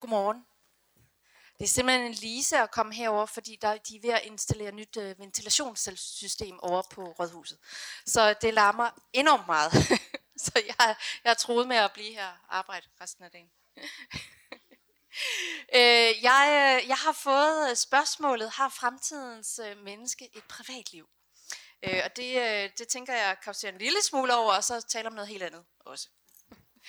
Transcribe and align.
Godmorgen. 0.00 0.46
Det 1.58 1.64
er 1.64 1.68
simpelthen 1.68 2.06
en 2.06 2.12
lise 2.12 2.58
at 2.58 2.70
komme 2.70 2.94
herover, 2.94 3.26
fordi 3.26 3.58
der, 3.62 3.76
de 3.76 3.96
er 3.96 4.00
ved 4.00 4.10
at 4.10 4.22
installere 4.24 4.72
nyt 4.72 4.96
øh, 4.96 5.18
ventilationssystem 5.18 6.60
over 6.60 6.82
på 6.90 7.04
Rådhuset. 7.04 7.58
Så 8.06 8.34
det 8.42 8.54
larmer 8.54 8.90
enormt 9.12 9.46
meget. 9.46 9.72
Så 10.44 10.52
jeg, 10.54 10.96
jeg 11.24 11.30
har 11.30 11.34
troet 11.34 11.68
med 11.68 11.76
at 11.76 11.92
blive 11.92 12.12
her 12.12 12.28
og 12.28 12.58
arbejde 12.58 12.86
resten 13.00 13.24
af 13.24 13.30
dagen. 13.30 13.50
øh, 15.78 16.22
jeg, 16.22 16.78
øh, 16.82 16.88
jeg 16.88 16.96
har 16.96 17.12
fået 17.12 17.78
spørgsmålet, 17.78 18.50
har 18.50 18.68
fremtidens 18.68 19.60
øh, 19.64 19.84
menneske 19.84 20.36
et 20.36 20.44
privatliv? 20.44 21.08
Øh, 21.82 22.00
og 22.04 22.16
det, 22.16 22.36
øh, 22.36 22.70
det 22.78 22.88
tænker 22.88 23.14
jeg 23.14 23.36
kan 23.44 23.54
en 23.64 23.78
lille 23.78 24.02
smule 24.02 24.34
over, 24.34 24.52
og 24.52 24.64
så 24.64 24.80
tale 24.80 25.08
om 25.08 25.14
noget 25.14 25.28
helt 25.28 25.42
andet 25.42 25.64
også. 25.80 26.08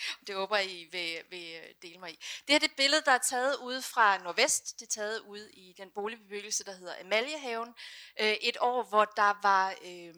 Det 0.27 0.35
håber 0.35 0.57
I 0.57 0.87
vil, 0.91 1.23
vil 1.29 1.55
øh, 1.55 1.75
dele 1.81 1.99
mig 1.99 2.11
i. 2.11 2.19
Det 2.47 2.55
er 2.55 2.59
det 2.59 2.71
billede, 2.77 3.01
der 3.05 3.11
er 3.11 3.17
taget 3.17 3.55
ude 3.55 3.81
fra 3.81 4.17
Nordvest. 4.17 4.79
Det 4.79 4.85
er 4.85 4.91
taget 4.91 5.19
ude 5.19 5.51
i 5.51 5.73
den 5.77 5.91
boligbebyggelse, 5.91 6.63
der 6.63 6.75
hedder 6.75 6.99
Amaliehaven. 6.99 7.73
Øh, 8.19 8.33
et 8.41 8.57
år, 8.59 8.83
hvor 8.83 9.05
der 9.05 9.39
var 9.41 9.75
øh, 9.85 10.15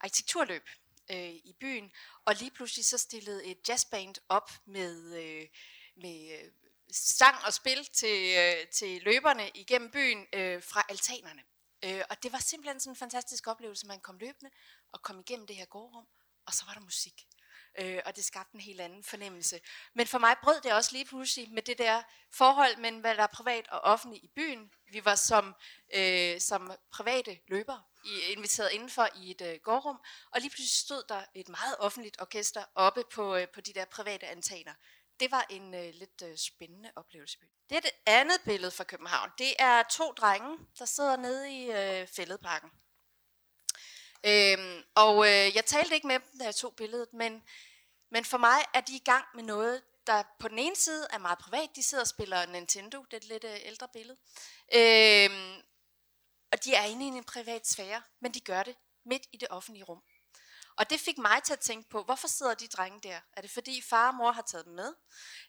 arkitekturløb 0.00 0.68
øh, 1.10 1.34
i 1.34 1.54
byen, 1.60 1.92
og 2.24 2.34
lige 2.34 2.50
pludselig 2.50 2.84
så 2.84 2.98
stillede 2.98 3.44
et 3.44 3.68
jazzband 3.68 4.14
op 4.28 4.50
med, 4.66 5.22
øh, 5.22 5.48
med 5.96 6.38
øh, 6.38 6.50
sang 6.92 7.36
og 7.46 7.54
spil 7.54 7.84
til, 7.84 8.36
øh, 8.38 8.68
til 8.68 9.02
løberne 9.02 9.50
igennem 9.54 9.90
byen 9.90 10.26
øh, 10.32 10.62
fra 10.62 10.82
altanerne. 10.88 11.42
Øh, 11.84 12.02
og 12.10 12.22
det 12.22 12.32
var 12.32 12.38
simpelthen 12.38 12.80
sådan 12.80 12.92
en 12.92 12.96
fantastisk 12.96 13.46
oplevelse, 13.46 13.86
man 13.86 14.00
kom 14.00 14.18
løbende 14.18 14.50
og 14.92 15.02
kom 15.02 15.20
igennem 15.20 15.46
det 15.46 15.56
her 15.56 15.64
gårdrum, 15.64 16.06
og 16.46 16.54
så 16.54 16.64
var 16.66 16.74
der 16.74 16.80
musik. 16.80 17.26
Øh, 17.78 18.00
og 18.06 18.16
det 18.16 18.24
skabte 18.24 18.54
en 18.54 18.60
helt 18.60 18.80
anden 18.80 19.04
fornemmelse. 19.04 19.60
Men 19.94 20.06
for 20.06 20.18
mig 20.18 20.36
brød 20.42 20.60
det 20.60 20.72
også 20.72 20.92
lige 20.92 21.04
pludselig 21.04 21.52
med 21.52 21.62
det 21.62 21.78
der 21.78 22.02
forhold 22.34 22.76
mellem, 22.76 23.00
hvad 23.00 23.16
der 23.16 23.22
er 23.22 23.26
privat 23.26 23.68
og 23.68 23.80
offentligt 23.80 24.24
i 24.24 24.30
byen. 24.36 24.70
Vi 24.92 25.04
var 25.04 25.14
som, 25.14 25.54
øh, 25.94 26.40
som 26.40 26.72
private 26.92 27.38
løbere 27.48 27.82
inviteret 28.04 28.72
indenfor 28.72 29.08
i 29.16 29.30
et 29.30 29.40
øh, 29.40 29.58
gårdrum, 29.62 30.00
og 30.32 30.40
lige 30.40 30.50
pludselig 30.50 30.70
stod 30.70 31.02
der 31.08 31.24
et 31.34 31.48
meget 31.48 31.76
offentligt 31.78 32.20
orkester 32.20 32.64
oppe 32.74 33.04
på, 33.14 33.36
øh, 33.36 33.48
på 33.54 33.60
de 33.60 33.72
der 33.72 33.84
private 33.84 34.26
antaner. 34.26 34.74
Det 35.20 35.30
var 35.30 35.46
en 35.50 35.74
øh, 35.74 35.94
lidt 35.94 36.22
øh, 36.24 36.36
spændende 36.36 36.92
oplevelse. 36.96 37.38
Det 37.70 37.76
er 37.76 37.80
det 37.80 37.90
andet 38.06 38.40
billede 38.44 38.70
fra 38.70 38.84
København. 38.84 39.30
Det 39.38 39.54
er 39.58 39.82
to 39.82 40.12
drenge, 40.12 40.58
der 40.78 40.84
sidder 40.84 41.16
nede 41.16 41.52
i 41.52 41.70
øh, 41.70 42.06
fælledparken. 42.06 42.70
Øhm, 44.24 44.82
og 44.94 45.26
øh, 45.26 45.56
jeg 45.56 45.64
talte 45.66 45.94
ikke 45.94 46.06
med 46.06 46.20
dem, 46.20 46.38
da 46.38 46.44
jeg 46.44 46.54
tog 46.54 46.74
billedet, 46.76 47.12
men, 47.12 47.42
men 48.10 48.24
for 48.24 48.38
mig 48.38 48.64
er 48.74 48.80
de 48.80 48.96
i 48.96 49.02
gang 49.04 49.24
med 49.34 49.42
noget, 49.42 49.82
der 50.06 50.22
på 50.38 50.48
den 50.48 50.58
ene 50.58 50.76
side 50.76 51.06
er 51.10 51.18
meget 51.18 51.38
privat. 51.38 51.70
De 51.76 51.82
sidder 51.82 52.04
og 52.04 52.08
spiller 52.08 52.46
Nintendo, 52.46 53.04
det 53.04 53.12
er 53.12 53.16
et 53.16 53.24
lidt 53.24 53.44
øh, 53.44 53.56
ældre 53.62 53.88
billede. 53.92 54.18
Øhm, 54.74 55.62
og 56.52 56.64
de 56.64 56.74
er 56.74 56.84
inde 56.84 57.04
i 57.04 57.08
en 57.08 57.24
privat 57.24 57.66
sfære, 57.66 58.02
men 58.20 58.34
de 58.34 58.40
gør 58.40 58.62
det 58.62 58.76
midt 59.04 59.22
i 59.32 59.36
det 59.36 59.48
offentlige 59.50 59.84
rum. 59.84 60.02
Og 60.76 60.90
det 60.90 61.00
fik 61.00 61.18
mig 61.18 61.42
til 61.42 61.52
at 61.52 61.60
tænke 61.60 61.88
på, 61.90 62.02
hvorfor 62.02 62.28
sidder 62.28 62.54
de 62.54 62.68
drenge 62.68 63.00
der? 63.00 63.20
Er 63.32 63.40
det 63.40 63.50
fordi 63.50 63.82
far 63.82 64.08
og 64.08 64.14
mor 64.14 64.32
har 64.32 64.42
taget 64.42 64.64
dem 64.64 64.74
med? 64.74 64.94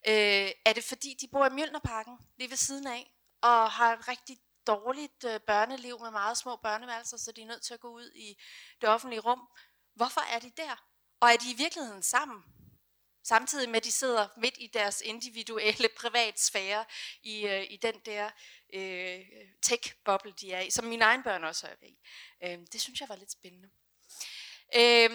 Øh, 0.07 0.51
er 0.65 0.73
det 0.73 0.83
fordi 0.83 1.17
de 1.21 1.27
bor 1.27 1.45
i 1.45 1.49
Mjølnerparken 1.49 2.17
lige 2.37 2.49
ved 2.49 2.57
siden 2.57 2.87
af, 2.87 3.11
og 3.41 3.71
har 3.71 4.07
rigtig 4.07 4.37
dårligt 4.67 5.23
øh, 5.23 5.39
børneliv 5.39 5.99
med 5.99 6.11
meget 6.11 6.37
små 6.37 6.55
børneværelser, 6.55 7.17
så 7.17 7.31
de 7.31 7.41
er 7.41 7.45
nødt 7.45 7.63
til 7.63 7.73
at 7.73 7.79
gå 7.79 7.89
ud 7.89 8.11
i 8.15 8.37
det 8.81 8.89
offentlige 8.89 9.19
rum? 9.19 9.47
Hvorfor 9.93 10.21
er 10.21 10.39
de 10.39 10.51
der? 10.57 10.75
Og 11.19 11.29
er 11.29 11.37
de 11.37 11.51
i 11.51 11.57
virkeligheden 11.57 12.03
sammen? 12.03 12.43
Samtidig 13.23 13.69
med, 13.69 13.77
at 13.77 13.83
de 13.83 13.91
sidder 13.91 14.27
midt 14.37 14.55
i 14.57 14.67
deres 14.67 15.01
individuelle 15.01 15.89
privatsfære 15.99 16.85
i, 17.23 17.47
øh, 17.47 17.63
i 17.69 17.77
den 17.77 17.95
der 18.05 18.29
øh, 18.73 19.19
tech-boble, 19.61 20.33
de 20.41 20.51
er 20.51 20.61
i, 20.61 20.69
som 20.69 20.85
mine 20.85 21.05
egne 21.05 21.23
børn 21.23 21.43
også 21.43 21.67
er 21.67 21.85
i. 21.85 21.97
Øh, 22.43 22.59
det 22.71 22.81
synes 22.81 22.99
jeg 22.99 23.09
var 23.09 23.15
lidt 23.15 23.31
spændende. 23.31 23.69
Øh, 24.75 25.11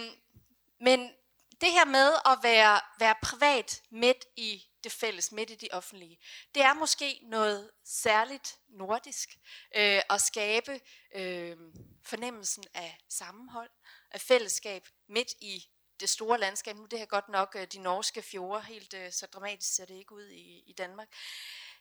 men 0.80 1.12
det 1.60 1.72
her 1.72 1.84
med 1.84 2.12
at 2.26 2.38
være, 2.42 2.80
være 2.98 3.14
privat 3.22 3.82
midt 3.90 4.24
i 4.36 4.64
det 4.88 4.96
fælles, 4.96 5.32
midt 5.32 5.50
i 5.50 5.54
det 5.54 5.68
offentlige, 5.72 6.18
det 6.54 6.62
er 6.62 6.74
måske 6.74 7.20
noget 7.22 7.70
særligt 7.84 8.58
nordisk 8.68 9.38
øh, 9.76 10.00
at 10.10 10.20
skabe 10.20 10.80
øh, 11.14 11.56
fornemmelsen 12.04 12.64
af 12.74 12.98
sammenhold, 13.08 13.70
af 14.10 14.20
fællesskab 14.20 14.88
midt 15.08 15.32
i 15.40 15.64
det 16.00 16.08
store 16.08 16.40
landskab. 16.40 16.76
Nu 16.76 16.86
det 16.86 16.98
her 16.98 17.06
godt 17.06 17.28
nok 17.28 17.56
øh, 17.58 17.66
de 17.72 17.78
norske 17.78 18.22
fjorde, 18.22 18.62
helt 18.62 18.94
øh, 18.94 19.12
så 19.12 19.26
dramatisk 19.26 19.74
ser 19.74 19.84
det 19.84 19.94
ikke 19.94 20.14
ud 20.14 20.28
i, 20.28 20.62
i 20.66 20.72
Danmark. 20.72 21.08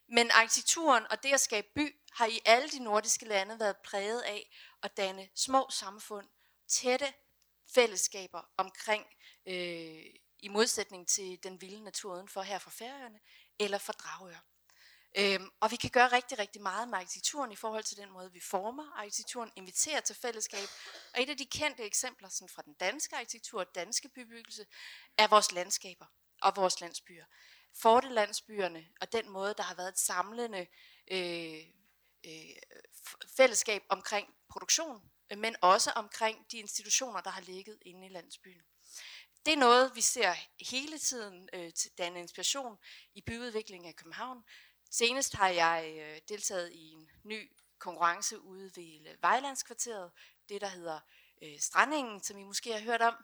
Men 0.09 0.31
arkitekturen 0.31 1.03
og 1.09 1.23
det 1.23 1.33
at 1.33 1.41
skabe 1.41 1.67
by 1.75 1.95
har 2.11 2.25
i 2.25 2.41
alle 2.45 2.69
de 2.69 2.83
nordiske 2.83 3.25
lande 3.25 3.59
været 3.59 3.77
præget 3.77 4.21
af 4.21 4.49
at 4.83 4.97
danne 4.97 5.29
små 5.35 5.67
samfund, 5.69 6.27
tætte 6.67 7.13
fællesskaber 7.75 8.41
omkring, 8.57 9.05
øh, 9.45 10.05
i 10.39 10.47
modsætning 10.47 11.07
til 11.07 11.43
den 11.43 11.61
vilde 11.61 11.83
natur 11.83 12.15
udenfor 12.15 12.41
her 12.41 12.59
fra 12.59 12.71
Færøerne, 12.71 13.19
eller 13.59 13.77
fra 13.77 13.93
Dragør. 13.93 14.43
Øhm, 15.17 15.49
og 15.59 15.71
vi 15.71 15.75
kan 15.75 15.89
gøre 15.89 16.07
rigtig, 16.07 16.39
rigtig 16.39 16.61
meget 16.61 16.87
med 16.87 16.97
arkitekturen 16.97 17.51
i 17.51 17.55
forhold 17.55 17.83
til 17.83 17.97
den 17.97 18.11
måde, 18.11 18.31
vi 18.31 18.39
former 18.39 18.91
arkitekturen, 18.95 19.51
inviterer 19.55 19.99
til 19.99 20.15
fællesskab. 20.15 20.67
Og 21.13 21.21
et 21.21 21.29
af 21.29 21.37
de 21.37 21.45
kendte 21.45 21.83
eksempler 21.83 22.29
sådan 22.29 22.49
fra 22.49 22.61
den 22.61 22.73
danske 22.73 23.15
arkitektur 23.15 23.59
og 23.59 23.75
danske 23.75 24.09
bybyggelse 24.09 24.65
er 25.17 25.27
vores 25.27 25.51
landskaber 25.51 26.05
og 26.41 26.55
vores 26.55 26.81
landsbyer. 26.81 27.25
Fortelandsbyerne 27.75 28.87
og 29.01 29.13
den 29.13 29.29
måde, 29.29 29.53
der 29.57 29.63
har 29.63 29.75
været 29.75 29.89
et 29.89 29.99
samlende 29.99 30.67
øh, 31.11 31.59
øh, 32.25 32.55
fællesskab 33.37 33.83
omkring 33.89 34.27
produktion, 34.49 35.01
men 35.37 35.55
også 35.61 35.91
omkring 35.91 36.51
de 36.51 36.57
institutioner, 36.57 37.21
der 37.21 37.29
har 37.29 37.41
ligget 37.41 37.77
inde 37.81 38.05
i 38.05 38.09
landsbyen. 38.09 38.61
Det 39.47 39.53
er 39.53 39.59
noget, 39.59 39.95
vi 39.95 40.01
ser 40.01 40.33
hele 40.71 40.97
tiden 40.97 41.49
øh, 41.53 41.73
til 41.73 41.91
danne 41.97 42.19
inspiration 42.19 42.77
i 43.15 43.21
byudviklingen 43.21 43.89
af 43.89 43.95
København, 43.95 44.43
Senest 44.91 45.35
har 45.35 45.47
jeg 45.49 45.95
øh, 45.99 46.21
deltaget 46.29 46.71
i 46.73 46.91
en 46.91 47.09
ny 47.23 47.51
konkurrence 47.79 48.39
ude 48.39 48.71
ved 48.75 49.07
øh, 49.07 49.21
Vejlandskvarteret, 49.21 50.11
det 50.49 50.61
der 50.61 50.67
hedder 50.67 50.99
øh, 51.41 51.59
Strandingen, 51.59 52.23
som 52.23 52.37
I 52.37 52.43
måske 52.43 52.73
har 52.73 52.79
hørt 52.79 53.01
om, 53.01 53.15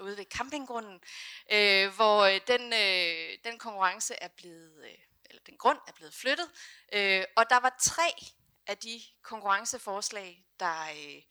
ude 0.00 0.16
ved 0.16 0.24
campinggrunden, 0.24 1.00
øh, 1.52 1.94
hvor 1.94 2.20
øh, 2.20 2.40
den, 2.46 2.72
øh, 2.72 3.38
den 3.44 3.58
konkurrence 3.58 4.14
er 4.14 4.28
blevet, 4.28 4.84
øh, 4.84 4.98
eller 5.24 5.42
den 5.46 5.58
grund 5.58 5.78
er 5.88 5.92
blevet 5.92 6.14
flyttet, 6.14 6.50
øh, 6.92 7.24
og 7.36 7.50
der 7.50 7.60
var 7.60 7.76
tre 7.80 8.12
af 8.66 8.78
de 8.78 9.00
konkurrenceforslag, 9.22 10.44
der, 10.60 10.82
øh, 10.82 11.22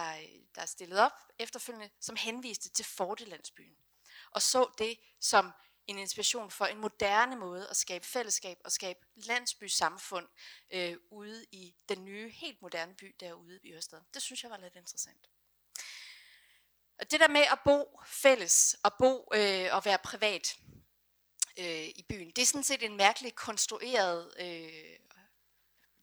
der, 0.00 0.16
der 0.54 0.62
er 0.62 0.66
stillet 0.66 0.98
op 0.98 1.12
efterfølgende, 1.38 1.90
som 2.00 2.16
henviste 2.16 2.68
til 2.68 2.84
Fortelandsbyen, 2.84 3.76
og 4.30 4.42
så 4.42 4.70
det 4.78 4.98
som 5.20 5.52
en 5.86 5.98
inspiration 5.98 6.50
for 6.50 6.64
en 6.64 6.78
moderne 6.78 7.36
måde 7.36 7.68
at 7.70 7.76
skabe 7.76 8.06
fællesskab 8.06 8.58
og 8.64 8.72
skabe 8.72 8.98
landsbysamfund 9.14 10.26
øh, 10.70 10.96
ude 11.10 11.46
i 11.52 11.74
den 11.88 12.04
nye, 12.04 12.30
helt 12.30 12.62
moderne 12.62 12.94
by 12.94 13.14
derude 13.20 13.60
i 13.62 13.72
Ørsted. 13.72 14.00
Det 14.14 14.22
synes 14.22 14.42
jeg 14.42 14.50
var 14.50 14.56
lidt 14.56 14.76
interessant. 14.76 15.28
Og 16.98 17.10
det 17.10 17.20
der 17.20 17.28
med 17.28 17.40
at 17.40 17.58
bo 17.64 18.00
fælles 18.06 18.76
og 18.82 18.92
bo 18.98 19.28
øh, 19.34 19.68
og 19.72 19.84
være 19.84 19.98
privat 19.98 20.58
øh, 21.58 21.88
i 21.88 22.04
byen, 22.08 22.30
det 22.30 22.42
er 22.42 22.46
sådan 22.46 22.64
set 22.64 22.82
en 22.82 22.96
mærkelig 22.96 23.34
konstrueret 23.34 24.34
øh, 24.40 24.98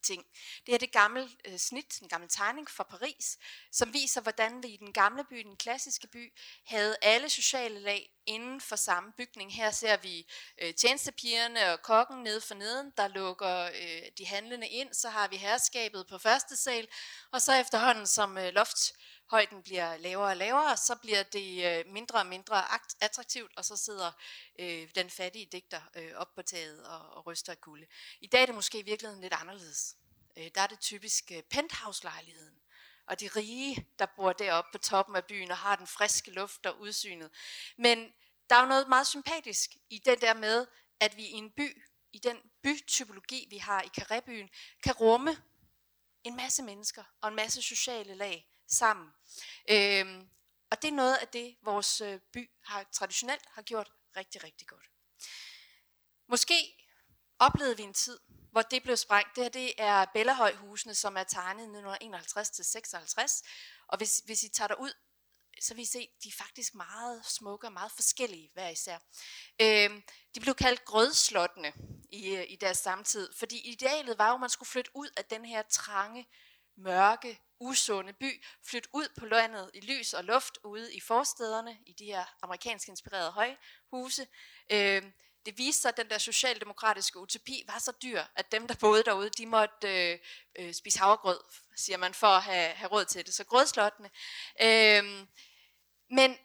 ting. 0.04 0.26
Det 0.66 0.74
er 0.74 0.78
det 0.78 0.92
gamle 0.92 1.30
øh, 1.46 1.58
snit, 1.58 2.02
en 2.02 2.10
gammel 2.10 2.30
tegning 2.30 2.70
fra 2.70 2.84
Paris, 2.84 3.38
som 3.72 3.94
viser, 3.94 4.22
hvordan 4.22 4.64
vi 4.64 4.68
i 4.68 4.78
den 4.78 4.94
gamle 4.94 5.24
by, 5.30 5.38
den 5.38 5.58
klassiske 5.58 6.08
by, 6.08 6.34
havde 6.66 6.96
alle 7.02 7.30
sociale 7.30 7.80
lag 7.80 8.10
inden 8.26 8.62
for 8.62 8.76
samme 8.76 9.12
bygning. 9.18 9.56
Her 9.56 9.72
ser 9.72 9.98
vi 9.98 10.32
øh, 10.62 10.74
tjenestepigerne 10.74 11.74
og 11.74 11.82
kokken 11.82 12.24
nede 12.24 12.42
for 12.42 12.56
neden, 12.56 12.92
der 12.98 13.08
lukker 13.08 13.64
øh, 13.64 14.02
de 14.18 14.26
handlende 14.26 14.68
ind. 14.68 14.94
Så 14.94 15.10
har 15.10 15.28
vi 15.28 15.38
herskabet 15.38 16.08
på 16.08 16.18
første 16.18 16.58
sal, 16.58 16.88
og 17.32 17.42
så 17.42 17.54
efterhånden 17.54 18.08
som 18.08 18.38
øh, 18.38 18.54
loft 18.54 18.94
højden 19.34 19.64
bliver 19.64 19.98
lavere 19.98 20.30
og 20.30 20.38
lavere, 20.38 20.78
så 20.78 20.96
bliver 20.96 21.24
det 21.24 21.66
øh, 21.66 21.94
mindre 21.94 22.20
og 22.20 22.26
mindre 22.26 22.64
attraktivt, 23.02 23.52
og 23.58 23.66
så 23.66 23.78
sidder 23.78 24.12
øh, 24.60 24.90
den 24.96 25.10
fattige 25.10 25.46
digter 25.46 25.82
øh, 25.96 26.12
op 26.16 26.36
på 26.36 26.42
taget 26.42 26.86
og, 26.86 27.10
og 27.10 27.26
ryster 27.28 27.52
af 27.52 27.62
kulde. 27.62 27.86
I 28.22 28.28
dag 28.28 28.42
er 28.42 28.46
det 28.46 28.56
måske 28.56 28.80
i 28.80 28.82
virkeligheden 28.82 29.22
lidt 29.22 29.34
anderledes. 29.34 29.96
Øh, 30.38 30.50
der 30.56 30.62
er 30.62 30.68
det 30.68 30.80
typisk 30.80 31.32
øh, 31.32 31.44
penthouse-lejligheden, 31.44 32.60
og 33.08 33.20
de 33.20 33.28
rige, 33.28 33.88
der 34.00 34.06
bor 34.16 34.34
deroppe 34.34 34.70
på 34.72 34.78
toppen 34.78 35.16
af 35.16 35.26
byen 35.26 35.52
og 35.52 35.58
har 35.58 35.76
den 35.76 35.88
friske 35.88 36.32
luft 36.32 36.66
og 36.66 36.80
udsynet. 36.80 37.32
Men 37.78 38.14
der 38.50 38.56
er 38.56 38.62
jo 38.62 38.68
noget 38.68 38.90
meget 38.90 39.08
sympatisk 39.08 39.70
i 39.90 40.00
det 40.06 40.22
der 40.22 40.34
med, 40.34 40.68
at 41.00 41.18
vi 41.18 41.24
i 41.24 41.32
en 41.32 41.52
by, 41.52 41.84
i 42.12 42.18
den 42.18 42.38
bytypologi, 42.64 43.48
vi 43.50 43.58
har 43.58 43.82
i 43.82 43.88
Karibien, 43.88 44.50
kan 44.84 44.94
rumme 44.94 45.38
en 46.24 46.36
masse 46.36 46.64
mennesker 46.64 47.04
og 47.22 47.30
en 47.30 47.36
masse 47.36 47.62
sociale 47.62 48.16
lag 48.16 48.53
sammen. 48.68 49.10
Øhm, 49.70 50.30
og 50.72 50.82
det 50.82 50.88
er 50.88 50.96
noget 50.96 51.16
af 51.16 51.28
det, 51.28 51.56
vores 51.62 52.02
øh, 52.02 52.20
by 52.34 52.50
har 52.64 52.84
traditionelt 52.92 53.46
har 53.48 53.62
gjort 53.62 53.92
rigtig, 54.18 54.44
rigtig 54.44 54.68
godt. 54.68 54.86
Måske 56.28 56.84
oplevede 57.40 57.78
vi 57.78 57.84
en 57.84 57.94
tid, 57.94 58.20
hvor 58.52 58.62
det 58.62 58.84
blev 58.84 58.98
sprængt. 58.98 59.36
Det 59.36 59.44
her 59.44 59.50
det 59.50 59.74
er 59.78 60.06
Bellahøjhusene, 60.14 60.96
som 60.96 61.18
er 61.18 61.24
tegnet 61.24 61.66
1951-56. 61.66 63.44
Og 63.88 63.98
hvis, 63.98 64.22
hvis 64.26 64.44
I 64.44 64.50
tager 64.50 64.68
derud, 64.68 64.94
så 65.62 65.74
vil 65.74 65.82
I 65.82 65.86
se, 65.86 66.00
at 66.00 66.24
de 66.24 66.30
er 66.30 66.44
faktisk 66.44 66.76
meget 66.76 67.26
smukke 67.26 67.68
og 67.68 67.74
meget 67.74 67.92
forskellige 67.92 68.50
hver 68.54 68.70
især. 68.70 68.98
Øhm, 69.62 70.04
de 70.36 70.40
blev 70.40 70.56
kaldt 70.56 70.86
grødslottene 70.86 71.74
i, 72.12 72.36
øh, 72.36 72.46
i 72.50 72.56
deres 72.56 72.78
samtid, 72.78 73.34
fordi 73.40 73.72
idealet 73.72 74.18
var 74.18 74.30
jo, 74.30 74.34
at 74.34 74.40
man 74.40 74.50
skulle 74.50 74.70
flytte 74.70 74.92
ud 74.94 75.10
af 75.18 75.26
den 75.26 75.46
her 75.46 75.62
trange, 75.62 76.28
mørke, 76.78 77.40
usunde 77.64 78.14
by, 78.14 78.44
flytte 78.64 78.90
ud 78.94 79.08
på 79.20 79.26
landet 79.26 79.72
i 79.74 79.80
lys 79.80 80.14
og 80.14 80.24
luft 80.24 80.58
ude 80.64 80.94
i 80.94 81.00
forstederne, 81.00 81.78
i 81.86 81.94
de 81.94 82.06
her 82.06 82.26
amerikansk 82.42 82.88
inspirerede 82.88 83.32
højhuse. 83.32 84.28
Øh, 84.72 85.04
det 85.46 85.58
viste 85.58 85.82
sig, 85.82 85.90
at 85.90 85.98
den 85.98 86.10
der 86.10 86.18
socialdemokratiske 86.18 87.20
utopi 87.20 87.64
var 87.68 87.80
så 87.80 87.92
dyr, 88.04 88.24
at 88.36 88.52
dem, 88.52 88.68
der 88.68 88.76
boede 88.76 89.04
derude, 89.04 89.30
de 89.30 89.46
måtte 89.46 90.12
øh, 90.12 90.20
øh, 90.60 90.74
spise 90.74 91.00
havregrød, 91.00 91.40
siger 91.76 91.98
man, 91.98 92.14
for 92.14 92.28
at 92.28 92.44
have, 92.44 92.74
have 92.74 92.92
råd 92.92 93.06
til 93.06 93.26
det. 93.26 93.34
Så 93.34 93.44
grødslottene. 93.44 94.10
Øh, 94.62 95.28
men 96.10 96.38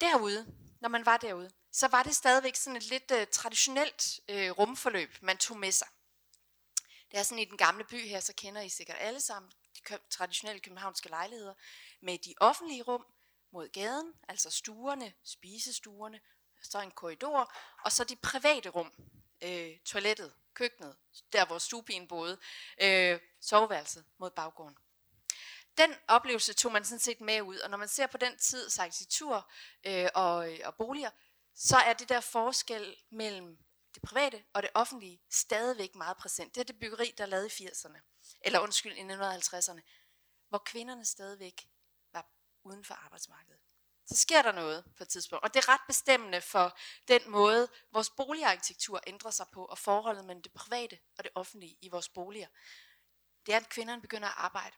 derude, 0.00 0.54
når 0.80 0.88
man 0.88 1.06
var 1.06 1.16
derude, 1.16 1.50
så 1.72 1.88
var 1.88 2.02
det 2.02 2.16
stadigvæk 2.16 2.56
sådan 2.56 2.76
et 2.76 2.84
lidt 2.84 3.10
øh, 3.10 3.26
traditionelt 3.26 4.20
øh, 4.28 4.50
rumforløb, 4.50 5.16
man 5.20 5.38
tog 5.38 5.56
med 5.56 5.72
sig. 5.72 5.88
Det 7.10 7.18
er 7.18 7.22
sådan 7.22 7.38
i 7.38 7.44
den 7.44 7.56
gamle 7.56 7.84
by 7.84 8.08
her, 8.08 8.20
så 8.20 8.32
kender 8.36 8.60
I 8.62 8.68
sikkert 8.68 8.96
alle 9.00 9.20
sammen 9.20 9.52
de 9.76 9.98
traditionelle 10.10 10.60
københavnske 10.60 11.08
lejligheder, 11.08 11.54
med 12.00 12.18
de 12.18 12.34
offentlige 12.40 12.82
rum 12.82 13.06
mod 13.50 13.68
gaden, 13.68 14.14
altså 14.28 14.50
stuerne, 14.50 15.14
spisestuerne, 15.24 16.20
så 16.62 16.80
en 16.80 16.90
korridor, 16.90 17.54
og 17.84 17.92
så 17.92 18.04
de 18.04 18.16
private 18.16 18.68
rum, 18.68 18.92
øh, 19.42 19.78
toilettet, 19.84 20.34
køkkenet, 20.54 20.96
der 21.32 21.46
hvor 21.46 21.58
stuepigen 21.58 22.08
boede, 22.08 22.38
øh, 22.82 23.20
soveværelset 23.40 24.04
mod 24.18 24.30
baggården. 24.30 24.76
Den 25.78 25.94
oplevelse 26.08 26.52
tog 26.52 26.72
man 26.72 26.84
sådan 26.84 26.98
set 26.98 27.20
med 27.20 27.42
ud, 27.42 27.58
og 27.58 27.70
når 27.70 27.78
man 27.78 27.88
ser 27.88 28.06
på 28.06 28.18
den 28.18 28.38
tids 28.38 28.78
arkitektur 28.78 29.50
øh, 29.84 30.08
og, 30.14 30.52
øh, 30.52 30.58
og 30.64 30.74
boliger, 30.74 31.10
så 31.54 31.76
er 31.76 31.92
det 31.92 32.08
der 32.08 32.20
forskel 32.20 32.96
mellem 33.10 33.58
det 33.94 34.02
private 34.02 34.44
og 34.52 34.62
det 34.62 34.70
offentlige 34.74 35.20
stadigvæk 35.30 35.94
meget 35.94 36.16
præsent. 36.16 36.54
Det 36.54 36.60
er 36.60 36.64
det 36.64 36.78
byggeri, 36.78 37.14
der 37.18 37.24
er 37.24 37.28
lavet 37.28 37.60
i 37.60 37.66
80'erne, 37.66 38.00
eller 38.40 38.60
undskyld, 38.60 38.92
i 38.92 39.00
1950'erne, 39.00 39.80
hvor 40.48 40.58
kvinderne 40.58 41.04
stadigvæk 41.04 41.68
var 42.12 42.26
uden 42.64 42.84
for 42.84 42.94
arbejdsmarkedet. 42.94 43.60
Så 44.06 44.16
sker 44.16 44.42
der 44.42 44.52
noget 44.52 44.84
på 44.96 45.02
et 45.02 45.08
tidspunkt, 45.08 45.44
og 45.44 45.54
det 45.54 45.64
er 45.64 45.68
ret 45.68 45.80
bestemmende 45.86 46.40
for 46.40 46.78
den 47.08 47.30
måde, 47.30 47.68
vores 47.92 48.10
boligarkitektur 48.10 49.00
ændrer 49.06 49.30
sig 49.30 49.46
på, 49.52 49.64
og 49.64 49.78
forholdet 49.78 50.24
mellem 50.24 50.42
det 50.42 50.52
private 50.52 50.98
og 51.18 51.24
det 51.24 51.32
offentlige 51.34 51.78
i 51.80 51.88
vores 51.88 52.08
boliger. 52.08 52.48
Det 53.46 53.54
er, 53.54 53.56
at 53.56 53.68
kvinderne 53.68 54.02
begynder 54.02 54.28
at 54.28 54.34
arbejde. 54.36 54.76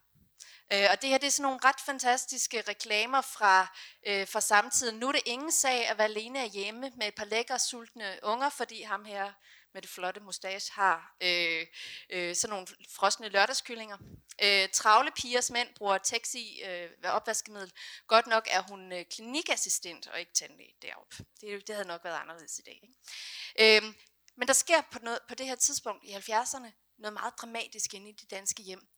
Øh, 0.72 0.86
og 0.90 1.02
det 1.02 1.10
her 1.10 1.18
det 1.18 1.26
er 1.26 1.30
sådan 1.30 1.42
nogle 1.42 1.60
ret 1.64 1.80
fantastiske 1.86 2.60
reklamer 2.68 3.20
fra, 3.20 3.76
øh, 4.06 4.28
fra 4.28 4.40
samtiden. 4.40 4.98
Nu 4.98 5.08
er 5.08 5.12
det 5.12 5.22
ingen 5.26 5.52
sag 5.52 5.88
at 5.88 5.98
være 5.98 6.06
alene 6.06 6.48
hjemme 6.48 6.92
med 6.96 7.08
et 7.08 7.14
par 7.14 7.24
lækre 7.24 7.58
sultne 7.58 8.18
unger, 8.22 8.48
fordi 8.48 8.82
ham 8.82 9.04
her 9.04 9.32
med 9.74 9.82
det 9.82 9.90
flotte 9.90 10.20
mustache 10.20 10.72
har 10.72 11.16
øh, 11.20 11.66
øh, 12.10 12.36
sådan 12.36 12.52
nogle 12.52 12.66
frosne 12.90 13.28
lørdagskyllinger. 13.28 13.96
Øh, 14.42 14.68
travle 14.72 15.10
pigers 15.10 15.50
mænd 15.50 15.68
bruger 15.74 15.98
taxi 15.98 16.62
øh, 16.64 16.90
ved 17.02 17.10
opvaskemiddel. 17.10 17.72
Godt 18.06 18.26
nok 18.26 18.48
er 18.50 18.62
hun 18.62 18.92
øh, 18.92 19.04
klinikassistent 19.04 20.06
og 20.06 20.20
ikke 20.20 20.32
tandlæge 20.32 20.74
deroppe. 20.82 21.16
Det, 21.40 21.66
det 21.66 21.74
havde 21.74 21.88
nok 21.88 22.04
været 22.04 22.20
anderledes 22.20 22.58
i 22.58 22.62
dag. 22.62 22.80
Ikke? 22.82 23.76
Øh, 23.86 23.94
men 24.36 24.48
der 24.48 24.54
sker 24.54 24.80
på, 24.90 24.98
noget, 25.02 25.18
på 25.28 25.34
det 25.34 25.46
her 25.46 25.54
tidspunkt 25.54 26.04
i 26.04 26.12
70'erne 26.12 26.70
noget 26.98 27.12
meget 27.12 27.34
dramatisk 27.40 27.94
inde 27.94 28.08
i 28.08 28.12
de 28.12 28.26
danske 28.26 28.62
hjem. 28.62 28.88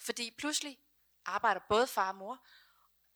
Fordi 0.00 0.34
pludselig 0.38 0.78
arbejder 1.28 1.60
både 1.68 1.86
far 1.86 2.08
og 2.08 2.16
mor. 2.16 2.46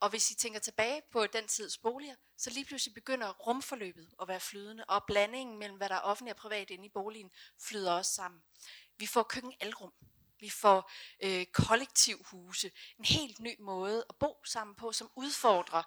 Og 0.01 0.11
hvis 0.11 0.31
I 0.31 0.35
tænker 0.35 0.61
tilbage 0.61 1.03
på 1.13 1.27
den 1.27 1.49
tids 1.49 1.79
boliger, 1.79 2.15
så 2.39 2.51
lige 2.51 2.65
pludselig 2.65 2.95
begynder 2.95 3.33
rumforløbet 3.33 4.15
at 4.23 4.29
være 4.29 4.41
flydende, 4.41 4.85
og 4.85 5.05
blandingen 5.07 5.59
mellem 5.59 5.77
hvad 5.77 5.89
der 5.89 5.95
er 5.95 6.01
offentligt 6.01 6.35
og 6.35 6.41
privat 6.41 6.71
inde 6.71 6.87
i 6.87 6.91
boligen, 6.95 7.31
flyder 7.61 7.93
også 7.93 8.13
sammen. 8.15 8.43
Vi 8.99 9.07
får 9.07 9.23
køkkenalrum, 9.23 9.93
vi 10.41 10.51
får 10.51 10.91
øh, 11.23 11.47
kollektivhuse, 11.47 12.71
en 12.99 13.05
helt 13.05 13.41
ny 13.41 13.55
måde 13.61 14.05
at 14.09 14.17
bo 14.17 14.45
sammen 14.45 14.77
på, 14.77 14.93
som 14.93 15.11
udfordrer 15.17 15.83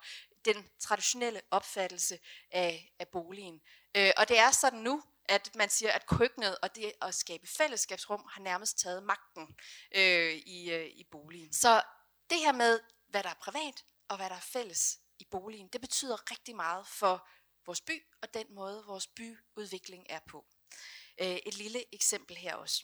den 0.45 0.69
traditionelle 0.79 1.41
opfattelse 1.51 2.19
af, 2.51 2.93
af 2.99 3.07
boligen. 3.07 3.61
Øh, 3.97 4.11
og 4.17 4.29
det 4.29 4.39
er 4.39 4.51
sådan 4.51 4.79
nu, 4.79 5.03
at 5.29 5.55
man 5.55 5.69
siger, 5.69 5.91
at 5.91 6.07
køkkenet 6.07 6.57
og 6.61 6.75
det 6.75 6.91
at 7.01 7.15
skabe 7.15 7.47
fællesskabsrum 7.47 8.25
har 8.29 8.41
nærmest 8.41 8.79
taget 8.79 9.03
magten 9.03 9.55
øh, 9.95 10.33
i, 10.33 10.71
øh, 10.71 10.85
i 10.85 11.03
boligen. 11.11 11.53
Så 11.53 11.81
det 12.29 12.39
her 12.39 12.51
med, 12.51 12.79
hvad 13.07 13.23
der 13.23 13.29
er 13.29 13.33
privat 13.41 13.85
og 14.07 14.17
hvad 14.17 14.29
der 14.29 14.35
er 14.35 14.47
fælles 14.53 14.99
i 15.19 15.25
boligen, 15.31 15.67
det 15.67 15.81
betyder 15.81 16.31
rigtig 16.31 16.55
meget 16.55 16.87
for 16.87 17.27
vores 17.65 17.81
by 17.81 18.03
og 18.21 18.33
den 18.33 18.45
måde, 18.55 18.83
vores 18.87 19.07
byudvikling 19.07 20.05
er 20.09 20.19
på. 20.27 20.45
Øh, 21.21 21.37
et 21.45 21.57
lille 21.57 21.95
eksempel 21.95 22.37
her 22.37 22.55
også. 22.55 22.83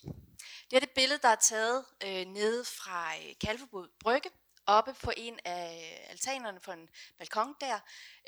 Det 0.70 0.76
er 0.76 0.80
det 0.80 0.92
billede, 0.92 1.20
der 1.22 1.28
er 1.28 1.36
taget 1.36 1.86
øh, 2.04 2.26
nede 2.26 2.66
fra 2.66 3.18
øh, 3.18 3.36
Kalvebod 3.42 3.88
Brygge, 4.00 4.30
oppe 4.66 4.94
på 4.94 5.12
en 5.18 5.40
af 5.46 6.06
altanerne 6.10 6.60
på 6.60 6.72
en 6.72 6.90
balkon 7.18 7.56
der. 7.62 7.80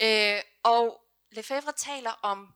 Øh, 0.01 0.41
og 0.63 1.03
Lefebvre 1.31 1.71
taler 1.71 2.11
om 2.11 2.53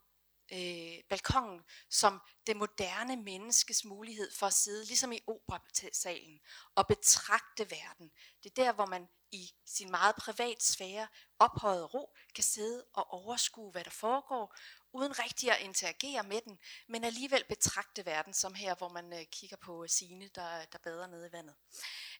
øh, 0.54 1.04
balkongen 1.10 1.62
som 1.90 2.22
det 2.48 2.58
moderne 2.58 3.16
menneskes 3.16 3.86
mulighed 3.86 4.32
for 4.32 4.46
at 4.46 4.54
sidde, 4.54 4.86
ligesom 4.86 5.12
i 5.12 5.20
operasalen, 5.28 6.40
og 6.76 6.88
betragte 6.88 7.72
verden. 7.72 8.12
Det 8.44 8.50
er 8.50 8.64
der, 8.64 8.74
hvor 8.74 8.86
man 8.86 9.08
i 9.32 9.52
sin 9.66 9.92
meget 9.92 10.16
privat 10.16 10.64
sfære, 10.64 11.08
ophøjet 11.40 11.94
ro, 11.94 12.16
kan 12.36 12.44
sidde 12.44 12.86
og 12.94 13.14
overskue, 13.14 13.72
hvad 13.72 13.84
der 13.84 13.90
foregår, 13.90 14.56
uden 14.94 15.20
rigtig 15.20 15.52
at 15.52 15.62
interagere 15.62 16.24
med 16.24 16.42
den, 16.42 16.60
men 16.88 17.04
alligevel 17.04 17.44
betragte 17.50 18.06
verden, 18.06 18.34
som 18.34 18.54
her, 18.54 18.76
hvor 18.76 18.90
man 18.90 19.14
øh, 19.14 19.26
kigger 19.32 19.58
på 19.58 19.84
øh, 19.84 19.90
sine, 19.90 20.30
der, 20.36 20.66
der 20.66 20.78
bader 20.84 21.08
nede 21.08 21.28
i 21.28 21.32
vandet. 21.32 21.56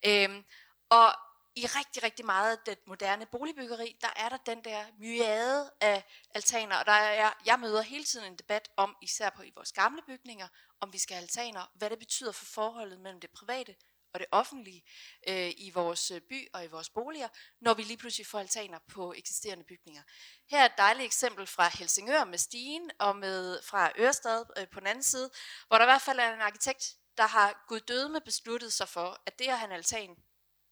Øhm, 0.06 0.46
og 0.90 1.16
i 1.58 1.66
rigtig, 1.66 2.04
rigtig 2.04 2.26
meget 2.26 2.58
af 2.58 2.64
det 2.66 2.88
moderne 2.88 3.26
boligbyggeri, 3.26 3.96
der 4.02 4.14
er 4.16 4.30
der 4.30 4.38
den 4.38 4.64
der 4.64 4.86
myade 5.00 5.72
af 5.82 6.04
altaner, 6.36 6.76
og 6.78 6.86
der 6.86 6.92
er, 6.92 7.34
jeg 7.46 7.60
møder 7.60 7.82
hele 7.82 8.04
tiden 8.04 8.26
en 8.26 8.38
debat 8.38 8.70
om, 8.78 8.96
især 9.02 9.30
på 9.30 9.42
i 9.42 9.52
vores 9.56 9.72
gamle 9.72 10.02
bygninger, 10.08 10.48
om 10.82 10.94
vi 10.94 10.98
skal 10.98 11.16
have 11.16 11.22
altaner, 11.22 11.72
hvad 11.76 11.90
det 11.90 12.00
betyder 12.00 12.32
for 12.32 12.46
forholdet 12.46 13.00
mellem 13.00 13.20
det 13.20 13.30
private 13.30 13.76
og 14.14 14.20
det 14.20 14.28
offentlige 14.32 14.84
øh, 15.28 15.52
i 15.58 15.72
vores 15.74 16.12
øh, 16.12 16.22
by 16.22 16.48
og 16.54 16.64
i 16.64 16.68
vores 16.68 16.90
boliger, 16.90 17.28
når 17.62 17.74
vi 17.74 17.84
lige 17.84 17.98
pludselig 17.98 18.28
får 18.28 18.40
altaner 18.40 18.80
på 18.88 19.14
eksisterende 19.14 19.64
bygninger. 19.64 20.02
Her 20.50 20.62
er 20.62 20.66
et 20.66 20.78
dejligt 20.78 21.06
eksempel 21.06 21.48
fra 21.48 21.70
Helsingør 21.80 22.24
med 22.24 22.38
Stien 22.38 22.92
og 23.00 23.16
med, 23.16 23.64
fra 23.64 23.92
Ørestad 24.00 24.46
øh, 24.58 24.68
på 24.68 24.80
den 24.80 24.88
anden 24.88 25.04
side, 25.04 25.30
hvor 25.68 25.78
der 25.78 25.86
i 25.86 25.92
hvert 25.92 26.02
fald 26.02 26.20
er 26.20 26.34
en 26.34 26.42
arkitekt, 26.42 26.96
der 27.18 27.28
har 27.28 27.66
gået 27.68 27.88
døde 27.88 28.10
med 28.10 28.22
besluttet 28.22 28.74
sig 28.74 28.90
for, 28.90 29.22
at 29.26 29.40
det 29.40 29.48
at 29.48 29.60
have 29.60 29.70
en 29.70 29.76
altan, 29.76 30.16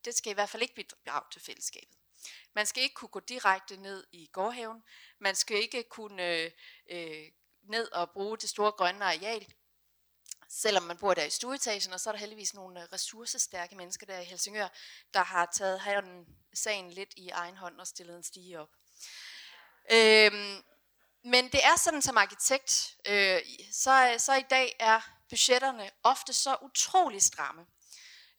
det 0.06 0.16
skal 0.16 0.32
i 0.32 0.34
hvert 0.34 0.50
fald 0.50 0.62
ikke 0.62 0.76
bidrage 0.76 1.26
til 1.32 1.42
fællesskabet. 1.42 1.98
Man 2.54 2.66
skal 2.66 2.84
ikke 2.84 2.96
kunne 2.96 3.10
gå 3.10 3.20
direkte 3.20 3.78
ned 3.78 4.08
i 4.12 4.30
gårdhaven. 4.34 4.84
Man 5.20 5.36
skal 5.36 5.58
ikke 5.58 5.84
kunne 5.84 6.24
øh, 6.24 6.52
øh, 6.90 7.32
ned 7.64 7.92
og 7.92 8.12
bruge 8.12 8.38
det 8.38 8.50
store 8.50 8.72
grønne 8.72 9.06
areal. 9.06 9.54
Selvom 10.50 10.84
man 10.84 10.98
bor 10.98 11.14
der 11.14 11.24
i 11.24 11.30
stueetagen, 11.30 11.94
og 11.94 12.00
så 12.00 12.10
er 12.10 12.12
der 12.12 12.20
heldigvis 12.20 12.54
nogle 12.54 12.82
øh, 12.82 12.88
ressourcestærke 12.94 13.76
mennesker 13.76 14.06
der 14.06 14.20
i 14.20 14.24
Helsingør, 14.24 14.68
der 15.14 15.24
har 15.24 15.50
taget 15.54 15.80
haven, 15.80 16.26
sagen 16.54 16.92
lidt 16.92 17.14
i 17.18 17.30
egen 17.30 17.58
hånd 17.58 17.80
og 17.80 17.88
stillet 17.88 18.18
en 18.18 18.24
stige 18.24 18.60
op. 18.60 18.70
Øhm, 19.92 20.64
men 21.24 21.52
det 21.52 21.66
er 21.66 21.76
sådan 21.78 22.02
som 22.02 22.18
arkitekt, 22.18 22.98
øh, 23.08 23.42
så, 23.72 24.16
så 24.18 24.36
i 24.36 24.46
dag 24.50 24.76
er 24.80 25.02
budgetterne 25.30 25.90
ofte 26.04 26.34
så 26.34 26.58
utrolig 26.62 27.22
stramme, 27.22 27.66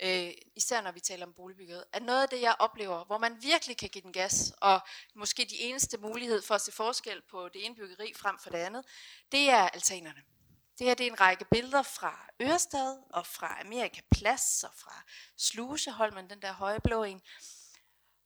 øh, 0.03 0.33
især 0.57 0.81
når 0.81 0.93
vi 0.93 1.00
taler 1.00 1.26
om 1.26 1.33
boligbyggeriet, 1.33 1.85
at 1.93 2.03
noget 2.03 2.23
af 2.23 2.29
det, 2.29 2.41
jeg 2.41 2.57
oplever, 2.59 3.05
hvor 3.05 3.19
man 3.19 3.43
virkelig 3.43 3.76
kan 3.76 3.88
give 3.88 4.03
den 4.03 4.12
gas, 4.12 4.53
og 4.61 4.81
måske 5.15 5.45
de 5.45 5.61
eneste 5.61 5.99
mulighed 5.99 6.43
for 6.43 6.55
at 6.55 6.61
se 6.61 6.73
forskel 6.73 7.23
på 7.31 7.49
det 7.49 7.67
ene 7.67 7.75
byggeri 7.75 8.12
frem 8.17 8.38
for 8.38 8.50
det 8.50 8.59
andet, 8.59 8.85
det 9.33 9.50
er 9.50 9.69
altanerne. 9.69 10.23
Det 10.79 10.87
her 10.87 10.95
det 10.95 11.07
er 11.07 11.11
en 11.11 11.21
række 11.21 11.45
billeder 11.45 11.83
fra 11.83 12.31
Ørestad 12.43 13.03
og 13.11 13.26
fra 13.26 13.61
Amerika 13.61 14.00
Plads 14.11 14.65
og 14.65 14.71
fra 14.75 15.03
Sluseholmen, 15.37 16.31
den 16.31 16.43
der 16.43 16.53
høje 16.53 16.81
blå 16.81 17.03
en. 17.03 17.21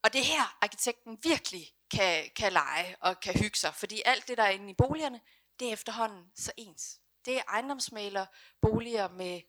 Og 0.02 0.12
det 0.12 0.20
er 0.20 0.24
her, 0.24 0.58
arkitekten 0.60 1.18
virkelig 1.22 1.72
kan, 1.90 2.30
kan 2.36 2.52
lege 2.52 2.96
og 3.00 3.20
kan 3.20 3.34
hygge 3.34 3.58
sig, 3.58 3.74
fordi 3.74 4.02
alt 4.04 4.28
det, 4.28 4.38
der 4.38 4.44
er 4.44 4.50
inde 4.50 4.70
i 4.70 4.74
boligerne, 4.74 5.20
det 5.60 5.68
er 5.68 5.72
efterhånden 5.72 6.24
så 6.36 6.52
ens. 6.56 7.00
Det 7.24 7.36
er 7.36 7.42
ejendomsmaler 7.48 8.26
boliger 8.62 9.08
med 9.08 9.40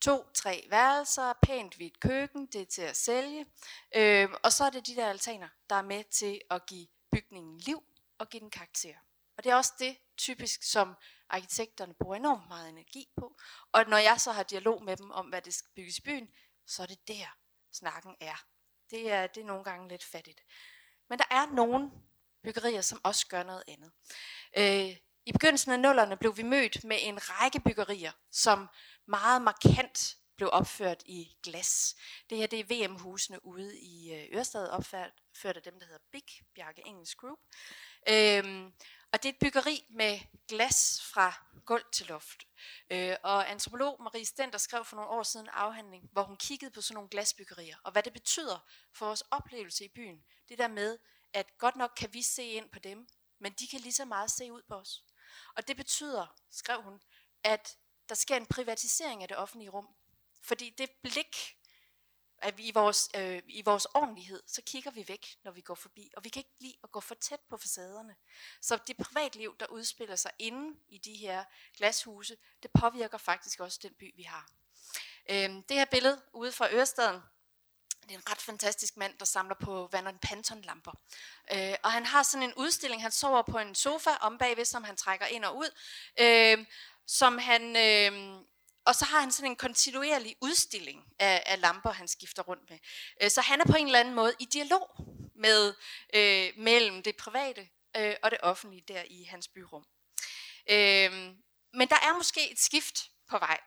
to, 0.00 0.24
tre 0.34 0.66
værelser, 0.70 1.32
pænt 1.42 1.74
hvidt 1.74 2.00
køkken, 2.00 2.46
det 2.46 2.60
er 2.60 2.66
til 2.66 2.82
at 2.82 2.96
sælge. 2.96 3.46
Øh, 3.94 4.28
og 4.42 4.52
så 4.52 4.64
er 4.64 4.70
det 4.70 4.86
de 4.86 4.96
der 4.96 5.08
altaner, 5.08 5.48
der 5.70 5.76
er 5.76 5.82
med 5.82 6.04
til 6.04 6.40
at 6.50 6.66
give 6.66 6.86
bygningen 7.12 7.58
liv 7.58 7.82
og 8.18 8.28
give 8.28 8.40
den 8.40 8.50
karakter. 8.50 8.94
Og 9.36 9.44
det 9.44 9.52
er 9.52 9.56
også 9.56 9.72
det 9.78 9.96
typisk, 10.16 10.62
som 10.62 10.94
arkitekterne 11.28 11.94
bruger 11.94 12.16
enormt 12.16 12.48
meget 12.48 12.68
energi 12.68 13.08
på. 13.16 13.36
Og 13.72 13.84
når 13.88 13.96
jeg 13.96 14.20
så 14.20 14.32
har 14.32 14.42
dialog 14.42 14.84
med 14.84 14.96
dem 14.96 15.10
om, 15.10 15.26
hvad 15.26 15.42
det 15.42 15.54
skal 15.54 15.70
bygges 15.76 15.98
i 15.98 16.02
byen, 16.02 16.28
så 16.66 16.82
er 16.82 16.86
det 16.86 17.08
der, 17.08 17.36
snakken 17.72 18.16
er. 18.20 18.44
Det 18.90 19.12
er, 19.12 19.26
det 19.26 19.40
er 19.40 19.46
nogle 19.46 19.64
gange 19.64 19.88
lidt 19.88 20.04
fattigt. 20.04 20.40
Men 21.08 21.18
der 21.18 21.24
er 21.30 21.46
nogle 21.46 21.90
byggerier, 22.42 22.80
som 22.80 23.00
også 23.02 23.26
gør 23.26 23.42
noget 23.42 23.64
andet. 23.68 23.92
Øh, 24.56 24.96
I 25.26 25.32
begyndelsen 25.32 25.72
af 25.72 25.80
nullerne 25.80 26.16
blev 26.16 26.36
vi 26.36 26.42
mødt 26.42 26.84
med 26.84 26.96
en 27.00 27.18
række 27.30 27.60
byggerier, 27.60 28.12
som 28.30 28.68
meget 29.10 29.42
markant 29.42 30.16
blev 30.36 30.50
opført 30.52 31.02
i 31.06 31.36
glas. 31.42 31.96
Det 32.30 32.38
her 32.38 32.46
det 32.46 32.60
er 32.60 32.64
VM-husene 32.88 33.46
ude 33.46 33.78
i 33.78 34.14
øh, 34.14 34.36
Ørestad, 34.36 34.68
opført 34.68 35.56
af 35.56 35.62
dem, 35.62 35.78
der 35.80 35.86
hedder 35.86 36.02
Big, 36.12 36.24
Bjarke 36.54 36.82
Engels 36.86 37.14
Group. 37.14 37.38
Øhm, 38.08 38.72
og 39.12 39.22
det 39.22 39.28
er 39.28 39.32
et 39.32 39.38
byggeri 39.40 39.86
med 39.90 40.20
glas 40.48 41.02
fra 41.12 41.32
gulv 41.66 41.84
til 41.92 42.06
loft. 42.06 42.44
Øh, 42.90 43.16
og 43.22 43.50
antropolog 43.50 44.02
Marie 44.02 44.24
Stender 44.24 44.58
skrev 44.58 44.84
for 44.84 44.96
nogle 44.96 45.10
år 45.10 45.22
siden 45.22 45.46
en 45.46 45.50
afhandling, 45.52 46.08
hvor 46.12 46.22
hun 46.22 46.36
kiggede 46.36 46.70
på 46.70 46.80
sådan 46.80 46.94
nogle 46.94 47.08
glasbyggerier, 47.08 47.76
og 47.84 47.92
hvad 47.92 48.02
det 48.02 48.12
betyder 48.12 48.58
for 48.94 49.06
vores 49.06 49.22
oplevelse 49.30 49.84
i 49.84 49.88
byen. 49.88 50.24
Det 50.48 50.58
der 50.58 50.68
med, 50.68 50.98
at 51.32 51.58
godt 51.58 51.76
nok 51.76 51.92
kan 51.96 52.12
vi 52.12 52.22
se 52.22 52.44
ind 52.44 52.70
på 52.70 52.78
dem, 52.78 53.08
men 53.40 53.52
de 53.52 53.68
kan 53.68 53.80
lige 53.80 53.92
så 53.92 54.04
meget 54.04 54.30
se 54.30 54.52
ud 54.52 54.62
på 54.68 54.74
os. 54.74 55.04
Og 55.56 55.68
det 55.68 55.76
betyder, 55.76 56.26
skrev 56.50 56.82
hun, 56.82 57.00
at 57.44 57.76
der 58.10 58.16
sker 58.16 58.36
en 58.36 58.46
privatisering 58.46 59.22
af 59.22 59.28
det 59.28 59.36
offentlige 59.36 59.70
rum. 59.70 59.88
Fordi 60.42 60.74
det 60.78 60.90
blik, 61.02 61.56
at 62.38 62.58
vi 62.58 62.66
i 62.66 62.70
vores, 62.70 63.08
øh, 63.14 63.42
i 63.46 63.62
vores 63.62 63.84
ordentlighed, 63.84 64.42
så 64.46 64.62
kigger 64.66 64.90
vi 64.90 65.08
væk, 65.08 65.36
når 65.44 65.50
vi 65.50 65.60
går 65.60 65.74
forbi. 65.74 66.10
Og 66.16 66.24
vi 66.24 66.28
kan 66.28 66.40
ikke 66.40 66.54
lide 66.60 66.76
at 66.84 66.90
gå 66.90 67.00
for 67.00 67.14
tæt 67.14 67.40
på 67.40 67.56
facaderne. 67.56 68.16
Så 68.60 68.78
det 68.86 68.96
privatliv, 68.96 69.56
der 69.60 69.66
udspiller 69.66 70.16
sig 70.16 70.30
inde 70.38 70.78
i 70.88 70.98
de 70.98 71.16
her 71.16 71.44
glashuse, 71.76 72.36
det 72.62 72.70
påvirker 72.80 73.18
faktisk 73.18 73.60
også 73.60 73.78
den 73.82 73.94
by, 73.94 74.12
vi 74.16 74.22
har. 74.22 74.50
Øh, 75.30 75.48
det 75.48 75.70
her 75.70 75.84
billede 75.84 76.22
ude 76.32 76.52
fra 76.52 76.72
Ørestaden, 76.72 77.20
det 78.02 78.10
er 78.10 78.18
en 78.18 78.30
ret 78.30 78.40
fantastisk 78.40 78.96
mand, 78.96 79.18
der 79.18 79.24
samler 79.24 79.54
på 79.54 79.88
Vernon 79.92 80.18
Panton-lamper. 80.18 80.92
Øh, 81.52 81.74
og 81.82 81.92
han 81.92 82.06
har 82.06 82.22
sådan 82.22 82.42
en 82.42 82.54
udstilling, 82.54 83.02
han 83.02 83.12
sover 83.12 83.42
på 83.42 83.58
en 83.58 83.74
sofa 83.74 84.10
om 84.20 84.38
bagved, 84.38 84.64
som 84.64 84.84
han 84.84 84.96
trækker 84.96 85.26
ind 85.26 85.44
og 85.44 85.56
ud, 85.56 85.70
øh, 86.20 86.66
som 87.10 87.38
han... 87.38 87.76
Øh, 87.76 88.40
og 88.84 88.94
så 88.94 89.04
har 89.04 89.20
han 89.20 89.32
sådan 89.32 89.50
en 89.50 89.56
kontinuerlig 89.56 90.36
udstilling 90.40 91.04
af, 91.18 91.42
af 91.46 91.60
lamper, 91.60 91.90
han 91.90 92.08
skifter 92.08 92.42
rundt 92.42 92.70
med. 92.70 92.78
Øh, 93.22 93.30
så 93.30 93.40
han 93.40 93.60
er 93.60 93.64
på 93.64 93.76
en 93.76 93.86
eller 93.86 94.00
anden 94.00 94.14
måde 94.14 94.34
i 94.38 94.44
dialog 94.44 94.90
med 95.34 95.74
øh, 96.14 96.52
mellem 96.56 97.02
det 97.02 97.16
private 97.16 97.68
øh, 97.96 98.14
og 98.22 98.30
det 98.30 98.38
offentlige 98.42 98.84
der 98.88 99.02
i 99.06 99.24
hans 99.24 99.48
byrum. 99.48 99.84
Øh, 100.70 101.12
men 101.74 101.88
der 101.88 101.96
er 102.02 102.16
måske 102.16 102.50
et 102.50 102.58
skift 102.58 103.10
på 103.28 103.38
vej 103.38 103.60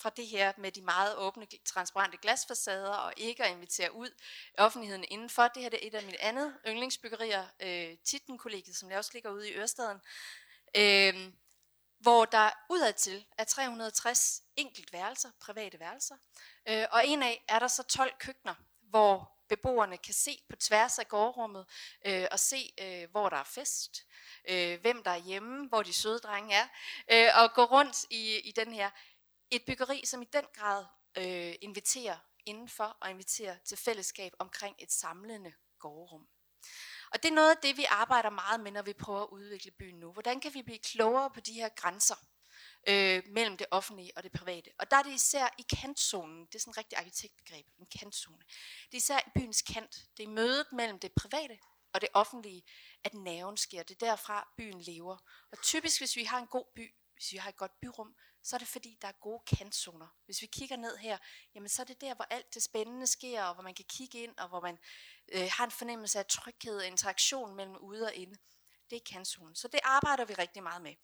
fra 0.00 0.10
det 0.10 0.26
her 0.26 0.52
med 0.58 0.72
de 0.72 0.82
meget 0.82 1.16
åbne, 1.16 1.46
transparente 1.64 2.18
glasfacader 2.22 2.94
og 2.94 3.12
ikke 3.16 3.44
at 3.44 3.50
invitere 3.50 3.94
ud 3.94 4.10
offentligheden 4.58 5.04
indenfor. 5.08 5.48
Det 5.48 5.62
her 5.62 5.68
det 5.68 5.82
er 5.82 5.86
et 5.86 5.94
af 5.94 6.02
mine 6.02 6.22
andet 6.22 6.58
yndlingsbyggerier, 6.66 7.46
øh, 7.62 7.98
Tittenkollegiet, 8.04 8.76
som 8.76 8.90
jeg 8.90 8.98
også 8.98 9.10
ligger 9.14 9.30
ude 9.30 9.50
i 9.50 9.54
Ørestaden. 9.54 10.00
Øh, 10.76 11.32
hvor 11.98 12.24
der 12.24 12.50
udadtil 12.70 13.26
er 13.38 13.44
360 13.44 14.42
enkelt 14.56 14.92
værelser, 14.92 15.30
private 15.40 15.80
værelser, 15.80 16.16
øh, 16.68 16.86
og 16.90 17.06
en 17.06 17.22
af 17.22 17.44
er 17.48 17.58
der 17.58 17.68
så 17.68 17.82
12 17.82 18.12
køkkener, 18.18 18.54
hvor 18.80 19.36
beboerne 19.48 19.96
kan 19.98 20.14
se 20.14 20.38
på 20.48 20.56
tværs 20.56 20.98
af 20.98 21.08
gårdrummet 21.08 21.66
øh, 22.06 22.26
og 22.30 22.38
se, 22.38 22.72
øh, 22.80 23.10
hvor 23.10 23.28
der 23.28 23.36
er 23.36 23.44
fest, 23.44 24.06
øh, 24.48 24.80
hvem 24.80 25.02
der 25.02 25.10
er 25.10 25.16
hjemme, 25.16 25.68
hvor 25.68 25.82
de 25.82 25.92
søde 25.92 26.18
drenge 26.18 26.54
er, 26.54 26.66
øh, 27.12 27.42
og 27.42 27.54
gå 27.54 27.64
rundt 27.64 28.06
i, 28.10 28.38
i 28.38 28.52
den 28.52 28.72
her. 28.72 28.90
Et 29.50 29.62
byggeri, 29.66 30.02
som 30.06 30.22
i 30.22 30.28
den 30.32 30.44
grad 30.54 30.84
øh, 31.18 31.54
inviterer 31.62 32.16
indenfor 32.46 32.96
og 33.00 33.10
inviterer 33.10 33.56
til 33.64 33.76
fællesskab 33.76 34.32
omkring 34.38 34.76
et 34.78 34.92
samlende 34.92 35.52
gårdrum. 35.78 36.28
Og 37.16 37.22
det 37.22 37.28
er 37.28 37.34
noget 37.34 37.50
af 37.50 37.56
det, 37.62 37.76
vi 37.76 37.84
arbejder 37.88 38.30
meget 38.30 38.60
med, 38.60 38.72
når 38.72 38.82
vi 38.82 38.92
prøver 38.92 39.22
at 39.22 39.28
udvikle 39.32 39.70
byen 39.70 40.00
nu. 40.00 40.12
Hvordan 40.12 40.40
kan 40.40 40.54
vi 40.54 40.62
blive 40.62 40.78
klogere 40.78 41.30
på 41.30 41.40
de 41.40 41.52
her 41.52 41.68
grænser 41.68 42.14
øh, 42.88 43.22
mellem 43.26 43.56
det 43.56 43.66
offentlige 43.70 44.12
og 44.16 44.22
det 44.22 44.32
private? 44.32 44.70
Og 44.78 44.90
der 44.90 44.96
er 44.96 45.02
det 45.02 45.12
især 45.12 45.48
i 45.58 45.62
kantzonen. 45.62 46.46
Det 46.46 46.54
er 46.54 46.58
sådan 46.58 46.70
et 46.70 46.78
rigtigt 46.78 46.98
arkitektbegreb, 46.98 47.66
en 47.78 47.86
kantzone. 47.98 48.42
Det 48.86 48.94
er 48.94 48.96
især 48.96 49.18
i 49.18 49.30
byens 49.34 49.62
kant. 49.62 49.96
Det 50.16 50.22
er 50.22 50.28
mødet 50.28 50.66
mellem 50.72 50.98
det 50.98 51.12
private 51.12 51.58
og 51.92 52.00
det 52.00 52.08
offentlige, 52.14 52.62
at 53.04 53.14
nerven 53.14 53.56
sker. 53.56 53.82
Det 53.82 54.02
er 54.02 54.06
derfra, 54.06 54.48
byen 54.56 54.80
lever. 54.80 55.16
Og 55.52 55.62
typisk, 55.62 56.00
hvis 56.00 56.16
vi 56.16 56.24
har 56.24 56.38
en 56.38 56.46
god 56.46 56.64
by, 56.74 56.94
hvis 57.14 57.32
vi 57.32 57.36
har 57.36 57.48
et 57.48 57.56
godt 57.56 57.80
byrum, 57.80 58.16
så 58.46 58.56
er 58.56 58.58
det 58.58 58.68
fordi, 58.68 58.98
der 59.02 59.08
er 59.08 59.12
gode 59.12 59.42
kantzoner. 59.46 60.06
Hvis 60.24 60.42
vi 60.42 60.46
kigger 60.46 60.76
ned 60.76 60.96
her, 60.96 61.18
jamen 61.54 61.68
så 61.68 61.82
er 61.82 61.86
det 61.86 62.00
der, 62.00 62.14
hvor 62.14 62.26
alt 62.30 62.54
det 62.54 62.62
spændende 62.62 63.06
sker, 63.06 63.42
og 63.42 63.54
hvor 63.54 63.62
man 63.62 63.74
kan 63.74 63.84
kigge 63.88 64.22
ind, 64.22 64.38
og 64.38 64.48
hvor 64.48 64.60
man 64.60 64.78
øh, 65.28 65.48
har 65.52 65.64
en 65.64 65.70
fornemmelse 65.70 66.18
af 66.18 66.26
tryghed 66.26 66.76
og 66.76 66.86
interaktion 66.86 67.54
mellem 67.54 67.76
ude 67.76 68.04
og 68.04 68.14
inde. 68.14 68.36
Det 68.90 68.96
er 68.96 69.00
kantzonen. 69.12 69.54
Så 69.54 69.68
det 69.68 69.80
arbejder 69.82 70.24
vi 70.24 70.34
rigtig 70.34 70.62
meget 70.62 70.82
med. 70.82 70.94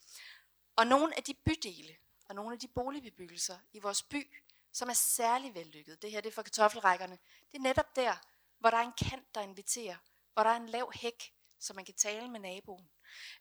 Og 0.77 0.87
nogle 0.87 1.17
af 1.17 1.23
de 1.23 1.35
bydele, 1.35 1.97
og 2.29 2.35
nogle 2.35 2.53
af 2.53 2.59
de 2.59 2.69
boligbebyggelser 2.69 3.59
i 3.73 3.79
vores 3.79 4.03
by, 4.03 4.35
som 4.73 4.89
er 4.89 4.95
særlig 4.95 5.55
vellykket, 5.55 6.03
det 6.03 6.11
her 6.11 6.21
det 6.21 6.29
er 6.29 6.35
for 6.35 6.43
kartoffelrækkerne, 6.43 7.19
det 7.53 7.59
er 7.59 7.63
netop 7.63 7.97
der, 7.97 8.17
hvor 8.59 8.71
der 8.71 8.77
er 8.77 8.83
en 8.83 9.09
kant, 9.11 9.35
der 9.35 9.41
inviterer, 9.41 9.97
hvor 10.33 10.43
der 10.43 10.51
er 10.51 10.57
en 10.57 10.69
lav 10.69 10.93
hæk, 10.95 11.35
så 11.59 11.75
man 11.75 11.85
kan 11.85 11.95
tale 11.95 12.29
med 12.29 12.41
naboen 12.41 12.89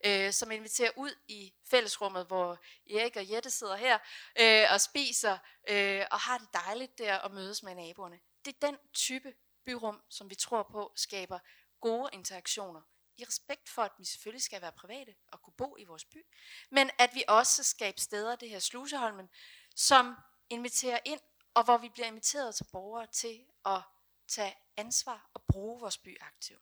øh, 0.06 0.34
som 0.34 0.52
inviterer 0.52 0.92
ud 0.98 1.16
i 1.28 1.54
fællesrummet, 1.70 2.26
hvor 2.26 2.60
Erik 2.90 3.16
og 3.16 3.32
Jette 3.32 3.50
sidder 3.50 3.76
her 3.76 4.00
øh, 4.40 4.74
og 4.74 4.82
spiser 4.82 5.38
øh, 5.70 6.06
og 6.12 6.20
har 6.20 6.38
det 6.38 6.48
dejligt 6.54 6.98
der 6.98 7.18
og 7.18 7.32
mødes 7.32 7.64
med 7.64 7.76
naboerne. 7.76 8.20
Det 8.46 8.56
er 8.56 8.68
den 8.68 8.78
type 8.94 9.34
byrum, 9.66 10.02
som 10.10 10.30
vi 10.30 10.36
tror 10.36 10.64
på 10.72 10.92
skaber 10.96 11.40
gode 11.82 12.10
interaktioner. 12.14 12.82
I 13.18 13.24
respekt 13.24 13.70
for, 13.70 13.82
at 13.82 13.92
vi 13.98 14.06
selvfølgelig 14.06 14.44
skal 14.44 14.62
være 14.62 14.72
private 14.72 15.16
og 15.32 15.42
kunne 15.42 15.54
bo 15.58 15.78
i 15.78 15.84
vores 15.84 16.06
by, 16.06 16.26
men 16.72 16.90
at 16.98 17.10
vi 17.14 17.24
også 17.28 17.64
skaber 17.64 18.00
steder, 18.00 18.36
det 18.36 18.50
her 18.50 18.60
Sluseholmen, 18.60 19.30
som 19.76 20.16
inviterer 20.50 21.00
ind, 21.06 21.20
og 21.54 21.64
hvor 21.64 21.78
vi 21.78 21.90
bliver 21.90 22.08
inviteret 22.08 22.56
til 22.56 22.66
borgere 22.72 23.08
til 23.08 23.46
at 23.66 23.82
tage 24.28 24.56
ansvar 24.78 25.30
og 25.34 25.44
bruge 25.48 25.80
vores 25.80 25.98
by 25.98 26.18
aktivt. 26.22 26.62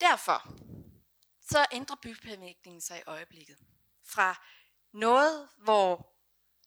Derfor 0.00 0.56
så 1.50 1.66
ændrer 1.72 1.96
byplanlægningen 2.02 2.80
sig 2.80 2.98
i 2.98 3.02
øjeblikket. 3.06 3.58
Fra 4.04 4.44
noget, 4.92 5.48
hvor 5.56 6.12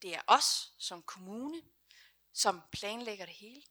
det 0.01 0.15
er 0.15 0.21
os 0.27 0.71
som 0.77 1.03
kommune, 1.03 1.61
som 2.33 2.61
planlægger 2.71 3.25
det 3.25 3.35
hele, 3.35 3.61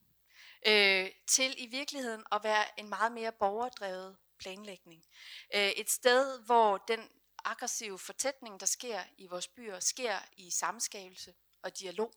øh, 0.67 1.11
til 1.27 1.55
i 1.57 1.65
virkeligheden 1.65 2.23
at 2.31 2.43
være 2.43 2.79
en 2.79 2.89
meget 2.89 3.11
mere 3.11 3.31
borgerdrevet 3.31 4.17
planlægning. 4.39 5.05
Øh, 5.53 5.69
et 5.69 5.89
sted, 5.89 6.39
hvor 6.39 6.77
den 6.77 7.09
aggressive 7.45 7.99
fortætning, 7.99 8.59
der 8.59 8.65
sker 8.65 9.03
i 9.17 9.27
vores 9.27 9.47
byer, 9.47 9.79
sker 9.79 10.19
i 10.37 10.49
samskabelse 10.49 11.33
og 11.61 11.79
dialog. 11.79 12.13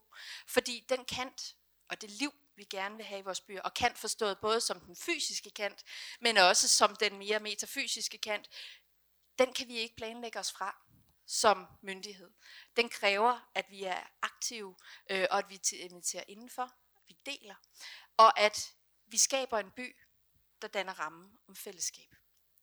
Fordi 0.47 0.87
den 0.89 1.05
kant 1.05 1.57
og 1.89 2.01
det 2.01 2.11
liv, 2.11 2.35
vi 2.57 2.65
gerne 2.65 2.97
vil 2.97 3.05
have 3.05 3.19
i 3.19 3.23
vores 3.23 3.41
byer, 3.41 3.63
og 3.63 3.75
kant 3.75 3.99
forstået 3.99 4.39
både 4.39 4.61
som 4.61 4.81
den 4.81 4.97
fysiske 4.97 5.51
kant, 5.51 5.85
men 6.21 6.37
også 6.37 6.69
som 6.69 6.97
den 6.97 7.19
mere 7.19 7.41
metafysiske 7.41 8.19
kant, 8.19 8.49
den 9.39 9.53
kan 9.53 9.69
vi 9.69 9.75
ikke 9.75 9.97
planlægge 9.97 10.39
os 10.39 10.53
fra 10.53 10.83
som 11.27 11.67
myndighed. 11.83 12.31
Den 12.77 12.89
kræver, 12.89 13.51
at 13.55 13.71
vi 13.71 13.85
er 13.85 14.03
aktive, 14.23 14.77
øh, 15.11 15.27
og 15.31 15.39
at 15.39 15.51
vi 15.51 15.61
inviterer 15.73 16.25
indenfor, 16.29 16.63
at 16.63 17.03
vi 17.09 17.17
deler, 17.27 17.55
og 18.17 18.41
at 18.41 18.75
vi 19.07 19.19
skaber 19.19 19.59
en 19.59 19.71
by, 19.71 19.97
der 20.63 20.69
danner 20.69 20.93
rammen 20.93 21.39
om 21.49 21.57
fællesskab. 21.57 22.15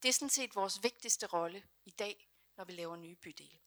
Det 0.04 0.10
er 0.10 0.14
sådan 0.14 0.30
set 0.30 0.56
vores 0.56 0.84
vigtigste 0.84 1.26
rolle 1.26 1.64
i 1.86 1.92
dag, 1.92 2.30
når 2.58 2.66
vi 2.66 2.74
laver 2.74 2.96
nye 2.96 3.16
bydele. 3.16 3.60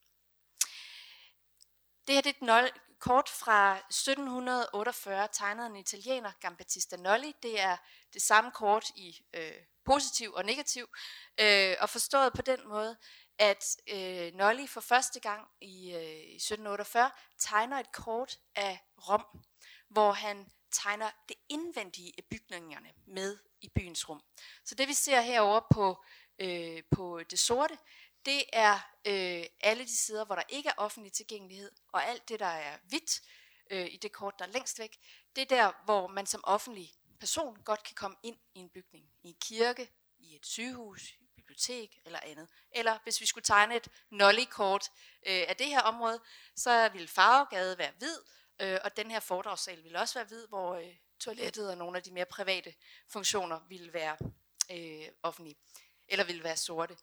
Det 2.06 2.14
her 2.14 2.22
det 2.22 2.36
er 2.42 2.52
et 2.54 2.72
kort 2.98 3.28
fra 3.28 3.76
1748, 3.76 5.28
tegnet 5.32 5.64
af 5.64 5.66
en 5.68 5.76
italiener, 5.76 6.32
Gambattista 6.40 6.96
Nolli. 6.96 7.34
Det 7.42 7.60
er 7.60 7.76
det 8.12 8.22
samme 8.22 8.50
kort 8.50 8.90
i 8.96 9.20
øh, 9.34 9.52
positiv 9.84 10.32
og 10.32 10.44
negativ, 10.44 10.88
øh, 11.40 11.76
og 11.80 11.90
forstået 11.90 12.32
på 12.32 12.42
den 12.42 12.68
måde, 12.68 12.96
at 13.38 13.76
øh, 13.92 14.34
Nolli 14.34 14.66
for 14.66 14.80
første 14.80 15.20
gang 15.20 15.46
i, 15.60 15.92
øh, 15.94 16.02
i 16.02 16.36
1748 16.36 17.10
tegner 17.38 17.78
et 17.78 17.92
kort 17.92 18.38
af 18.54 18.80
Rom, 19.08 19.26
hvor 19.88 20.12
han 20.12 20.50
tegner 20.72 21.10
det 21.28 21.36
indvendige 21.48 22.12
af 22.18 22.25
bygningerne 22.30 22.88
med 23.06 23.38
i 23.60 23.68
byens 23.75 24.08
rum. 24.08 24.22
Så 24.64 24.75
det 24.75 24.88
vi 24.88 24.94
ser 24.94 25.20
herovre 25.20 25.62
på, 25.70 26.04
øh, 26.38 26.82
på 26.90 27.20
det 27.30 27.38
sorte, 27.38 27.78
det 28.26 28.45
er 28.52 28.75
øh, 29.06 29.45
alle 29.61 29.85
de 29.85 29.97
sider, 29.97 30.25
hvor 30.25 30.35
der 30.35 30.42
ikke 30.49 30.68
er 30.68 30.75
offentlig 30.76 31.12
tilgængelighed, 31.12 31.71
og 31.92 32.04
alt 32.04 32.28
det, 32.28 32.40
der 32.40 32.47
er 32.47 32.78
hvidt 32.88 33.21
øh, 33.71 33.87
i 33.90 33.97
det 33.97 34.12
kort, 34.12 34.35
der 34.38 34.45
er 34.45 34.52
længst 34.52 34.78
væk, 34.78 34.97
det 35.37 35.42
er 35.42 35.56
der, 35.56 35.73
hvor 35.85 36.06
man 36.06 36.26
som 36.26 36.40
offentlig 36.45 36.92
person 37.21 37.56
godt 37.64 37.83
kan 37.83 37.95
komme 37.95 38.16
ind 38.23 38.37
i 38.54 38.59
en 38.59 38.68
bygning. 38.68 39.04
I 39.23 39.28
en 39.28 39.37
kirke, 39.40 39.90
i 40.18 40.37
et 40.37 40.47
sygehus, 40.47 41.11
i 41.21 41.25
et 41.25 41.30
bibliotek 41.37 41.99
eller 42.04 42.21
andet. 42.23 42.49
Eller 42.71 42.99
hvis 43.02 43.21
vi 43.21 43.26
skulle 43.26 43.45
tegne 43.45 43.76
et 43.76 43.88
nolly-kort 44.11 44.90
øh, 45.26 45.45
af 45.49 45.56
det 45.56 45.66
her 45.66 45.80
område, 45.80 46.21
så 46.56 46.88
ville 46.88 47.09
Farvegade 47.09 47.78
være 47.78 47.92
hvid, 47.99 48.18
øh, 48.61 48.78
og 48.85 48.97
den 48.97 49.11
her 49.11 49.21
foredragssal 49.21 49.85
ville 49.85 50.00
også 50.00 50.14
være 50.14 50.26
hvid, 50.26 50.47
hvor 50.47 50.75
øh, 50.75 50.97
toilettet 51.21 51.71
og 51.71 51.76
nogle 51.76 51.97
af 51.97 52.02
de 52.02 52.12
mere 52.12 52.26
private 52.26 52.75
funktioner 53.09 53.61
ville 53.68 53.92
være 53.92 54.16
øh, 54.71 55.09
offentlige, 55.23 55.56
eller 56.09 56.25
ville 56.25 56.45
være 56.45 56.56
sorte. 56.56 56.97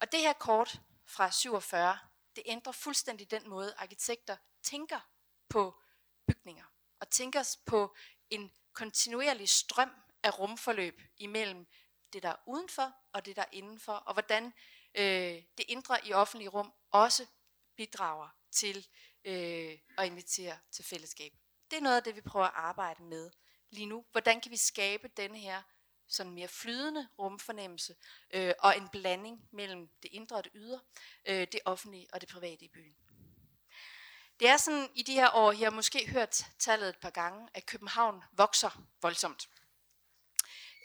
Og 0.00 0.12
det 0.12 0.20
her 0.20 0.32
kort 0.32 0.80
fra 1.06 1.30
47, 1.30 1.98
det 2.36 2.42
ændrer 2.46 2.72
fuldstændig 2.72 3.30
den 3.30 3.48
måde, 3.48 3.74
arkitekter 3.78 4.36
tænker 4.62 5.00
på 5.48 5.80
bygninger, 6.26 6.64
og 7.00 7.10
tænker 7.10 7.56
på 7.66 7.96
en 8.30 8.52
kontinuerlig 8.72 9.48
strøm 9.48 9.90
af 10.22 10.38
rumforløb 10.38 11.00
imellem 11.16 11.66
det, 12.12 12.22
der 12.22 12.28
er 12.28 12.36
udenfor 12.46 12.96
og 13.12 13.26
det, 13.26 13.36
der 13.36 13.42
er 13.42 13.52
indenfor, 13.52 13.92
og 13.92 14.12
hvordan 14.12 14.52
øh, 14.94 15.42
det 15.58 15.64
indre 15.68 16.06
i 16.06 16.12
offentlige 16.12 16.48
rum 16.48 16.72
også 16.90 17.26
bidrager 17.76 18.28
til 18.50 18.86
øh, 19.24 19.78
at 19.98 20.06
invitere 20.06 20.58
til 20.70 20.84
fællesskab. 20.84 21.32
Det 21.70 21.76
er 21.76 21.80
noget 21.80 21.96
af 21.96 22.02
det, 22.02 22.16
vi 22.16 22.20
prøver 22.20 22.46
at 22.46 22.54
arbejde 22.54 23.02
med 23.02 23.30
lige 23.70 23.86
nu. 23.86 24.04
Hvordan 24.12 24.40
kan 24.40 24.50
vi 24.50 24.56
skabe 24.56 25.08
denne 25.08 25.38
her 25.38 25.62
sådan 26.14 26.32
mere 26.32 26.48
flydende 26.48 27.08
rumfornemmelse 27.18 27.94
øh, 28.34 28.54
og 28.58 28.76
en 28.76 28.88
blanding 28.88 29.48
mellem 29.52 29.88
det 30.02 30.08
indre 30.12 30.36
og 30.36 30.44
det 30.44 30.52
ydre, 30.54 30.80
øh, 31.24 31.46
det 31.52 31.60
offentlige 31.64 32.08
og 32.12 32.20
det 32.20 32.28
private 32.28 32.64
i 32.64 32.68
byen. 32.68 32.96
Det 34.40 34.48
er 34.48 34.56
sådan 34.56 34.88
i 34.94 35.02
de 35.02 35.12
her 35.12 35.30
år, 35.34 35.52
jeg 35.52 35.66
har 35.66 35.70
måske 35.70 36.10
hørt 36.10 36.46
tallet 36.58 36.88
et 36.88 36.98
par 36.98 37.10
gange, 37.10 37.48
at 37.54 37.66
København 37.66 38.22
vokser 38.32 38.84
voldsomt. 39.02 39.48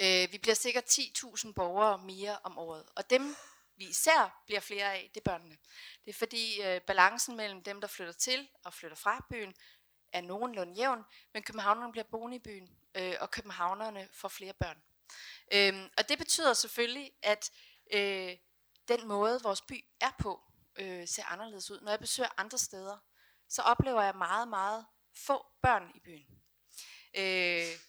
Øh, 0.02 0.32
vi 0.32 0.38
bliver 0.38 0.56
sikkert 0.56 1.00
10.000 1.00 1.54
borgere 1.54 1.98
mere 1.98 2.40
om 2.44 2.58
året, 2.58 2.86
og 2.96 3.10
dem 3.10 3.36
vi 3.76 3.86
især 3.86 4.44
bliver 4.46 4.60
flere 4.60 4.94
af, 4.94 5.10
det 5.14 5.20
er 5.20 5.32
børnene. 5.32 5.58
Det 6.06 6.10
er 6.12 6.18
fordi 6.18 6.62
øh, 6.62 6.82
balancen 6.82 7.38
mellem 7.38 7.64
dem, 7.64 7.82
der 7.82 7.88
flytter 7.88 8.14
til 8.14 8.48
og 8.64 8.74
flytter 8.74 8.98
fra 8.98 9.26
byen, 9.30 9.54
er 10.14 10.22
nogenlunde 10.22 10.74
jævn, 10.74 11.06
men 11.34 11.44
københavnerne 11.44 11.92
bliver 11.92 12.06
boende 12.12 12.36
i 12.36 12.40
byen, 12.40 12.70
øh, 12.96 13.16
og 13.20 13.32
københavnerne 13.32 14.10
får 14.14 14.28
flere 14.28 14.54
børn. 14.54 14.84
Øhm, 15.54 15.90
og 15.98 16.10
det 16.10 16.18
betyder 16.18 16.54
selvfølgelig, 16.54 17.12
at 17.24 17.52
øh, 17.94 18.38
den 18.88 19.08
måde, 19.08 19.44
vores 19.44 19.62
by 19.62 19.86
er 20.02 20.12
på, 20.20 20.42
øh, 20.76 21.08
ser 21.08 21.26
anderledes 21.26 21.72
ud. 21.72 21.80
Når 21.82 21.92
jeg 21.92 22.00
besøger 22.00 22.30
andre 22.38 22.58
steder, 22.58 22.98
så 23.50 23.62
oplever 23.62 24.02
jeg 24.02 24.16
meget, 24.16 24.48
meget 24.48 24.86
få 25.16 25.46
børn 25.62 25.92
i 25.96 26.00
byen. 26.00 26.42
Øh, 27.18 27.80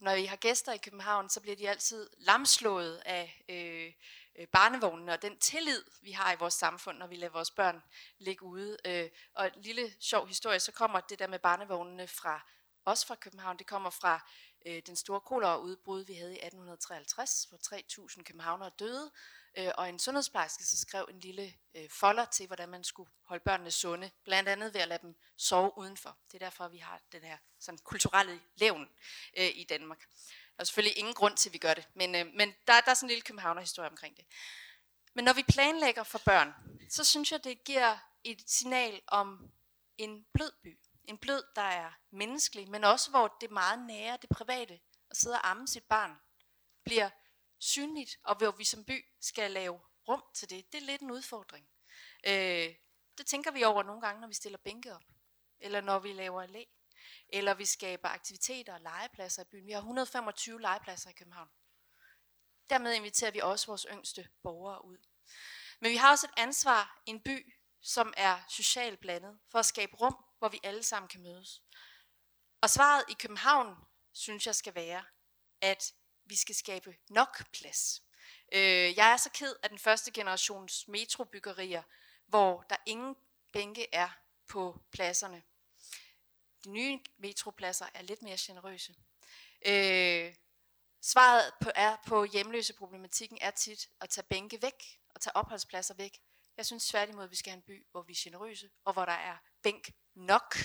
når 0.00 0.14
vi 0.14 0.24
har 0.24 0.36
gæster 0.36 0.72
i 0.72 0.78
København, 0.78 1.30
så 1.30 1.40
bliver 1.40 1.56
de 1.56 1.68
altid 1.68 2.10
lamslået 2.18 3.02
af 3.06 3.44
øh, 3.48 3.92
øh, 4.38 4.46
barnevognene 4.46 5.12
og 5.12 5.22
den 5.22 5.38
tillid, 5.38 5.84
vi 6.02 6.12
har 6.12 6.32
i 6.32 6.36
vores 6.36 6.54
samfund, 6.54 6.98
når 6.98 7.06
vi 7.06 7.16
lader 7.16 7.32
vores 7.32 7.50
børn 7.50 7.82
ligge 8.18 8.42
ude. 8.42 8.76
Øh, 8.84 9.10
og 9.34 9.46
en 9.46 9.62
lille 9.62 9.94
sjov 10.00 10.26
historie, 10.26 10.60
så 10.60 10.72
kommer 10.72 11.00
det 11.00 11.18
der 11.18 11.26
med 11.26 11.38
barnevognene 11.38 12.08
fra 12.08 12.40
også 12.84 13.06
fra 13.06 13.14
København. 13.14 13.58
Det 13.58 13.66
kommer 13.66 13.90
fra 13.90 14.30
øh, 14.66 14.82
den 14.86 14.96
store 14.96 15.20
koleraudbrud, 15.20 16.04
vi 16.04 16.14
havde 16.14 16.32
i 16.32 16.38
1853, 16.46 17.46
hvor 17.48 17.58
3.000 18.08 18.22
københavnere 18.22 18.70
døde, 18.78 19.10
øh, 19.58 19.70
og 19.74 19.88
en 19.88 19.98
sundhedsplejerske 19.98 20.64
så 20.64 20.76
skrev 20.76 21.08
en 21.10 21.20
lille 21.20 21.54
øh, 21.74 21.90
folder 21.90 22.24
til, 22.24 22.46
hvordan 22.46 22.68
man 22.68 22.84
skulle 22.84 23.10
holde 23.22 23.44
børnene 23.44 23.70
sunde, 23.70 24.10
blandt 24.24 24.48
andet 24.48 24.74
ved 24.74 24.80
at 24.80 24.88
lade 24.88 25.02
dem 25.02 25.16
sove 25.36 25.78
udenfor. 25.78 26.18
Det 26.32 26.34
er 26.34 26.46
derfor, 26.46 26.68
vi 26.68 26.78
har 26.78 27.00
den 27.12 27.22
her 27.22 27.38
sådan, 27.58 27.78
kulturelle 27.78 28.40
levn 28.56 28.88
øh, 29.36 29.50
i 29.54 29.64
Danmark. 29.68 30.00
Der 30.56 30.62
er 30.62 30.64
selvfølgelig 30.64 30.98
ingen 30.98 31.14
grund 31.14 31.36
til, 31.36 31.48
at 31.48 31.52
vi 31.52 31.58
gør 31.58 31.74
det, 31.74 31.88
men, 31.94 32.14
øh, 32.14 32.26
men 32.34 32.54
der, 32.66 32.80
der 32.80 32.90
er 32.90 32.94
sådan 32.94 33.06
en 33.06 33.08
lille 33.08 33.22
københavnerhistorie 33.22 33.90
omkring 33.90 34.16
det. 34.16 34.24
Men 35.14 35.24
når 35.24 35.32
vi 35.32 35.42
planlægger 35.48 36.02
for 36.02 36.18
børn, 36.24 36.54
så 36.90 37.04
synes 37.04 37.32
jeg, 37.32 37.44
det 37.44 37.64
giver 37.64 37.98
et 38.24 38.50
signal 38.50 39.00
om 39.06 39.50
en 39.98 40.26
blød 40.32 40.52
by. 40.62 40.78
En 41.08 41.18
blød, 41.18 41.44
der 41.56 41.62
er 41.62 41.92
menneskelig, 42.10 42.70
men 42.70 42.84
også 42.84 43.10
hvor 43.10 43.36
det 43.40 43.50
meget 43.50 43.86
nære, 43.86 44.18
det 44.22 44.30
private, 44.30 44.80
at 45.10 45.16
sidde 45.16 45.34
og 45.34 45.50
amme 45.50 45.68
sit 45.68 45.84
barn, 45.84 46.16
bliver 46.84 47.10
synligt, 47.58 48.18
og 48.22 48.36
hvor 48.36 48.50
vi 48.50 48.64
som 48.64 48.84
by 48.84 49.04
skal 49.20 49.50
lave 49.50 49.80
rum 50.08 50.24
til 50.34 50.50
det. 50.50 50.72
Det 50.72 50.82
er 50.82 50.86
lidt 50.86 51.02
en 51.02 51.10
udfordring. 51.10 51.68
Øh, 52.26 52.74
det 53.18 53.26
tænker 53.26 53.50
vi 53.50 53.64
over 53.64 53.82
nogle 53.82 54.00
gange, 54.00 54.20
når 54.20 54.28
vi 54.28 54.34
stiller 54.34 54.58
bænke 54.58 54.94
op, 54.94 55.04
eller 55.60 55.80
når 55.80 55.98
vi 55.98 56.12
laver 56.12 56.46
læ, 56.46 56.64
eller 57.28 57.54
vi 57.54 57.64
skaber 57.64 58.08
aktiviteter 58.08 58.74
og 58.74 58.80
legepladser 58.80 59.42
i 59.42 59.44
byen. 59.44 59.66
Vi 59.66 59.72
har 59.72 59.78
125 59.78 60.60
legepladser 60.60 61.10
i 61.10 61.12
København. 61.12 61.48
Dermed 62.70 62.94
inviterer 62.94 63.30
vi 63.30 63.40
også 63.40 63.66
vores 63.66 63.86
yngste 63.90 64.28
borgere 64.42 64.84
ud. 64.84 64.98
Men 65.80 65.90
vi 65.90 65.96
har 65.96 66.10
også 66.10 66.26
et 66.26 66.40
ansvar 66.42 67.02
i 67.06 67.10
en 67.10 67.20
by, 67.20 67.54
som 67.80 68.14
er 68.16 68.40
socialt 68.48 69.00
blandet, 69.00 69.38
for 69.50 69.58
at 69.58 69.66
skabe 69.66 69.96
rum, 69.96 70.24
hvor 70.38 70.48
vi 70.48 70.60
alle 70.62 70.82
sammen 70.82 71.08
kan 71.08 71.22
mødes. 71.22 71.62
Og 72.60 72.70
svaret 72.70 73.04
i 73.08 73.12
København, 73.12 73.76
synes 74.12 74.46
jeg, 74.46 74.54
skal 74.54 74.74
være, 74.74 75.04
at 75.60 75.92
vi 76.24 76.36
skal 76.36 76.54
skabe 76.54 76.96
nok 77.10 77.52
plads. 77.52 78.02
Øh, 78.52 78.96
jeg 78.96 79.12
er 79.12 79.16
så 79.16 79.30
ked 79.30 79.54
af 79.62 79.68
den 79.68 79.78
første 79.78 80.10
generations 80.10 80.88
metrobyggerier, 80.88 81.82
hvor 82.26 82.62
der 82.62 82.76
ingen 82.86 83.16
bænke 83.52 83.94
er 83.94 84.08
på 84.48 84.80
pladserne. 84.92 85.42
De 86.64 86.70
nye 86.70 87.00
metropladser 87.18 87.86
er 87.94 88.02
lidt 88.02 88.22
mere 88.22 88.36
generøse. 88.40 88.94
Øh, 89.66 90.34
svaret 91.00 91.52
på, 91.60 91.70
er 91.74 91.96
på 92.06 92.24
hjemløse 92.24 92.74
problematikken 92.74 93.38
er 93.40 93.50
tit 93.50 93.88
at 94.00 94.10
tage 94.10 94.26
bænke 94.30 94.62
væk 94.62 95.00
og 95.14 95.20
tage 95.20 95.36
opholdspladser 95.36 95.94
væk. 95.94 96.20
Jeg 96.56 96.66
synes 96.66 96.88
tværtimod, 96.88 97.24
at 97.24 97.30
vi 97.30 97.36
skal 97.36 97.50
have 97.50 97.56
en 97.56 97.62
by, 97.62 97.86
hvor 97.90 98.02
vi 98.02 98.12
er 98.12 98.20
generøse, 98.20 98.70
og 98.84 98.92
hvor 98.92 99.04
der 99.04 99.12
er 99.12 99.36
bænk 99.62 99.90
nok. 100.14 100.56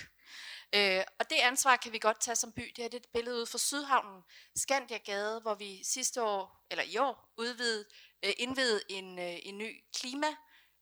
Øh, 0.76 1.04
og 1.20 1.30
det 1.30 1.36
ansvar 1.36 1.76
kan 1.76 1.92
vi 1.92 2.00
godt 2.00 2.22
tage 2.22 2.36
som 2.36 2.52
by. 2.52 2.62
Det 2.76 2.78
her 2.78 2.90
det 2.90 2.94
er 2.94 3.00
et 3.00 3.10
billede 3.14 3.42
ud 3.42 3.46
fra 3.46 3.58
Sydhavnen, 3.58 4.24
Skandiagade, 4.56 5.42
hvor 5.42 5.56
vi 5.56 5.84
sidste 5.84 6.24
år, 6.24 6.66
eller 6.72 6.84
i 6.84 6.98
år, 6.98 7.34
udvidede, 7.38 7.86
øh, 8.26 8.34
indvidede 8.38 8.82
en, 8.90 9.20
øh, 9.20 9.38
en 9.44 9.58
ny 9.58 9.84
klima 9.96 10.28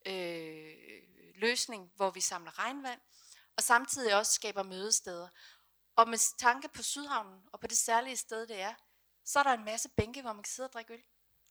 øh, 0.06 0.74
løsning, 1.36 1.92
hvor 1.96 2.10
vi 2.10 2.22
samler 2.22 2.60
regnvand, 2.60 3.00
og 3.58 3.64
samtidig 3.64 4.16
også 4.16 4.32
skaber 4.32 4.64
mødesteder. 4.64 5.28
Og 5.96 6.10
med 6.10 6.38
tanke 6.38 6.68
på 6.68 6.84
Sydhavnen, 6.84 7.42
og 7.54 7.60
på 7.60 7.68
det 7.68 7.78
særlige 7.78 8.18
sted 8.18 8.48
det 8.48 8.62
er, 8.62 8.74
så 9.26 9.40
er 9.40 9.44
der 9.44 9.54
en 9.54 9.66
masse 9.66 9.90
bænke, 9.90 10.22
hvor 10.22 10.34
man 10.34 10.44
kan 10.44 10.52
sidde 10.52 10.68
og 10.68 10.74
drikke 10.74 10.94
øl, 10.94 11.04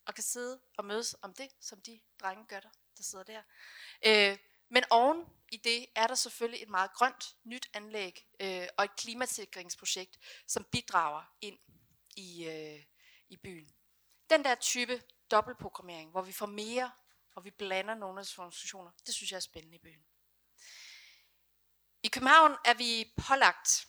og 0.07 0.15
kan 0.15 0.25
sidde 0.25 0.61
og 0.79 0.85
mødes 0.85 1.17
om 1.23 1.35
det, 1.35 1.49
som 1.61 1.81
de 1.81 2.01
drenge 2.21 2.47
gør 2.47 2.61
der, 2.61 2.71
der 2.97 3.03
sidder 3.03 3.25
der. 3.25 3.43
Øh, 4.07 4.39
men 4.71 4.85
oven 4.91 5.27
i 5.51 5.57
det 5.57 5.87
er 5.95 6.07
der 6.07 6.15
selvfølgelig 6.15 6.63
et 6.63 6.69
meget 6.69 6.93
grønt 6.93 7.37
nyt 7.45 7.71
anlæg 7.75 8.27
øh, 8.41 8.69
og 8.77 8.85
et 8.85 8.97
klimasikringsprojekt, 8.97 10.19
som 10.47 10.67
bidrager 10.73 11.23
ind 11.41 11.59
i, 12.17 12.45
øh, 12.45 12.85
i 13.29 13.37
byen. 13.37 13.71
Den 14.31 14.45
der 14.45 14.55
type 14.55 15.03
dobbeltprogrammering, 15.31 16.11
hvor 16.11 16.23
vi 16.23 16.33
får 16.33 16.47
mere, 16.47 16.93
og 17.37 17.45
vi 17.45 17.51
blander 17.51 17.95
nogle 17.95 18.21
af 18.21 18.27
funktioner, 18.27 18.91
det 19.07 19.15
synes 19.15 19.31
jeg 19.31 19.37
er 19.37 19.41
spændende 19.41 19.77
i 19.77 19.81
byen. 19.81 20.05
I 22.03 22.09
København 22.09 22.57
er 22.65 22.75
vi 22.75 23.13
pålagt, 23.29 23.87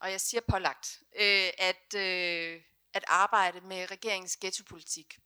og 0.00 0.10
jeg 0.10 0.20
siger 0.20 0.40
pålagt, 0.48 1.02
øh, 1.16 1.50
at, 1.58 1.94
øh, 1.96 2.62
at 2.92 3.04
arbejde 3.08 3.60
med 3.60 3.90
regeringens 3.90 4.36
ghettopolitik. 4.36 5.18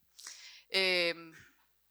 Øh, 0.75 1.15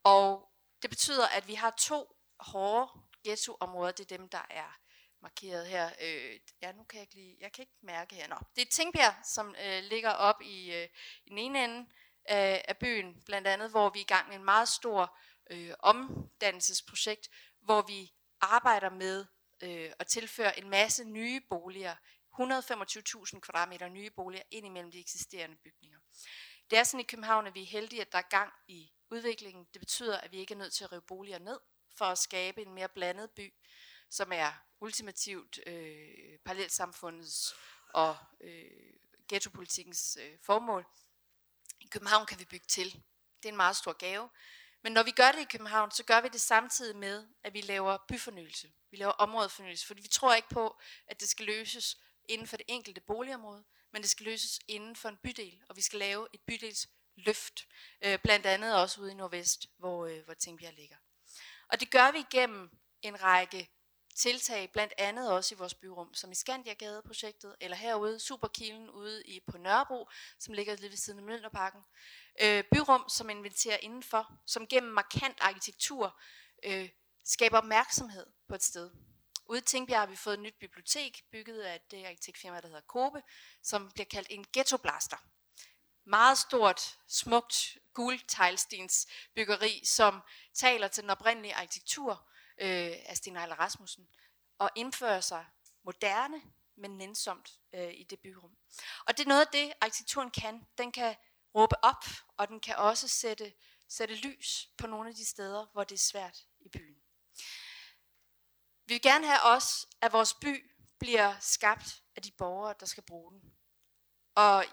og 0.03 0.51
det 0.81 0.89
betyder, 0.89 1.27
at 1.27 1.47
vi 1.47 1.53
har 1.53 1.73
to 1.79 2.15
hårde 2.39 3.06
ghettoområder, 3.27 3.91
det 3.91 4.11
er 4.11 4.17
dem, 4.17 4.29
der 4.29 4.45
er 4.49 4.77
markeret 5.21 5.67
her. 5.67 5.91
Øh, 6.01 6.39
ja, 6.61 6.71
nu 6.71 6.83
kan 6.83 6.97
jeg 6.97 7.03
ikke 7.03 7.15
lige, 7.15 7.37
jeg 7.39 7.51
kan 7.51 7.61
ikke 7.61 7.77
mærke 7.81 8.15
her. 8.15 8.27
Nå, 8.27 8.35
det 8.55 8.61
er 8.61 8.71
Tingbjerg, 8.71 9.15
som 9.25 9.55
øh, 9.65 9.83
ligger 9.83 10.11
op 10.11 10.41
i, 10.41 10.73
øh, 10.73 10.87
i 11.25 11.29
den 11.29 11.37
ene 11.37 11.63
ende 11.63 11.89
af, 12.25 12.65
af 12.67 12.77
byen, 12.77 13.21
blandt 13.25 13.47
andet, 13.47 13.69
hvor 13.69 13.89
vi 13.89 13.99
er 13.99 14.03
i 14.03 14.05
gang 14.05 14.27
med 14.27 14.35
en 14.35 14.45
meget 14.45 14.67
stor 14.67 15.17
øh, 15.49 15.73
omdannelsesprojekt, 15.79 17.29
hvor 17.61 17.81
vi 17.81 18.13
arbejder 18.41 18.89
med 18.89 19.25
øh, 19.63 19.91
at 19.99 20.07
tilføre 20.07 20.59
en 20.59 20.69
masse 20.69 21.03
nye 21.03 21.41
boliger, 21.49 21.95
125.000 22.41 23.39
kvadratmeter 23.39 23.87
nye 23.87 24.09
boliger 24.09 24.43
ind 24.51 24.65
imellem 24.65 24.91
de 24.91 24.99
eksisterende 24.99 25.55
bygninger. 25.55 25.99
Det 26.69 26.79
er 26.79 26.83
sådan 26.83 26.99
i 26.99 27.03
København, 27.03 27.47
at 27.47 27.55
vi 27.55 27.61
er 27.61 27.67
heldige, 27.67 28.01
at 28.01 28.11
der 28.11 28.17
er 28.17 28.29
gang 28.29 28.53
i 28.67 28.91
udviklingen. 29.09 29.67
Det 29.73 29.79
betyder, 29.79 30.17
at 30.17 30.31
vi 30.31 30.37
ikke 30.37 30.53
er 30.53 30.57
nødt 30.57 30.73
til 30.73 30.83
at 30.83 30.91
rive 30.91 31.01
boliger 31.01 31.39
ned 31.39 31.59
for 31.97 32.05
at 32.05 32.17
skabe 32.17 32.61
en 32.61 32.73
mere 32.73 32.89
blandet 32.89 33.31
by, 33.31 33.53
som 34.09 34.31
er 34.31 34.51
ultimativt 34.79 35.59
øh, 35.67 36.39
parallelsamfundets 36.45 37.55
og 37.93 38.17
øh, 38.41 38.93
ghettopolitikkens 39.29 40.17
øh, 40.21 40.37
formål. 40.41 40.85
I 41.81 41.87
København 41.87 42.25
kan 42.25 42.39
vi 42.39 42.45
bygge 42.45 42.65
til. 42.67 42.93
Det 43.37 43.45
er 43.45 43.49
en 43.49 43.57
meget 43.57 43.75
stor 43.75 43.93
gave. 43.93 44.29
Men 44.83 44.93
når 44.93 45.03
vi 45.03 45.11
gør 45.11 45.31
det 45.31 45.41
i 45.41 45.47
København, 45.51 45.91
så 45.91 46.03
gør 46.03 46.21
vi 46.21 46.27
det 46.27 46.41
samtidig 46.41 46.95
med, 46.95 47.27
at 47.43 47.53
vi 47.53 47.61
laver 47.61 47.97
byfornyelse. 48.07 48.71
Vi 48.91 48.97
laver 48.97 49.11
områdefornyelse, 49.11 49.87
fordi 49.87 50.01
vi 50.01 50.07
tror 50.07 50.33
ikke 50.33 50.49
på, 50.49 50.79
at 51.07 51.19
det 51.19 51.29
skal 51.29 51.45
løses 51.45 51.97
inden 52.25 52.47
for 52.47 52.57
det 52.57 52.65
enkelte 52.69 53.01
boligområde, 53.01 53.63
men 53.91 54.01
det 54.01 54.09
skal 54.09 54.25
løses 54.25 54.59
inden 54.67 54.95
for 54.95 55.09
en 55.09 55.17
bydel, 55.23 55.63
og 55.69 55.75
vi 55.75 55.81
skal 55.81 55.99
lave 55.99 56.27
et 56.33 56.41
bydelsløft. 56.41 57.67
Øh, 58.01 58.19
blandt 58.23 58.45
andet 58.45 58.75
også 58.75 59.01
ude 59.01 59.11
i 59.11 59.15
Nordvest, 59.15 59.67
hvor, 59.77 60.05
øh, 60.05 60.25
hvor 60.25 60.33
Tingbjerg 60.33 60.73
ligger. 60.73 60.97
Og 61.69 61.79
det 61.79 61.91
gør 61.91 62.11
vi 62.11 62.19
igennem 62.19 62.69
en 63.01 63.23
række 63.23 63.69
tiltag, 64.15 64.71
blandt 64.71 64.93
andet 64.97 65.31
også 65.31 65.55
i 65.55 65.57
vores 65.57 65.73
byrum, 65.73 66.13
som 66.13 66.31
i 66.31 66.35
Skandiagade-projektet, 66.35 67.55
eller 67.61 67.77
herude, 67.77 68.19
Superkilen 68.19 68.89
ude 68.89 69.23
i, 69.23 69.39
på 69.51 69.57
Nørrebro, 69.57 70.09
som 70.39 70.53
ligger 70.53 70.75
lige 70.75 70.89
ved 70.89 70.97
siden 70.97 71.19
af 71.19 71.25
Møllerparken. 71.25 71.81
Øh, 72.41 72.63
byrum, 72.71 73.09
som 73.09 73.29
inviterer 73.29 73.77
indenfor, 73.81 74.31
som 74.45 74.67
gennem 74.67 74.93
markant 74.93 75.37
arkitektur 75.41 76.21
øh, 76.65 76.89
skaber 77.23 77.57
opmærksomhed 77.57 78.25
på 78.47 78.55
et 78.55 78.63
sted. 78.63 78.91
Ude 79.45 79.59
i 79.59 79.61
Tingbjerg 79.61 79.99
har 79.99 80.05
vi 80.05 80.15
fået 80.15 80.33
et 80.33 80.39
nyt 80.39 80.59
bibliotek, 80.59 81.23
bygget 81.31 81.61
af 81.61 81.81
det 81.91 82.05
arkitektfirma, 82.05 82.61
der 82.61 82.67
hedder 82.67 82.81
Kobe, 82.81 83.21
som 83.63 83.91
bliver 83.91 84.05
kaldt 84.05 84.27
en 84.31 84.45
ghettoblaster. 84.53 85.17
Meget 86.09 86.37
stort, 86.37 86.99
smukt 87.07 87.77
guldteglstens 87.93 89.07
byggeri, 89.35 89.85
som 89.85 90.21
taler 90.53 90.87
til 90.87 91.03
den 91.03 91.09
oprindelige 91.09 91.55
arkitektur 91.55 92.29
øh, 92.61 92.95
af 93.05 93.17
Sten 93.17 93.35
Ejler 93.35 93.55
Rasmussen, 93.55 94.07
og 94.59 94.69
indfører 94.75 95.21
sig 95.21 95.45
moderne, 95.83 96.41
men 96.75 96.97
nænsomt 96.97 97.59
øh, 97.73 97.93
i 97.93 98.03
det 98.03 98.19
byrum. 98.19 98.57
Og 99.05 99.17
det 99.17 99.23
er 99.23 99.27
noget 99.27 99.45
af 99.45 99.51
det, 99.51 99.73
arkitekturen 99.81 100.31
kan. 100.31 100.67
Den 100.77 100.91
kan 100.91 101.15
råbe 101.55 101.83
op, 101.83 102.05
og 102.37 102.47
den 102.47 102.59
kan 102.59 102.75
også 102.75 103.07
sætte, 103.07 103.53
sætte 103.89 104.15
lys 104.15 104.69
på 104.77 104.87
nogle 104.87 105.09
af 105.09 105.15
de 105.15 105.25
steder, 105.25 105.65
hvor 105.73 105.83
det 105.83 105.95
er 105.95 105.99
svært 106.11 106.37
i 106.59 106.69
byen. 106.69 107.01
Vi 108.85 108.93
vil 108.93 109.01
gerne 109.01 109.27
have 109.27 109.41
også, 109.41 109.87
at 110.01 110.13
vores 110.13 110.33
by 110.33 110.71
bliver 110.99 111.39
skabt 111.39 112.03
af 112.15 112.21
de 112.21 112.31
borgere, 112.31 112.75
der 112.79 112.85
skal 112.85 113.03
bruge 113.03 113.31
den. 113.31 113.41
Og 114.35 114.65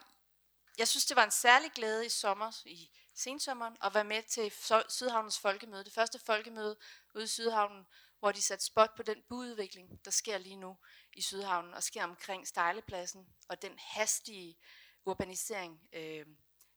jeg 0.79 0.89
synes, 0.89 1.07
det 1.07 1.17
var 1.17 1.25
en 1.25 1.31
særlig 1.31 1.73
glæde 1.73 2.07
i 2.07 2.09
sommer, 2.09 2.63
i 2.65 2.91
sensommeren, 3.15 3.77
at 3.83 3.95
være 3.95 4.05
med 4.05 4.23
til 4.23 4.53
Sydhavnens 4.89 5.39
folkemøde. 5.39 5.85
Det 5.85 5.93
første 5.93 6.19
folkemøde 6.19 6.77
ude 7.15 7.25
i 7.25 7.27
Sydhavnen, 7.27 7.87
hvor 8.19 8.33
de 8.33 8.43
satte 8.43 8.65
spot 8.65 8.91
på 8.97 9.03
den 9.03 9.23
byudvikling, 9.29 10.05
der 10.05 10.11
sker 10.11 10.39
lige 10.39 10.57
nu 10.57 10.77
i 11.13 11.23
Sydhavnen, 11.23 11.75
og 11.75 11.83
sker 11.83 12.05
omkring 12.05 12.49
Stejlepladsen, 12.49 13.29
og 13.49 13.63
den 13.63 13.79
hastige 13.79 14.59
urbanisering. 15.07 15.89
Øh, 15.93 16.27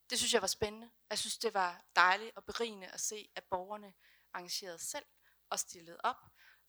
det 0.10 0.18
synes 0.18 0.34
jeg 0.34 0.42
var 0.42 0.48
spændende. 0.48 0.90
Jeg 1.10 1.20
synes, 1.20 1.38
det 1.38 1.54
var 1.54 1.86
dejligt 1.96 2.32
og 2.36 2.46
berigende 2.46 2.88
at 2.88 3.02
se, 3.02 3.30
at 3.36 3.44
borgerne 3.44 3.94
engagerede 4.36 4.80
selv 4.80 5.06
og 5.50 5.60
stillede 5.60 5.98
op, 6.04 6.16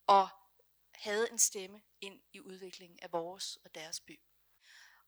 og 0.06 0.28
havde 0.94 1.30
en 1.30 1.38
stemme 1.38 1.82
ind 2.00 2.20
i 2.32 2.40
udviklingen 2.40 2.98
af 3.02 3.12
vores 3.12 3.56
og 3.64 3.74
deres 3.74 4.00
by. 4.00 4.20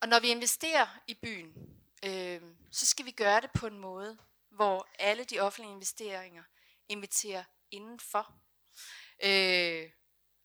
Og 0.01 0.09
når 0.09 0.21
vi 0.21 0.29
investerer 0.29 0.87
i 1.07 1.15
byen, 1.15 1.80
øh, 2.05 2.43
så 2.71 2.87
skal 2.87 3.07
vi 3.07 3.11
gøre 3.11 3.41
det 3.41 3.51
på 3.53 3.67
en 3.67 3.79
måde, 3.79 4.19
hvor 4.51 4.89
alle 4.99 5.25
de 5.25 5.41
offentlige 5.41 5.73
investeringer 5.73 6.43
inviterer 6.89 7.45
indenfor. 7.71 8.35
Øh, 9.25 9.91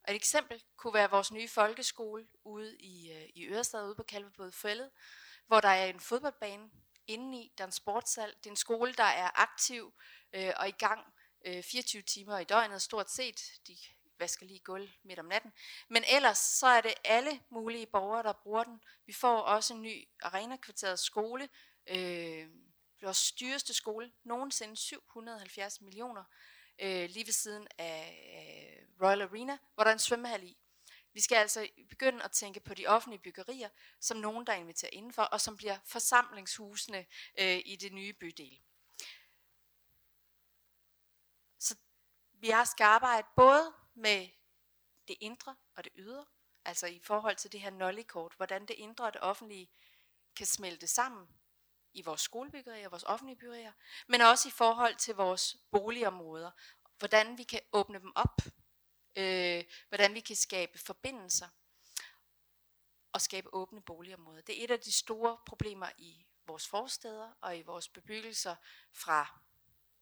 et 0.08 0.14
eksempel 0.14 0.62
kunne 0.76 0.94
være 0.94 1.10
vores 1.10 1.32
nye 1.32 1.48
folkeskole 1.48 2.26
ude 2.44 2.76
i, 2.78 3.12
øh, 3.12 3.28
i 3.34 3.46
Ørestad, 3.46 3.86
ude 3.86 3.94
på 3.94 4.02
Kalvebod 4.02 4.52
Fællet, 4.52 4.90
hvor 5.46 5.60
der 5.60 5.68
er 5.68 5.86
en 5.86 6.00
fodboldbane 6.00 6.70
indeni, 7.06 7.52
der 7.58 7.64
er 7.64 7.66
en 7.66 7.72
sportssal. 7.72 8.34
Det 8.38 8.46
er 8.46 8.50
en 8.50 8.56
skole, 8.56 8.92
der 8.92 9.04
er 9.04 9.40
aktiv 9.40 9.94
øh, 10.32 10.52
og 10.56 10.68
i 10.68 10.74
gang 10.78 11.14
øh, 11.46 11.62
24 11.62 12.02
timer 12.02 12.38
i 12.38 12.44
døgnet, 12.44 12.82
stort 12.82 13.10
set. 13.10 13.40
De 13.66 13.76
vasker 14.18 14.46
lige 14.46 14.60
gulv 14.60 14.88
midt 15.02 15.18
om 15.18 15.24
natten. 15.24 15.52
Men 15.88 16.04
ellers 16.08 16.38
så 16.38 16.66
er 16.66 16.80
det 16.80 16.94
alle 17.04 17.40
mulige 17.50 17.86
borgere, 17.86 18.22
der 18.22 18.32
bruger 18.32 18.64
den. 18.64 18.80
Vi 19.06 19.12
får 19.12 19.40
også 19.40 19.74
en 19.74 19.82
ny 19.82 20.08
arena 20.22 20.56
skole, 20.96 21.48
øh, 21.86 22.48
vores 23.02 23.32
dyreste 23.32 23.74
skole, 23.74 24.12
nogensinde 24.24 24.76
770 24.76 25.80
millioner, 25.80 26.24
øh, 26.78 27.10
lige 27.10 27.26
ved 27.26 27.32
siden 27.32 27.68
af 27.78 28.18
øh, 28.36 29.02
Royal 29.06 29.22
Arena, 29.22 29.58
hvor 29.74 29.84
der 29.84 29.90
er 29.90 29.94
en 29.94 29.98
svømmehal 29.98 30.42
i. 30.42 30.56
Vi 31.12 31.20
skal 31.20 31.36
altså 31.36 31.68
begynde 31.88 32.22
at 32.22 32.30
tænke 32.30 32.60
på 32.60 32.74
de 32.74 32.86
offentlige 32.86 33.22
byggerier, 33.22 33.68
som 34.00 34.16
nogen, 34.16 34.46
der 34.46 34.52
inviterer 34.52 34.90
indenfor, 34.92 35.22
og 35.22 35.40
som 35.40 35.56
bliver 35.56 35.78
forsamlingshusene 35.84 37.06
øh, 37.38 37.60
i 37.64 37.76
det 37.80 37.92
nye 37.92 38.12
bydel. 38.12 38.60
Så 41.58 41.76
vi 42.32 42.48
har 42.48 42.64
skal 42.64 42.84
arbejde 42.84 43.26
både 43.36 43.72
med 43.96 44.28
det 45.08 45.16
indre 45.20 45.56
og 45.76 45.84
det 45.84 45.92
ydre, 45.96 46.26
altså 46.64 46.86
i 46.86 47.00
forhold 47.04 47.36
til 47.36 47.52
det 47.52 47.60
her 47.60 47.70
nollikort, 47.70 48.34
hvordan 48.36 48.66
det 48.66 48.74
indre 48.74 49.04
og 49.04 49.12
det 49.12 49.22
offentlige 49.22 49.70
kan 50.36 50.46
smelte 50.46 50.86
sammen 50.86 51.28
i 51.92 52.02
vores 52.02 52.20
skolebyggerier, 52.20 52.88
vores 52.88 53.04
offentlige 53.04 53.36
byggerier, 53.36 53.72
men 54.06 54.20
også 54.20 54.48
i 54.48 54.50
forhold 54.50 54.96
til 54.96 55.14
vores 55.14 55.56
boligområder, 55.70 56.50
hvordan 56.98 57.38
vi 57.38 57.42
kan 57.42 57.60
åbne 57.72 57.98
dem 57.98 58.12
op, 58.14 58.40
øh, 59.16 59.64
hvordan 59.88 60.14
vi 60.14 60.20
kan 60.20 60.36
skabe 60.36 60.78
forbindelser 60.78 61.48
og 63.12 63.20
skabe 63.20 63.54
åbne 63.54 63.82
boligområder. 63.82 64.40
Det 64.40 64.60
er 64.60 64.64
et 64.64 64.70
af 64.70 64.80
de 64.80 64.92
store 64.92 65.38
problemer 65.46 65.88
i 65.98 66.26
vores 66.46 66.68
forsteder 66.68 67.32
og 67.40 67.58
i 67.58 67.62
vores 67.62 67.88
bebyggelser 67.88 68.56
fra 68.92 69.40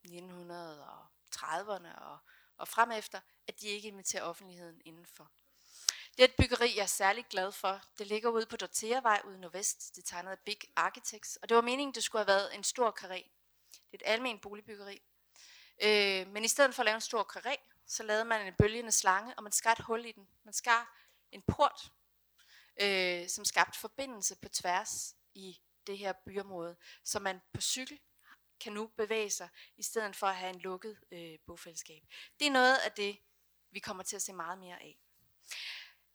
1930'erne 0.06 1.98
og, 1.98 2.18
og 2.56 2.68
frem 2.68 2.90
efter, 2.90 3.20
at 3.48 3.60
de 3.60 3.66
ikke 3.66 3.88
inviterer 3.88 4.22
offentligheden 4.22 4.82
indenfor. 4.84 5.30
Det 6.16 6.20
er 6.20 6.24
et 6.24 6.34
byggeri, 6.38 6.76
jeg 6.76 6.82
er 6.82 6.86
særlig 6.86 7.26
glad 7.30 7.52
for. 7.52 7.80
Det 7.98 8.06
ligger 8.06 8.30
ude 8.30 8.46
på 8.46 8.56
Dorteavej 8.56 9.22
ude 9.24 9.40
Nordvest. 9.40 9.96
Det 9.96 10.02
er 10.02 10.06
tegnet 10.06 10.30
af 10.30 10.38
Big 10.38 10.58
Architects. 10.76 11.36
Og 11.36 11.48
det 11.48 11.54
var 11.54 11.60
meningen, 11.60 11.94
det 11.94 12.04
skulle 12.04 12.20
have 12.20 12.26
været 12.26 12.54
en 12.54 12.64
stor 12.64 12.96
karé. 13.00 13.30
Det 13.72 13.92
er 13.92 13.94
et 13.94 14.02
almindeligt 14.04 14.42
boligbyggeri. 14.42 15.02
Øh, 15.82 16.28
men 16.28 16.44
i 16.44 16.48
stedet 16.48 16.74
for 16.74 16.82
at 16.82 16.84
lave 16.84 16.94
en 16.94 17.00
stor 17.00 17.30
karé, 17.36 17.56
så 17.86 18.02
lavede 18.02 18.24
man 18.24 18.46
en 18.46 18.54
bølgende 18.54 18.92
slange, 18.92 19.34
og 19.34 19.42
man 19.42 19.52
skar 19.52 19.72
et 19.72 19.84
hul 19.84 20.04
i 20.04 20.12
den. 20.12 20.28
Man 20.44 20.54
skar 20.54 20.98
en 21.32 21.42
port, 21.42 21.92
øh, 22.80 23.28
som 23.28 23.44
skabte 23.44 23.78
forbindelse 23.78 24.36
på 24.36 24.48
tværs 24.48 25.14
i 25.34 25.60
det 25.86 25.98
her 25.98 26.12
byområde, 26.12 26.76
så 27.04 27.18
man 27.18 27.40
på 27.52 27.60
cykel 27.60 28.00
kan 28.60 28.72
nu 28.72 28.86
bevæge 28.86 29.30
sig, 29.30 29.48
i 29.76 29.82
stedet 29.82 30.16
for 30.16 30.26
at 30.26 30.36
have 30.36 30.50
en 30.54 30.60
lukket 30.60 30.98
øh, 31.12 31.38
bofællesskab. 31.46 32.02
Det 32.40 32.46
er 32.46 32.50
noget 32.50 32.76
af 32.76 32.92
det, 32.92 33.18
vi 33.74 33.78
kommer 33.78 34.02
til 34.02 34.16
at 34.16 34.22
se 34.22 34.32
meget 34.32 34.58
mere 34.58 34.82
af. 34.82 34.98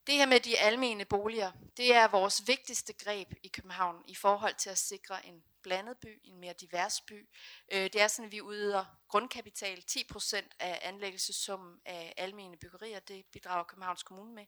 Det 0.08 0.18
her 0.18 0.26
med 0.26 0.40
de 0.40 0.60
almene 0.60 1.06
boliger, 1.06 1.52
det 1.78 1.94
er 1.94 2.08
vores 2.08 2.48
vigtigste 2.48 2.94
greb 2.94 3.34
i 3.44 3.48
København 3.48 4.04
i 4.08 4.16
forhold 4.16 4.56
til 4.56 4.70
at 4.70 4.78
sikre 4.78 5.26
en 5.26 5.44
blandet 5.62 5.98
by, 5.98 6.22
en 6.24 6.40
mere 6.40 6.54
divers 6.54 7.02
by. 7.02 7.30
Øh, 7.72 7.84
det 7.84 8.02
er 8.02 8.08
sådan, 8.08 8.26
at 8.26 8.32
vi 8.32 8.42
udøder 8.42 8.86
grundkapital, 9.08 9.84
10% 9.92 10.50
af 10.60 10.80
anlæggelsessummen 10.82 11.80
af 11.86 12.14
almene 12.18 12.58
byggerier, 12.58 13.00
det 13.00 13.26
bidrager 13.32 13.64
Københavns 13.64 14.04
Kommune 14.04 14.34
med. 14.34 14.46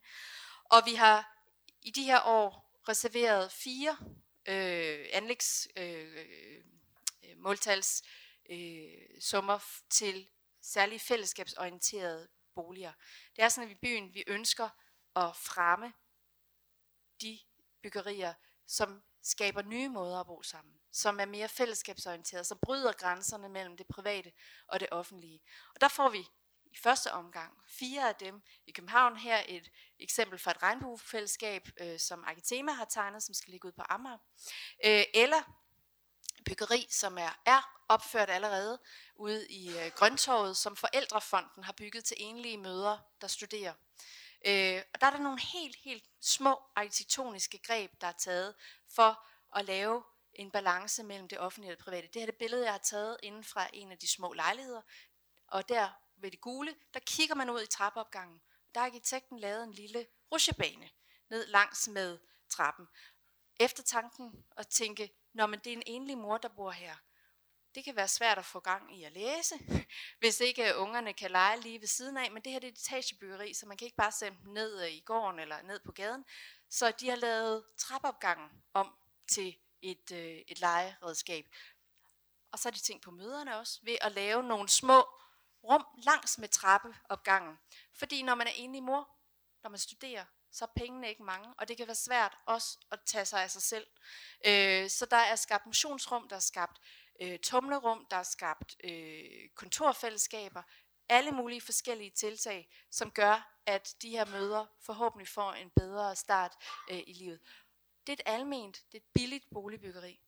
Og 0.64 0.82
vi 0.86 0.94
har 0.94 1.38
i 1.82 1.92
de 1.92 2.04
her 2.04 2.22
år 2.26 2.80
reserveret 2.90 3.52
fire 3.52 3.98
øh, 4.46 5.06
anlægs 5.14 5.68
øh, 5.78 6.18
øh 6.18 7.38
måltals 7.38 8.04
øh, 8.50 9.22
summer 9.22 9.60
til 9.90 10.30
særligt 10.62 11.02
fællesskabsorienterede 11.02 12.28
boliger. 12.56 12.94
Det 13.36 13.44
er 13.44 13.50
sådan, 13.50 13.64
at 13.64 13.70
vi 13.70 13.74
i 13.74 13.78
byen 13.82 14.14
vi 14.14 14.24
ønsker 14.28 14.70
at 15.16 15.36
fremme 15.36 15.94
de 17.22 17.40
byggerier, 17.82 18.34
som 18.68 19.04
skaber 19.24 19.62
nye 19.62 19.90
måder 19.90 20.20
at 20.20 20.28
bo 20.28 20.42
sammen, 20.42 20.74
som 20.92 21.20
er 21.20 21.26
mere 21.26 21.48
fællesskabsorienterede, 21.48 22.44
som 22.44 22.60
bryder 22.62 22.92
grænserne 22.92 23.50
mellem 23.50 23.78
det 23.78 23.88
private 23.88 24.32
og 24.68 24.80
det 24.80 24.88
offentlige. 24.92 25.42
Og 25.76 25.82
der 25.82 25.88
får 25.88 26.10
vi 26.10 26.28
i 26.66 26.78
første 26.78 27.12
omgang 27.12 27.58
fire 27.68 28.10
af 28.10 28.16
dem 28.16 28.42
i 28.68 28.72
København. 28.72 29.18
Her 29.18 29.44
et 29.48 29.72
eksempel 30.00 30.40
fra 30.40 30.52
et 30.52 30.64
regnbuefællesskab, 30.64 31.68
øh, 31.80 32.00
som 32.00 32.24
Arkitema 32.24 32.72
har 32.72 32.86
tegnet, 32.86 33.24
som 33.24 33.34
skal 33.34 33.52
ligge 33.52 33.68
ud 33.68 33.72
på 33.72 33.84
Amager. 33.90 34.18
Øh, 34.86 35.04
eller 35.14 35.61
byggeri, 36.46 36.88
som 36.90 37.18
er, 37.18 37.40
er 37.46 37.82
opført 37.88 38.30
allerede 38.30 38.80
ude 39.16 39.48
i 39.50 39.78
øh, 39.78 39.92
Grøntorvet, 39.96 40.58
som 40.58 40.76
Forældrefonden 40.76 41.64
har 41.64 41.74
bygget 41.74 42.04
til 42.04 42.18
enlige 42.20 42.58
møder, 42.58 42.98
der 43.22 43.28
studerer. 43.28 43.74
Øh, 44.46 44.82
og 44.94 45.02
der 45.02 45.08
er 45.08 45.12
der 45.12 45.20
nogle 45.20 45.42
helt, 45.42 45.76
helt 45.76 46.04
små 46.22 46.62
arkitektoniske 46.76 47.58
greb, 47.58 47.92
der 48.02 48.08
er 48.08 48.12
taget 48.12 48.56
for 48.96 49.26
at 49.56 49.66
lave 49.66 50.04
en 50.34 50.52
balance 50.52 51.04
mellem 51.04 51.28
det 51.28 51.40
offentlige 51.40 51.72
og 51.72 51.78
det 51.78 51.84
private. 51.84 52.08
Det 52.08 52.16
her 52.16 52.22
er 52.22 52.26
det 52.26 52.36
billede, 52.36 52.64
jeg 52.64 52.74
har 52.74 52.80
taget 52.80 53.18
inden 53.24 53.44
fra 53.44 53.68
en 53.74 53.92
af 53.92 53.98
de 53.98 54.08
små 54.08 54.34
lejligheder. 54.34 54.82
Og 55.48 55.70
der 55.70 55.90
ved 56.16 56.32
det 56.32 56.42
gule, 56.42 56.76
der 56.94 57.00
kigger 57.00 57.36
man 57.36 57.50
ud 57.50 57.62
i 57.62 57.66
trappeopgangen. 57.66 58.42
Der 58.74 58.80
har 58.80 58.88
arkitekten 58.88 59.40
lavet 59.40 59.64
en 59.64 59.72
lille 59.72 60.08
rusjebane 60.32 60.90
ned 61.30 61.48
langs 61.48 61.88
med 61.88 62.20
trappen. 62.50 62.88
Efter 63.60 63.84
tanken 63.84 64.46
at 64.58 64.68
tænke, 64.68 65.10
når 65.34 65.46
men 65.48 65.60
det 65.60 65.74
er 65.74 65.78
en 65.78 65.84
enlig 65.86 66.18
mor, 66.18 66.38
der 66.38 66.50
bor 66.50 66.72
her 66.72 66.96
det 67.76 67.84
kan 67.84 67.96
være 67.96 68.08
svært 68.08 68.38
at 68.38 68.46
få 68.46 68.60
gang 68.60 69.00
i 69.00 69.04
at 69.04 69.12
læse, 69.12 69.56
hvis 70.20 70.40
ikke 70.40 70.70
øh, 70.70 70.82
ungerne 70.82 71.14
kan 71.14 71.32
lege 71.32 71.60
lige 71.62 71.80
ved 71.80 71.88
siden 71.88 72.18
af. 72.18 72.32
Men 72.32 72.44
det 72.44 72.52
her 72.52 72.60
det 72.60 72.68
er 72.68 72.72
et 72.72 72.78
etagebyggeri, 72.78 73.54
så 73.54 73.66
man 73.66 73.78
kan 73.78 73.86
ikke 73.86 73.98
bare 73.98 74.12
sende 74.12 74.38
dem 74.44 74.54
ned 74.54 74.84
øh, 74.84 74.92
i 74.92 75.00
gården 75.00 75.40
eller 75.40 75.62
ned 75.62 75.80
på 75.80 75.92
gaden. 75.92 76.26
Så 76.70 76.92
de 76.92 77.10
har 77.10 77.16
lavet 77.16 77.64
trappeopgangen 77.78 78.50
om 78.74 78.96
til 79.28 79.58
et, 79.82 80.12
øh, 80.12 80.42
et 80.48 80.60
legeredskab. 80.60 81.46
og 82.52 82.60
så 82.60 82.70
har 82.70 82.72
de 82.72 82.80
tænkt 82.80 83.04
på 83.04 83.12
møderne 83.12 83.58
også, 83.58 83.80
ved 83.84 83.98
at 84.02 84.12
lave 84.12 84.44
nogle 84.44 84.70
små 84.70 85.02
rum 85.64 85.86
langs 86.04 86.38
med 86.38 86.48
trappeopgangen. 86.48 87.60
Fordi 87.94 88.22
når 88.22 88.36
man 88.36 88.48
er 88.48 88.52
enlig 88.56 88.84
mor, 88.84 89.10
når 89.64 89.70
man 89.70 89.80
studerer, 89.80 90.26
så 90.52 90.66
er 90.66 90.70
pengene 90.76 91.10
ikke 91.10 91.24
mange, 91.24 91.54
og 91.58 91.68
det 91.68 91.78
kan 91.78 91.88
være 91.88 91.96
svært 91.96 92.38
også 92.46 92.78
at 92.92 93.00
tage 93.06 93.26
sig 93.26 93.44
af 93.44 93.52
sig 93.52 93.62
selv. 93.62 93.88
Øh, 94.46 94.90
så 94.90 95.06
der 95.06 95.18
er 95.18 95.36
skabt 95.36 95.66
motionsrum, 95.66 96.30
der 96.30 96.36
er 96.36 96.40
skabt 96.40 96.82
øh, 97.22 97.40
tumlerum, 97.40 98.08
der 98.12 98.18
er 98.18 98.24
skabt 98.24 98.76
øh, 98.84 99.50
kontorfællesskaber, 99.56 100.64
alle 101.10 101.32
mulige 101.32 101.62
forskellige 101.62 102.12
tiltag, 102.12 102.70
som 102.92 103.12
gør, 103.12 103.62
at 103.66 103.96
de 104.02 104.10
her 104.10 104.26
møder 104.26 104.66
forhåbentlig 104.82 105.28
får 105.28 105.54
en 105.54 105.70
bedre 105.70 106.16
start 106.16 106.56
øh, 106.92 107.04
i 107.08 107.14
livet. 107.14 107.40
Det 108.08 108.14
er 108.14 108.24
et 108.24 108.34
alment, 108.36 108.84
det 108.92 108.98
er 108.98 109.02
et 109.02 109.12
billigt 109.14 109.46
boligbyggeri. 109.54 110.22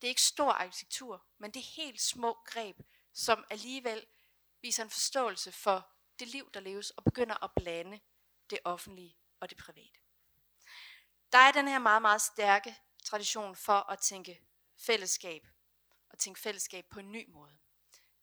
Det 0.00 0.06
er 0.06 0.08
ikke 0.08 0.22
stor 0.22 0.50
arkitektur, 0.52 1.24
men 1.38 1.50
det 1.50 1.60
er 1.60 1.82
helt 1.82 2.00
små 2.00 2.38
greb, 2.44 2.76
som 3.12 3.44
alligevel 3.50 4.06
viser 4.62 4.84
en 4.84 4.90
forståelse 4.90 5.52
for 5.52 5.90
det 6.18 6.28
liv, 6.28 6.50
der 6.54 6.60
leves, 6.60 6.90
og 6.90 7.04
begynder 7.04 7.44
at 7.44 7.50
blande 7.56 8.00
det 8.50 8.58
offentlige 8.64 9.19
og 9.40 9.50
det 9.50 9.58
private. 9.58 10.00
Der 11.32 11.38
er 11.38 11.52
den 11.52 11.68
her 11.68 11.78
meget, 11.78 12.02
meget 12.02 12.22
stærke 12.22 12.76
tradition 13.04 13.56
for 13.56 13.90
at 13.90 13.98
tænke 13.98 14.42
fællesskab, 14.78 15.46
og 16.10 16.18
tænke 16.18 16.40
fællesskab 16.40 16.86
på 16.90 17.00
en 17.00 17.12
ny 17.12 17.28
måde. 17.28 17.58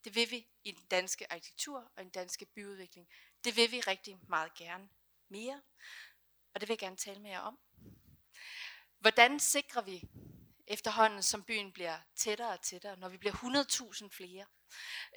Det 0.04 0.14
vil 0.14 0.30
vi 0.30 0.48
i 0.64 0.72
den 0.72 0.86
danske 0.86 1.32
arkitektur 1.32 1.92
og 1.96 2.02
i 2.02 2.04
den 2.04 2.10
danske 2.10 2.46
byudvikling. 2.46 3.08
Det 3.44 3.56
vil 3.56 3.70
vi 3.70 3.80
rigtig 3.80 4.18
meget 4.28 4.54
gerne 4.54 4.88
mere, 5.28 5.62
og 6.54 6.60
det 6.60 6.68
vil 6.68 6.72
jeg 6.72 6.78
gerne 6.78 6.96
tale 6.96 7.20
med 7.20 7.30
jer 7.30 7.40
om. 7.40 7.58
Hvordan 8.98 9.40
sikrer 9.40 9.82
vi 9.82 10.08
efterhånden, 10.66 11.22
som 11.22 11.44
byen 11.44 11.72
bliver 11.72 11.98
tættere 12.16 12.52
og 12.52 12.62
tættere, 12.62 12.96
når 12.96 13.08
vi 13.08 13.16
bliver 13.16 13.34
100.000 13.34 14.08
flere? 14.08 14.46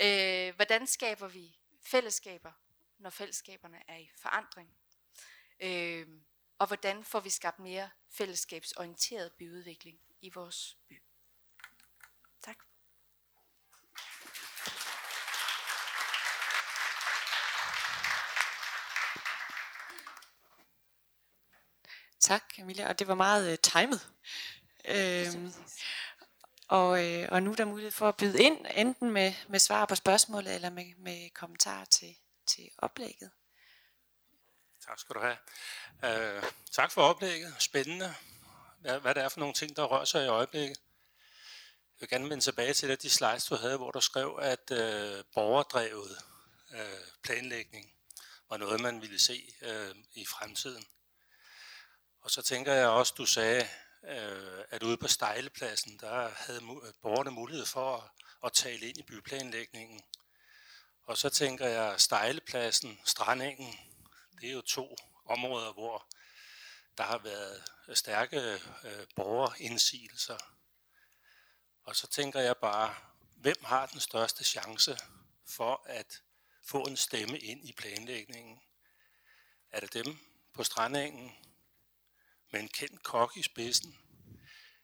Øh, 0.02 0.56
hvordan 0.56 0.88
skaber 0.88 1.28
vi 1.28 1.60
fællesskaber, 1.82 2.52
når 2.98 3.10
fællesskaberne 3.10 3.84
er 3.88 3.98
i 3.98 4.10
forandring? 4.18 4.81
Øh, 5.62 6.08
og 6.60 6.68
hvordan 6.68 7.04
får 7.04 7.20
vi 7.20 7.30
skabt 7.30 7.60
mere 7.60 7.90
fællesskabsorienteret 8.10 9.32
byudvikling 9.34 10.00
i 10.22 10.30
vores 10.30 10.78
by? 10.90 11.02
Tak. 12.42 12.58
Tak, 22.20 22.54
Camilla, 22.56 22.90
og 22.90 23.00
det 23.00 23.08
var 23.08 23.16
meget 23.16 23.52
uh, 23.52 23.58
timet. 23.60 24.08
Øhm, 24.86 25.54
og, 26.68 27.06
øh, 27.06 27.28
og 27.32 27.44
nu 27.44 27.52
er 27.52 27.56
der 27.56 27.66
mulighed 27.66 27.92
for 27.92 28.10
at 28.10 28.18
byde 28.18 28.44
ind, 28.44 28.66
enten 28.76 29.12
med, 29.12 29.34
med 29.50 29.60
svar 29.60 29.86
på 29.86 29.96
spørgsmålet, 29.96 30.56
eller 30.56 30.70
med, 30.70 30.96
med 30.98 31.30
kommentarer 31.30 31.86
til, 31.86 32.16
til 32.48 32.70
oplægget. 32.78 33.32
Tak 34.88 35.00
skal 35.00 35.16
du 35.16 35.20
have. 35.20 35.38
Uh, 36.38 36.44
tak 36.72 36.92
for 36.92 37.02
oplægget. 37.02 37.56
Spændende, 37.60 38.16
hvad, 38.80 39.00
hvad 39.00 39.16
det 39.16 39.24
er 39.24 39.30
for 39.30 39.40
nogle 39.40 39.54
ting, 39.54 39.76
der 39.76 39.84
rører 39.84 40.06
sig 40.06 40.26
i 40.26 40.28
øjeblikket. 40.28 40.78
Jeg 40.80 42.00
vil 42.00 42.10
gerne 42.10 42.30
vende 42.30 42.44
tilbage 42.44 42.74
til 42.74 43.02
de 43.02 43.10
slides, 43.10 43.46
du 43.46 43.56
havde, 43.56 43.78
hvor 43.78 43.92
du 43.92 44.02
skrev, 44.02 44.40
at 44.42 44.72
uh, 44.72 45.26
borgerdrevet 45.34 46.18
uh, 46.72 46.78
planlægning 47.24 47.92
var 48.50 48.58
noget, 48.58 48.82
man 48.82 49.02
ville 49.02 49.20
se 49.20 49.54
uh, 49.62 49.96
i 50.14 50.26
fremtiden. 50.26 50.86
Og 52.22 52.32
så 52.32 52.42
tænker 52.42 52.74
jeg 52.74 52.88
også, 52.88 53.14
du 53.18 53.26
sagde, 53.26 53.68
uh, 54.04 54.64
at 54.70 54.84
ude 54.84 54.98
på 54.98 55.08
Stejlepladsen, 55.08 56.00
der 56.00 56.30
havde 56.36 56.62
borgerne 57.02 57.32
mulighed 57.32 57.66
for 57.66 57.98
at, 57.98 58.04
at 58.46 58.54
tale 58.54 58.88
ind 58.88 58.98
i 58.98 59.04
byplanlægningen. 59.04 60.02
Og 61.04 61.18
så 61.18 61.30
tænker 61.30 61.68
jeg, 61.68 62.02
Stejlepladsen, 62.02 63.00
Strandingen, 63.06 63.80
det 64.42 64.50
er 64.50 64.54
jo 64.54 64.62
to 64.62 64.98
områder, 65.26 65.74
hvor 65.74 66.08
der 66.98 67.04
har 67.04 67.18
været 67.18 67.64
stærke 67.94 68.60
øh, 68.84 69.08
borgerindsigelser. 69.16 70.38
Og 71.84 71.96
så 71.96 72.08
tænker 72.08 72.40
jeg 72.40 72.58
bare, 72.58 72.96
hvem 73.36 73.64
har 73.64 73.86
den 73.86 74.00
største 74.00 74.44
chance 74.44 74.98
for 75.48 75.84
at 75.86 76.22
få 76.64 76.84
en 76.84 76.98
stemme 76.98 77.40
ind 77.40 77.70
i 77.70 77.74
planlægningen? 77.74 78.62
Er 79.72 79.80
det 79.80 79.94
dem 79.94 80.20
på 80.54 80.64
strandingen 80.64 81.32
med 82.52 82.60
en 82.60 82.70
kendt 82.70 83.04
kok 83.04 83.38
i 83.38 83.44
spidsen? 83.44 83.98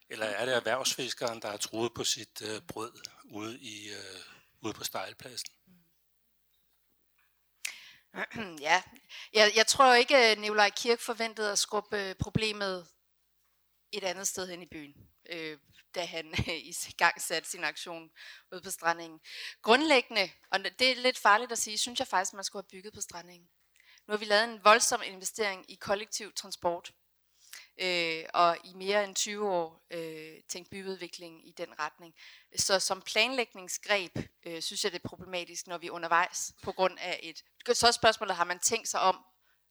Eller 0.10 0.26
er 0.26 0.46
det 0.46 0.56
erhvervsfiskeren, 0.56 1.42
der 1.42 1.50
har 1.50 1.58
troet 1.58 1.94
på 1.94 2.04
sit 2.04 2.42
øh, 2.42 2.62
brød 2.62 3.02
ude, 3.24 3.60
i, 3.60 3.90
øh, 3.90 4.22
ude 4.62 4.74
på 4.74 4.84
stejlpladsen? 4.84 5.57
ja, 8.68 8.84
jeg, 9.34 9.52
jeg 9.56 9.68
tror 9.68 9.94
ikke, 9.94 10.16
øh, 10.16 10.32
at 10.32 10.40
Nikolaj 10.40 10.70
Kirk 10.70 11.00
forventede 11.00 11.52
at 11.52 11.60
skubbe 11.60 11.98
øh, 11.98 12.16
problemet 12.16 12.88
et 13.92 14.04
andet 14.04 14.28
sted 14.28 14.48
hen 14.48 14.62
i 14.62 14.66
byen, 14.66 14.94
øh, 15.30 15.58
da 15.96 16.06
han 16.06 16.34
i 16.48 16.76
gang 16.98 17.22
satte 17.22 17.50
sin 17.50 17.64
aktion 17.64 18.10
ude 18.52 18.62
på 18.62 18.72
strandingen. 18.72 19.20
Grundlæggende, 19.62 20.30
og 20.52 20.60
det 20.80 20.92
er 20.92 20.96
lidt 20.96 21.18
farligt 21.18 21.52
at 21.52 21.58
sige, 21.58 21.78
synes 21.78 22.00
jeg 22.00 22.08
faktisk, 22.08 22.34
man 22.34 22.44
skulle 22.44 22.64
have 22.64 22.78
bygget 22.78 22.94
på 22.94 23.02
strandingen. 23.02 23.50
Nu 24.08 24.12
har 24.12 24.18
vi 24.18 24.26
lavet 24.26 24.44
en 24.44 24.64
voldsom 24.64 25.02
investering 25.06 25.72
i 25.72 25.76
kollektiv 25.76 26.34
transport 26.34 26.92
øh, 27.80 28.24
og 28.34 28.58
i 28.64 28.74
mere 28.74 29.04
end 29.04 29.16
20 29.16 29.50
år 29.50 29.86
øh, 29.92 30.44
tænkt 30.50 30.70
byudvikling 30.70 31.48
i 31.48 31.52
den 31.52 31.80
retning. 31.80 32.16
Så 32.56 32.80
som 32.80 33.02
planlægningsgreb 33.02 34.18
øh, 34.46 34.62
synes 34.62 34.84
jeg, 34.84 34.92
det 34.92 35.02
er 35.04 35.10
problematisk, 35.10 35.68
når 35.68 35.78
vi 35.78 35.88
er 35.88 35.92
undervejs 35.92 36.54
på 36.64 36.72
grund 36.72 36.98
af 37.00 37.20
et... 37.24 37.44
Så 37.78 37.92
spørgsmålet, 37.92 38.36
har 38.36 38.44
man 38.44 38.60
tænkt 38.60 38.88
sig 38.88 39.00
om 39.00 39.26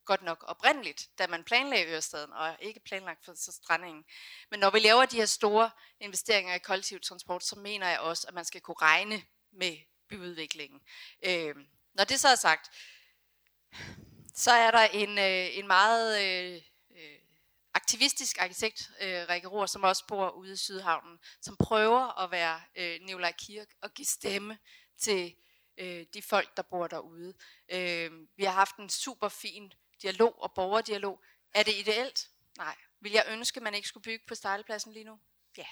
godt 0.04 0.22
nok 0.22 0.44
oprindeligt, 0.46 1.08
da 1.18 1.26
man 1.26 1.44
planlagde 1.44 1.86
Ørestaden, 1.92 2.32
og 2.32 2.56
ikke 2.60 2.80
planlagt 2.80 3.24
for 3.24 3.34
så 3.34 3.52
strandingen. 3.52 4.04
Men 4.50 4.60
når 4.60 4.70
vi 4.70 4.78
laver 4.78 5.06
de 5.06 5.16
her 5.16 5.26
store 5.26 5.70
investeringer 6.00 6.54
i 6.54 6.58
kollektiv 6.58 7.00
transport, 7.00 7.44
så 7.44 7.56
mener 7.56 7.88
jeg 7.88 8.00
også, 8.00 8.28
at 8.28 8.34
man 8.34 8.44
skal 8.44 8.60
kunne 8.60 8.76
regne 8.82 9.22
med 9.52 9.76
byudviklingen. 10.08 10.80
Øh, 11.22 11.54
når 11.94 12.04
det 12.04 12.20
så 12.20 12.28
er 12.28 12.34
sagt, 12.34 12.70
så 14.34 14.50
er 14.50 14.70
der 14.70 14.82
en, 14.82 15.18
øh, 15.18 15.58
en 15.58 15.66
meget 15.66 16.24
øh, 16.24 16.62
aktivistisk 17.86 18.38
arkitekt, 18.38 18.90
øh, 19.00 19.28
Rikke 19.28 19.48
Rohr, 19.48 19.66
som 19.66 19.82
også 19.82 20.06
bor 20.06 20.30
ude 20.30 20.52
i 20.52 20.56
Sydhavnen, 20.56 21.18
som 21.40 21.56
prøver 21.56 22.20
at 22.20 22.30
være 22.30 22.60
øh, 22.76 23.00
Nikolaj 23.00 23.32
Kirk 23.38 23.68
og 23.82 23.94
give 23.94 24.06
stemme 24.06 24.58
til 24.98 25.36
øh, 25.78 26.06
de 26.14 26.22
folk, 26.22 26.56
der 26.56 26.62
bor 26.62 26.86
derude. 26.86 27.34
Øh, 27.68 28.12
vi 28.36 28.44
har 28.44 28.52
haft 28.52 28.76
en 28.76 28.88
super 28.88 29.28
fin 29.28 29.72
dialog 30.02 30.42
og 30.42 30.54
borgerdialog. 30.54 31.22
Er 31.54 31.62
det 31.62 31.74
ideelt? 31.74 32.30
Nej. 32.56 32.76
Vil 33.00 33.12
jeg 33.12 33.24
ønske, 33.28 33.56
at 33.56 33.62
man 33.62 33.74
ikke 33.74 33.88
skulle 33.88 34.04
bygge 34.04 34.24
på 34.28 34.34
stejlepladsen 34.34 34.92
lige 34.92 35.04
nu? 35.04 35.20
Ja. 35.56 35.66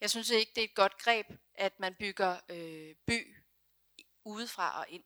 Jeg 0.00 0.10
synes 0.10 0.30
ikke, 0.30 0.52
det 0.54 0.60
er 0.60 0.68
et 0.68 0.74
godt 0.74 0.98
greb, 0.98 1.26
at 1.54 1.80
man 1.80 1.94
bygger 1.94 2.40
øh, 2.48 2.94
by 3.06 3.36
udefra 4.24 4.78
og 4.80 4.86
ind. 4.88 5.04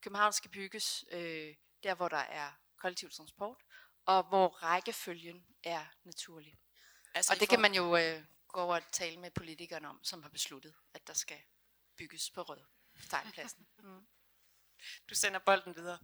København 0.00 0.32
skal 0.32 0.50
bygges 0.50 1.04
øh, 1.12 1.54
der, 1.82 1.94
hvor 1.94 2.08
der 2.08 2.16
er 2.16 2.52
kollektiv 2.76 3.10
transport, 3.10 3.58
og 4.08 4.22
hvor 4.22 4.48
rækkefølgen 4.48 5.46
er 5.62 5.84
naturlig. 6.04 6.58
Altså 7.14 7.32
og 7.32 7.40
det 7.40 7.48
kan 7.48 7.60
man 7.60 7.74
jo 7.74 7.96
øh, 7.96 8.24
gå 8.48 8.60
over 8.60 8.76
og 8.76 8.92
tale 8.92 9.16
med 9.16 9.30
politikerne 9.30 9.88
om, 9.88 10.04
som 10.04 10.22
har 10.22 10.30
besluttet, 10.30 10.74
at 10.94 11.06
der 11.06 11.12
skal 11.12 11.40
bygges 11.96 12.30
på 12.30 12.42
Rød 12.42 12.60
Stejnpladsen. 13.00 13.66
Mm. 13.78 14.06
Du 15.10 15.14
sender 15.14 15.38
bolden 15.38 15.76
videre. 15.76 15.98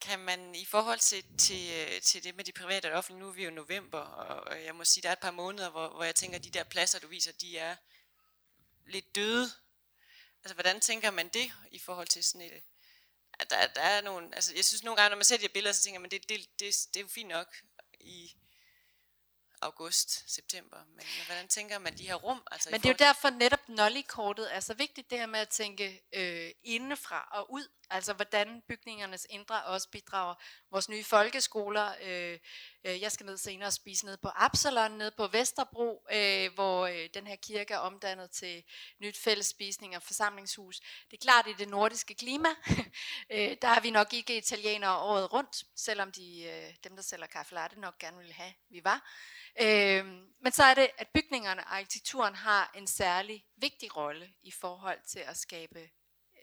Kan 0.00 0.18
man 0.18 0.54
i 0.54 0.64
forhold 0.64 0.98
til, 0.98 1.38
til, 1.38 1.70
øh, 1.74 2.00
til 2.00 2.24
det 2.24 2.34
med 2.34 2.44
de 2.44 2.52
private 2.52 2.92
og 2.92 2.98
offentlige, 2.98 3.20
nu 3.20 3.28
er 3.28 3.32
vi 3.32 3.44
jo 3.44 3.50
i 3.50 3.54
november, 3.54 3.98
og 3.98 4.64
jeg 4.64 4.74
må 4.74 4.84
sige, 4.84 5.02
der 5.02 5.08
er 5.08 5.12
et 5.12 5.18
par 5.18 5.30
måneder, 5.30 5.70
hvor, 5.70 5.88
hvor 5.88 6.04
jeg 6.04 6.14
tænker, 6.14 6.38
at 6.38 6.44
de 6.44 6.50
der 6.50 6.64
pladser, 6.64 6.98
du 6.98 7.08
viser, 7.08 7.32
de 7.32 7.58
er 7.58 7.76
lidt 8.86 9.14
døde. 9.14 9.50
Altså, 10.44 10.54
hvordan 10.54 10.80
tænker 10.80 11.10
man 11.10 11.28
det 11.28 11.52
i 11.70 11.78
forhold 11.78 12.06
til 12.06 12.24
sådan 12.24 12.40
et, 12.40 12.64
at 13.40 13.50
der, 13.50 13.66
der 13.66 13.80
er 13.80 14.00
nogle, 14.00 14.34
altså 14.34 14.54
jeg 14.56 14.64
synes 14.64 14.82
nogle 14.82 14.96
gange, 14.96 15.10
når 15.10 15.16
man 15.16 15.24
ser 15.24 15.36
de 15.36 15.42
her 15.42 15.48
billeder, 15.48 15.72
så 15.72 15.82
tænker 15.82 16.00
man, 16.00 16.10
det, 16.10 16.28
det, 16.28 16.40
det, 16.60 16.74
det 16.94 16.96
er 16.96 17.00
jo 17.00 17.08
fint 17.08 17.28
nok 17.28 17.56
i 18.00 18.34
august, 19.60 20.34
september, 20.34 20.76
men, 20.84 20.96
men 20.96 21.26
hvordan 21.26 21.48
tænker 21.48 21.78
man 21.78 21.98
de 21.98 22.06
her 22.06 22.14
rum? 22.14 22.42
Altså 22.50 22.70
men 22.70 22.80
det 22.80 22.86
er 22.86 22.92
jo 22.92 22.96
derfor 22.98 23.30
netop 23.30 23.63
netop 23.63 23.63
Nolly-kortet 23.68 24.54
er 24.54 24.60
så 24.60 24.74
vigtigt, 24.74 25.10
det 25.10 25.18
her 25.18 25.26
med 25.26 25.40
at 25.40 25.48
tænke 25.48 26.02
øh, 26.14 26.50
indefra 26.64 27.28
og 27.32 27.52
ud, 27.52 27.68
altså 27.90 28.12
hvordan 28.12 28.62
bygningernes 28.68 29.26
indre 29.30 29.64
også 29.64 29.88
bidrager. 29.90 30.34
Vores 30.70 30.88
nye 30.88 31.04
folkeskoler, 31.04 31.94
øh, 32.02 32.38
øh, 32.84 33.00
jeg 33.02 33.12
skal 33.12 33.26
ned 33.26 33.36
senere 33.36 33.66
og 33.66 33.72
spise 33.72 34.06
ned 34.06 34.16
på 34.16 34.28
Absalon, 34.34 34.90
ned 34.90 35.10
på 35.10 35.26
Vesterbro, 35.26 36.06
øh, 36.12 36.54
hvor 36.54 36.86
øh, 36.86 37.08
den 37.14 37.26
her 37.26 37.36
kirke 37.36 37.74
er 37.74 37.78
omdannet 37.78 38.30
til 38.30 38.64
nyt 39.00 39.18
fælles 39.18 39.46
spisning 39.46 39.96
og 39.96 40.02
forsamlingshus. 40.02 40.80
Det 41.10 41.16
er 41.16 41.22
klart, 41.22 41.46
i 41.46 41.52
det 41.52 41.68
nordiske 41.68 42.14
klima, 42.14 42.48
øh, 43.34 43.56
der 43.62 43.68
er 43.68 43.80
vi 43.80 43.90
nok 43.90 44.12
ikke 44.12 44.36
italienere 44.36 44.98
året 44.98 45.32
rundt, 45.32 45.64
selvom 45.76 46.12
de, 46.12 46.42
øh, 46.42 46.74
dem, 46.84 46.96
der 46.96 47.02
sælger 47.02 47.26
kaffe 47.26 47.54
latte, 47.54 47.80
nok 47.80 47.98
gerne 47.98 48.18
vil 48.18 48.32
have, 48.32 48.52
vi 48.70 48.84
var. 48.84 49.10
Øh, 49.60 50.06
men 50.40 50.52
så 50.52 50.64
er 50.64 50.74
det, 50.74 50.88
at 50.98 51.08
bygningerne 51.08 51.64
og 51.64 51.76
arkitekturen 51.76 52.34
har 52.34 52.70
en 52.74 52.86
særlig 52.86 53.44
vigtig 53.56 53.96
rolle 53.96 54.34
i 54.42 54.50
forhold 54.50 54.98
til 55.06 55.18
at 55.18 55.36
skabe 55.36 55.90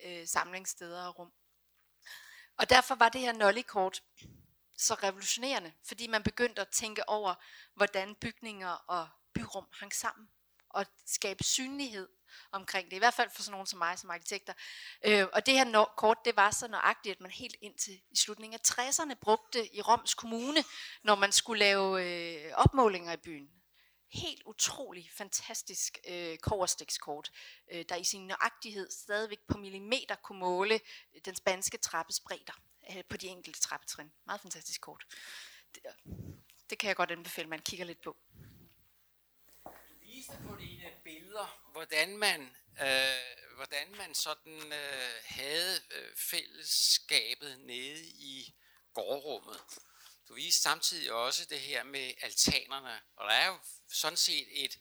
øh, 0.05 0.27
samlingssteder 0.27 1.03
og 1.03 1.19
rum. 1.19 1.31
Og 2.57 2.69
derfor 2.69 2.95
var 2.95 3.09
det 3.09 3.21
her 3.21 3.33
nollikort 3.33 4.03
så 4.77 4.93
revolutionerende, 4.93 5.73
fordi 5.83 6.07
man 6.07 6.23
begyndte 6.23 6.61
at 6.61 6.67
tænke 6.69 7.09
over, 7.09 7.35
hvordan 7.75 8.15
bygninger 8.15 8.69
og 8.69 9.09
byrum 9.33 9.67
hang 9.79 9.93
sammen, 9.93 10.29
og 10.69 10.85
skabe 11.05 11.43
synlighed 11.43 12.09
omkring 12.51 12.89
det, 12.89 12.95
i 12.95 12.99
hvert 12.99 13.13
fald 13.13 13.29
for 13.29 13.41
sådan 13.41 13.51
nogen 13.51 13.67
som 13.67 13.79
mig 13.79 13.99
som 13.99 14.09
arkitekter. 14.09 14.53
Øh, 15.05 15.27
og 15.33 15.45
det 15.45 15.53
her 15.53 15.85
kort, 15.97 16.17
det 16.25 16.35
var 16.35 16.51
så 16.51 16.67
nøjagtigt, 16.67 17.15
at 17.15 17.21
man 17.21 17.31
helt 17.31 17.55
indtil 17.61 18.01
i 18.11 18.15
slutningen 18.15 18.59
af 18.63 18.71
60'erne 18.71 19.13
brugte 19.13 19.75
i 19.75 19.81
Roms 19.81 20.13
Kommune, 20.13 20.63
når 21.03 21.15
man 21.15 21.31
skulle 21.31 21.59
lave 21.59 22.05
øh, 22.05 22.53
opmålinger 22.53 23.13
i 23.13 23.17
byen. 23.17 23.60
Helt 24.13 24.43
utrolig 24.45 25.09
fantastisk 25.11 25.97
øh, 26.07 26.37
koverstikskort, 26.37 27.31
øh, 27.71 27.85
der 27.89 27.95
i 27.95 28.03
sin 28.03 28.27
nøjagtighed 28.27 28.91
stadigvæk 28.91 29.39
på 29.47 29.57
millimeter 29.57 30.15
kunne 30.15 30.39
måle 30.39 30.79
øh, 31.15 31.21
den 31.25 31.35
spanske 31.35 31.77
trappes 31.77 32.19
bredder 32.19 32.61
øh, 32.89 33.03
på 33.09 33.17
de 33.17 33.27
enkelte 33.27 33.59
trappetrin. 33.59 34.11
Meget 34.25 34.41
fantastisk 34.41 34.81
kort. 34.81 35.05
Det, 35.75 35.81
øh, 35.85 36.13
det 36.69 36.79
kan 36.79 36.87
jeg 36.87 36.95
godt 36.95 37.11
anbefale, 37.11 37.45
at 37.45 37.49
man 37.49 37.59
kigger 37.61 37.85
lidt 37.85 38.01
på. 38.01 38.17
Du 39.65 39.71
viste 40.01 40.37
på 40.47 40.55
dine 40.59 40.91
billeder, 41.03 41.69
hvordan 41.71 42.17
man, 42.17 42.41
øh, 42.81 43.55
hvordan 43.55 43.95
man 43.97 44.15
sådan 44.15 44.73
øh, 44.73 45.13
havde 45.25 45.79
øh, 45.91 46.15
fællesskabet 46.17 47.59
nede 47.59 48.05
i 48.05 48.55
gårdrummet. 48.93 49.57
Du 50.31 50.35
viste 50.35 50.61
samtidig 50.61 51.11
også 51.11 51.45
det 51.45 51.61
her 51.61 51.83
med 51.83 52.13
altanerne, 52.21 53.01
og 53.15 53.27
der 53.27 53.33
er 53.33 53.47
jo 53.47 53.59
sådan 53.89 54.17
set 54.17 54.47
et 54.51 54.79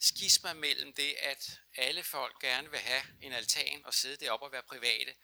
skisma 0.00 0.52
mellem 0.52 0.94
det, 0.94 1.16
at 1.18 1.60
alle 1.76 2.02
folk 2.02 2.40
gerne 2.40 2.70
vil 2.70 2.78
have 2.78 3.02
en 3.20 3.32
altan 3.32 3.84
og 3.84 3.94
sidde 3.94 4.16
deroppe 4.16 4.46
og 4.46 4.52
være 4.52 4.62
private, 4.62 5.14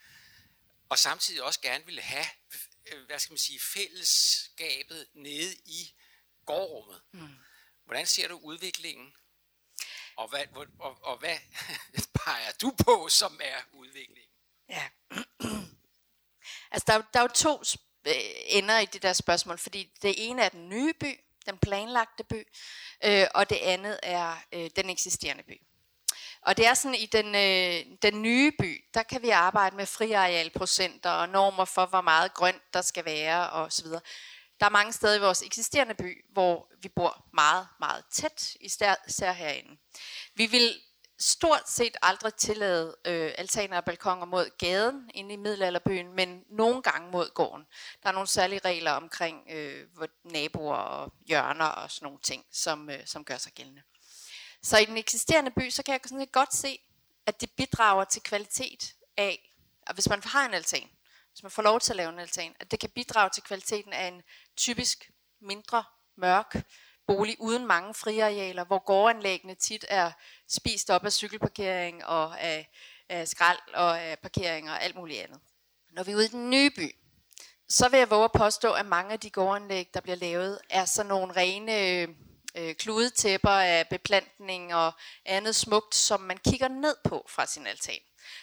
og 0.89 0.99
samtidig 0.99 1.43
også 1.43 1.61
gerne 1.61 1.87
vil 1.87 2.01
have, 2.01 2.27
øh, 2.87 3.07
hvad 3.07 3.19
skal 3.19 3.33
man 3.33 3.39
sige, 3.39 3.61
fællesskabet 3.61 5.09
nede 5.15 5.55
i 5.55 5.95
gårdrummet. 6.47 7.03
Mm. 7.13 7.29
Hvordan 7.85 8.07
ser 8.07 8.29
du 8.29 8.39
udviklingen 8.39 9.15
og 10.17 10.29
hvad, 10.29 10.47
og, 10.79 10.99
og 11.03 11.19
hvad 11.19 11.39
peger 12.25 12.53
du 12.53 12.77
på, 12.85 13.09
som 13.09 13.41
er 13.43 13.63
udvikling? 13.73 14.29
Ja. 14.69 14.91
altså, 16.73 16.85
der, 16.87 17.03
der 17.13 17.19
er 17.19 17.23
jo 17.23 17.29
to 17.29 17.65
Øh, 18.07 18.15
ender 18.47 18.79
i 18.79 18.85
det 18.85 19.03
der 19.03 19.13
spørgsmål, 19.13 19.59
fordi 19.59 19.91
det 20.03 20.15
ene 20.17 20.43
er 20.43 20.49
den 20.49 20.69
nye 20.69 20.93
by, 21.01 21.21
den 21.47 21.59
planlagte 21.59 22.25
by, 22.25 22.49
øh, 23.05 23.27
og 23.35 23.51
det 23.51 23.57
andet 23.57 24.01
er 24.03 24.37
øh, 24.53 24.71
den 24.77 24.91
eksisterende 24.91 25.43
by. 25.43 25.61
Og 26.43 26.57
det 26.57 26.67
er 26.67 26.75
sådan, 26.75 26.95
i 26.95 27.07
den, 27.07 27.35
øh, 27.35 27.99
den 28.03 28.23
nye 28.23 28.53
by, 28.59 28.85
der 28.95 29.03
kan 29.03 29.23
vi 29.23 29.31
arbejde 29.31 29.77
med 29.77 29.87
friarealprocenter 29.87 31.11
og 31.11 31.29
normer 31.29 31.65
for, 31.65 31.87
hvor 31.87 32.01
meget 32.01 32.35
grønt 32.35 32.75
der 32.75 32.83
skal 32.83 33.05
være 33.05 33.51
osv. 33.51 33.87
Der 34.61 34.67
er 34.67 34.71
mange 34.71 34.93
steder 34.93 35.17
i 35.17 35.21
vores 35.21 35.43
eksisterende 35.43 35.95
by, 35.95 36.25
hvor 36.33 36.69
vi 36.83 36.89
bor 36.89 37.27
meget, 37.33 37.69
meget 37.81 38.05
tæt, 38.13 38.57
især 38.61 39.33
herinde. 39.33 39.79
Vi 40.35 40.47
vil 40.47 40.81
stort 41.21 41.69
set 41.69 41.97
aldrig 42.03 42.35
tillade 42.35 42.97
øh, 43.05 43.33
altaner 43.39 43.77
og 43.77 43.85
balkonger 43.85 44.27
mod 44.27 44.59
gaden 44.59 45.11
inde 45.15 45.35
i 45.35 45.37
middelalderbyen, 45.37 46.13
men 46.13 46.45
nogle 46.51 46.83
gange 46.83 47.11
mod 47.11 47.31
gården. 47.35 47.67
Der 48.03 48.09
er 48.09 48.13
nogle 48.13 48.29
særlige 48.29 48.61
regler 48.65 48.91
omkring 48.91 49.47
øh, 49.51 49.87
naboer 50.25 50.77
og 50.77 51.13
hjørner 51.27 51.65
og 51.65 51.91
sådan 51.91 52.07
nogle 52.07 52.19
ting, 52.23 52.45
som, 52.53 52.91
øh, 52.91 53.07
som 53.07 53.25
gør 53.25 53.37
sig 53.37 53.53
gældende. 53.53 53.83
Så 54.63 54.79
i 54.79 54.85
den 54.85 54.97
eksisterende 54.97 55.51
by, 55.51 55.71
så 55.71 55.83
kan 55.83 55.93
jeg 55.93 56.01
sådan 56.05 56.27
godt 56.33 56.55
se, 56.55 56.79
at 57.27 57.41
det 57.41 57.51
bidrager 57.51 58.05
til 58.05 58.23
kvalitet 58.23 58.95
af, 59.17 59.53
at 59.87 59.97
hvis 59.97 60.09
man 60.09 60.23
har 60.23 60.47
en 60.47 60.55
altan, 60.55 60.89
hvis 61.33 61.43
man 61.43 61.51
får 61.51 61.63
lov 61.63 61.81
til 61.81 61.93
at 61.93 61.97
lave 61.97 62.13
en 62.13 62.19
altan, 62.19 62.55
at 62.61 62.71
det 62.71 62.81
kan 62.81 62.91
bidrage 62.91 63.31
til 63.35 63.43
kvaliteten 63.43 63.93
af 63.93 64.09
en 64.09 64.23
typisk 64.57 65.11
mindre 65.41 65.85
mørk 66.17 66.57
bolig 67.07 67.37
uden 67.41 67.67
mange 67.67 67.95
friarealer, 67.95 68.65
hvor 68.65 68.79
gårdanlæggene 68.79 69.55
tit 69.55 69.85
er 69.89 70.13
spist 70.51 70.91
op 70.91 71.05
af 71.05 71.13
cykelparkering 71.13 72.05
og 72.05 72.41
af, 72.41 72.71
af 73.09 73.29
skrald 73.29 73.75
og 73.75 74.01
af 74.01 74.19
parkering 74.19 74.71
og 74.71 74.83
alt 74.83 74.97
muligt 74.97 75.23
andet. 75.23 75.41
Når 75.93 76.03
vi 76.03 76.13
er 76.13 76.17
ude 76.17 76.25
i 76.25 76.29
den 76.29 76.51
nye 76.51 76.71
by, 76.71 76.95
så 77.69 77.89
vil 77.89 77.99
jeg 77.99 78.11
våge 78.11 78.25
at 78.25 78.33
påstå, 78.33 78.73
at 78.73 78.87
mange 78.87 79.13
af 79.13 79.21
de 79.21 79.31
gårdanlæg, 79.31 79.89
der 79.95 80.01
bliver 80.01 80.17
lavet, 80.17 80.59
er 80.71 80.85
sådan 80.85 81.09
nogle 81.09 81.37
rene 81.37 81.73
øh, 82.55 82.75
kludetæpper 82.75 83.51
af 83.51 83.89
beplantning 83.89 84.75
og 84.75 84.93
andet 85.25 85.57
smukt, 85.57 85.95
som 85.95 86.21
man 86.21 86.37
kigger 86.37 86.69
ned 86.69 86.97
på 87.05 87.27
fra 87.29 87.47
sin 87.47 87.67
altan. 87.67 88.01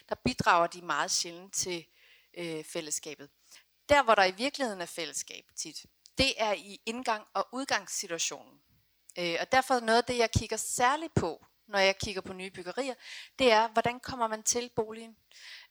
Der 0.10 0.16
bidrager 0.16 0.68
de 0.68 0.82
meget 0.82 1.12
sjældent 1.12 1.54
til 1.54 1.86
øh, 2.38 2.64
fællesskabet. 2.64 3.30
Der, 3.90 4.04
hvor 4.04 4.16
der 4.16 4.24
i 4.24 4.32
virkeligheden 4.32 4.82
er 4.82 4.86
fællesskab 4.86 5.44
tit, 5.56 5.86
det 6.18 6.34
er 6.38 6.54
i 6.54 6.82
indgang- 6.86 7.28
og 7.34 7.48
udgangssituationen. 7.52 8.54
Øh, 9.20 9.38
og 9.40 9.52
derfor 9.52 9.74
er 9.74 9.80
noget 9.80 9.98
af 9.98 10.04
det, 10.04 10.18
jeg 10.18 10.32
kigger 10.32 10.58
særligt 10.58 11.14
på, 11.14 11.46
når 11.68 11.80
jeg 11.80 11.98
kigger 11.98 12.22
på 12.22 12.34
nye 12.34 12.52
byggerier, 12.52 12.94
det 13.40 13.52
er, 13.52 13.68
hvordan 13.68 14.00
kommer 14.00 14.28
man 14.28 14.44
til 14.44 14.70
boligen? 14.76 15.18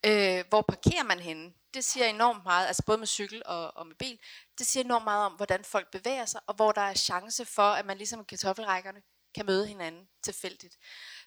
Øh, 0.06 0.44
hvor 0.48 0.62
parkerer 0.62 1.02
man 1.02 1.20
henne? 1.20 1.52
Det 1.74 1.84
siger 1.84 2.06
enormt 2.06 2.44
meget, 2.44 2.66
altså 2.66 2.82
både 2.86 2.98
med 2.98 3.06
cykel 3.06 3.42
og, 3.46 3.76
og 3.76 3.86
med 3.86 3.96
bil, 3.96 4.20
det 4.58 4.66
siger 4.66 4.84
enormt 4.84 5.04
meget 5.04 5.26
om, 5.26 5.32
hvordan 5.32 5.64
folk 5.64 5.90
bevæger 5.90 6.24
sig, 6.24 6.40
og 6.46 6.54
hvor 6.54 6.72
der 6.72 6.80
er 6.80 6.94
chance 6.94 7.44
for, 7.44 7.70
at 7.70 7.86
man 7.86 7.96
ligesom 7.96 8.24
kartoffelrækkerne 8.24 9.02
kan 9.34 9.46
møde 9.46 9.66
hinanden 9.66 10.08
tilfældigt. 10.22 10.76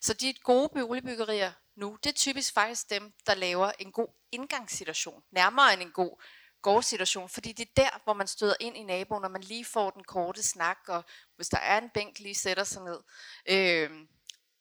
Så 0.01 0.13
de 0.13 0.34
gode 0.34 0.69
boligbyggerier 0.69 1.51
nu, 1.75 1.97
det 2.03 2.10
er 2.10 2.13
typisk 2.13 2.53
faktisk 2.53 2.89
dem, 2.89 3.13
der 3.27 3.36
laver 3.36 3.71
en 3.79 3.91
god 3.91 4.08
indgangssituation, 4.32 5.23
nærmere 5.32 5.73
end 5.73 5.82
en 5.82 5.91
god 5.91 6.21
gårdsituation, 6.62 7.29
fordi 7.29 7.51
det 7.51 7.67
er 7.67 7.82
der, 7.84 8.03
hvor 8.03 8.13
man 8.13 8.27
støder 8.27 8.55
ind 8.60 8.77
i 8.77 8.84
naboen, 8.84 9.21
når 9.21 9.29
man 9.29 9.41
lige 9.41 9.65
får 9.65 9.89
den 9.89 10.03
korte 10.03 10.43
snak, 10.43 10.77
og 10.88 11.03
hvis 11.36 11.49
der 11.49 11.58
er 11.58 11.77
en 11.77 11.89
bænk, 11.93 12.19
lige 12.19 12.36
sætter 12.36 12.63
sig 12.63 12.84
ned. 12.84 12.99
Øh, 13.45 13.91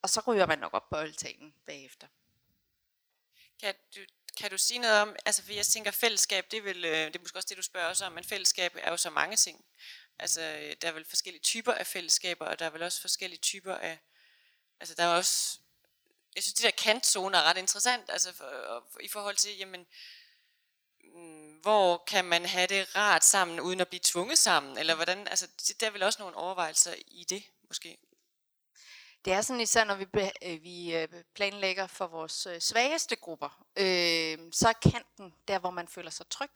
og 0.01 0.09
så 0.09 0.21
ryger 0.27 0.45
man 0.45 0.59
nok 0.59 0.73
op 0.73 0.89
på 0.89 0.95
altanen 0.95 1.53
bagefter. 1.65 2.07
Kan 3.59 3.75
du, 3.95 3.99
kan 4.37 4.51
du 4.51 4.57
sige 4.57 4.79
noget 4.79 5.01
om, 5.01 5.15
altså 5.25 5.43
for 5.43 5.53
jeg 5.53 5.65
tænker 5.65 5.91
fællesskab, 5.91 6.51
det 6.51 6.57
er, 6.57 6.61
vel, 6.61 6.85
øh, 6.85 7.07
det 7.07 7.15
er 7.15 7.19
måske 7.19 7.37
også 7.37 7.49
det, 7.49 7.57
du 7.57 7.63
spørger 7.63 7.89
os 7.89 8.01
om, 8.01 8.11
men 8.11 8.23
fællesskab 8.23 8.75
er 8.75 8.91
jo 8.91 8.97
så 8.97 9.09
mange 9.09 9.35
ting. 9.35 9.65
Altså 10.19 10.41
øh, 10.41 10.75
der 10.81 10.87
er 10.87 10.91
vel 10.91 11.05
forskellige 11.05 11.41
typer 11.41 11.73
af 11.73 11.87
fællesskaber, 11.87 12.45
og 12.45 12.59
der 12.59 12.65
er 12.65 12.69
vel 12.69 12.83
også 12.83 13.01
forskellige 13.01 13.39
typer 13.39 13.75
af, 13.75 13.99
altså 14.79 14.95
der 14.95 15.03
er 15.03 15.15
også, 15.15 15.59
jeg 16.35 16.43
synes 16.43 16.53
det 16.53 16.63
der 16.63 16.83
kantzone 16.83 17.37
er 17.37 17.43
ret 17.43 17.57
interessant, 17.57 18.09
altså 18.09 18.33
for, 18.33 18.85
for, 18.91 18.99
i 18.99 19.07
forhold 19.07 19.35
til, 19.35 19.57
jamen, 19.57 19.87
mm, 21.03 21.55
hvor 21.61 22.03
kan 22.07 22.25
man 22.25 22.45
have 22.45 22.67
det 22.67 22.95
rart 22.95 23.23
sammen, 23.23 23.59
uden 23.59 23.79
at 23.79 23.87
blive 23.87 24.01
tvunget 24.03 24.37
sammen, 24.37 24.77
eller 24.77 24.95
hvordan, 24.95 25.27
altså 25.27 25.47
der 25.79 25.87
er 25.87 25.91
vel 25.91 26.03
også 26.03 26.21
nogle 26.21 26.35
overvejelser 26.35 26.95
i 27.07 27.23
det, 27.29 27.43
måske. 27.67 27.97
Det 29.29 29.37
er 29.37 29.41
sådan 29.41 29.61
især, 29.61 29.83
når 29.83 29.95
vi, 29.95 30.05
øh, 30.45 30.63
vi 30.63 30.95
øh, 30.95 31.07
planlægger 31.35 31.87
for 31.87 32.07
vores 32.07 32.45
øh, 32.45 32.59
svageste 32.59 33.15
grupper, 33.15 33.63
øh, 33.77 34.37
så 34.51 34.69
er 34.69 34.89
kanten 34.89 35.33
der, 35.47 35.59
hvor 35.59 35.69
man 35.69 35.87
føler 35.87 36.09
sig 36.09 36.25
tryg, 36.29 36.49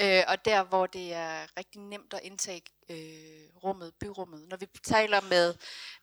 øh, 0.00 0.22
og 0.28 0.44
der, 0.44 0.64
hvor 0.64 0.86
det 0.86 1.12
er 1.12 1.56
rigtig 1.56 1.80
nemt 1.80 2.14
at 2.14 2.20
indtage 2.22 2.62
øh, 2.88 3.62
rummet, 3.64 3.94
byrummet. 4.00 4.48
Når 4.48 4.56
vi 4.56 4.66
taler 4.82 5.20
med, 5.20 5.54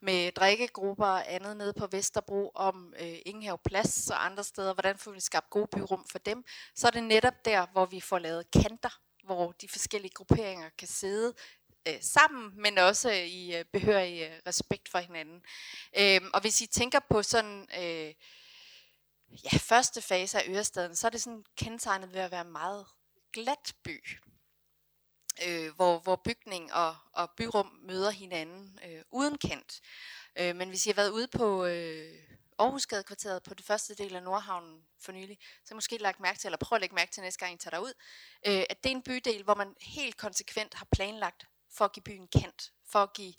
med 0.01 0.31
drikkegrupper 0.31 1.05
og 1.05 1.33
andet 1.33 1.57
nede 1.57 1.73
på 1.73 1.87
Vesterbro 1.87 2.51
om 2.55 2.93
øh, 2.99 3.17
ingen 3.25 3.57
plads 3.65 4.09
og 4.09 4.25
andre 4.25 4.43
steder, 4.43 4.73
hvordan 4.73 4.97
får 4.97 5.11
vi 5.11 5.19
skabt 5.19 5.49
gode 5.49 5.67
byrum 5.67 6.05
for 6.11 6.19
dem, 6.19 6.43
så 6.75 6.87
er 6.87 6.91
det 6.91 7.03
netop 7.03 7.45
der, 7.45 7.65
hvor 7.71 7.85
vi 7.85 7.99
får 7.99 8.19
lavet 8.19 8.51
kanter, 8.51 8.99
hvor 9.23 9.51
de 9.51 9.69
forskellige 9.69 10.13
grupperinger 10.13 10.69
kan 10.77 10.87
sidde 10.87 11.33
øh, 11.87 12.01
sammen, 12.01 12.61
men 12.61 12.77
også 12.77 13.11
øh, 13.11 13.17
i 13.17 13.55
øh, 13.55 13.65
behørig 13.65 14.21
øh, 14.21 14.39
respekt 14.47 14.89
for 14.89 14.99
hinanden. 14.99 15.43
Øh, 15.99 16.21
og 16.33 16.41
hvis 16.41 16.61
I 16.61 16.65
tænker 16.65 16.99
på 17.09 17.23
sådan 17.23 17.67
øh, 17.79 18.13
ja, 19.43 19.57
første 19.57 20.01
fase 20.01 20.37
af 20.41 20.49
Ørestaden, 20.49 20.95
så 20.95 21.07
er 21.07 21.11
det 21.11 21.21
sådan 21.21 21.45
kendetegnet 21.57 22.13
ved 22.13 22.21
at 22.21 22.31
være 22.31 22.41
en 22.41 22.51
meget 22.51 22.85
glat 23.33 23.73
by. 23.83 24.19
Øh, 25.47 25.75
hvor, 25.75 25.99
hvor 25.99 26.15
bygning 26.15 26.73
og, 26.73 26.95
og 27.13 27.31
byrum 27.37 27.79
møder 27.81 28.11
hinanden 28.11 28.79
øh, 28.85 29.01
uden 29.11 29.37
kendt. 29.37 29.81
Øh, 30.35 30.55
men 30.55 30.69
hvis 30.69 30.85
I 30.85 30.89
har 30.89 30.95
været 30.95 31.09
ude 31.09 31.27
på 31.27 31.65
øh, 31.65 32.13
Aarhusgadekvarteret 32.59 33.43
på 33.43 33.53
det 33.53 33.65
første 33.65 33.95
del 33.95 34.15
af 34.15 34.23
Nordhavnen 34.23 34.85
for 34.99 35.11
nylig, 35.11 35.39
så 35.65 35.75
måske 35.75 35.97
lagt 35.97 36.19
mærke 36.19 36.39
til, 36.39 36.47
eller 36.47 36.57
prøv 36.57 36.75
at 36.75 36.81
lægge 36.81 36.95
mærke 36.95 37.11
til 37.11 37.23
næste 37.23 37.39
gang, 37.39 37.53
I 37.53 37.57
tager 37.57 37.75
derud, 37.75 37.93
øh, 38.47 38.63
at 38.69 38.83
det 38.83 38.91
er 38.91 38.95
en 38.95 39.01
bydel, 39.01 39.43
hvor 39.43 39.55
man 39.55 39.75
helt 39.81 40.17
konsekvent 40.17 40.73
har 40.73 40.87
planlagt 40.91 41.45
for 41.77 41.85
at 41.85 41.93
give 41.93 42.03
byen 42.03 42.27
kant, 42.27 42.71
for 42.91 42.99
at 42.99 43.13
give 43.13 43.33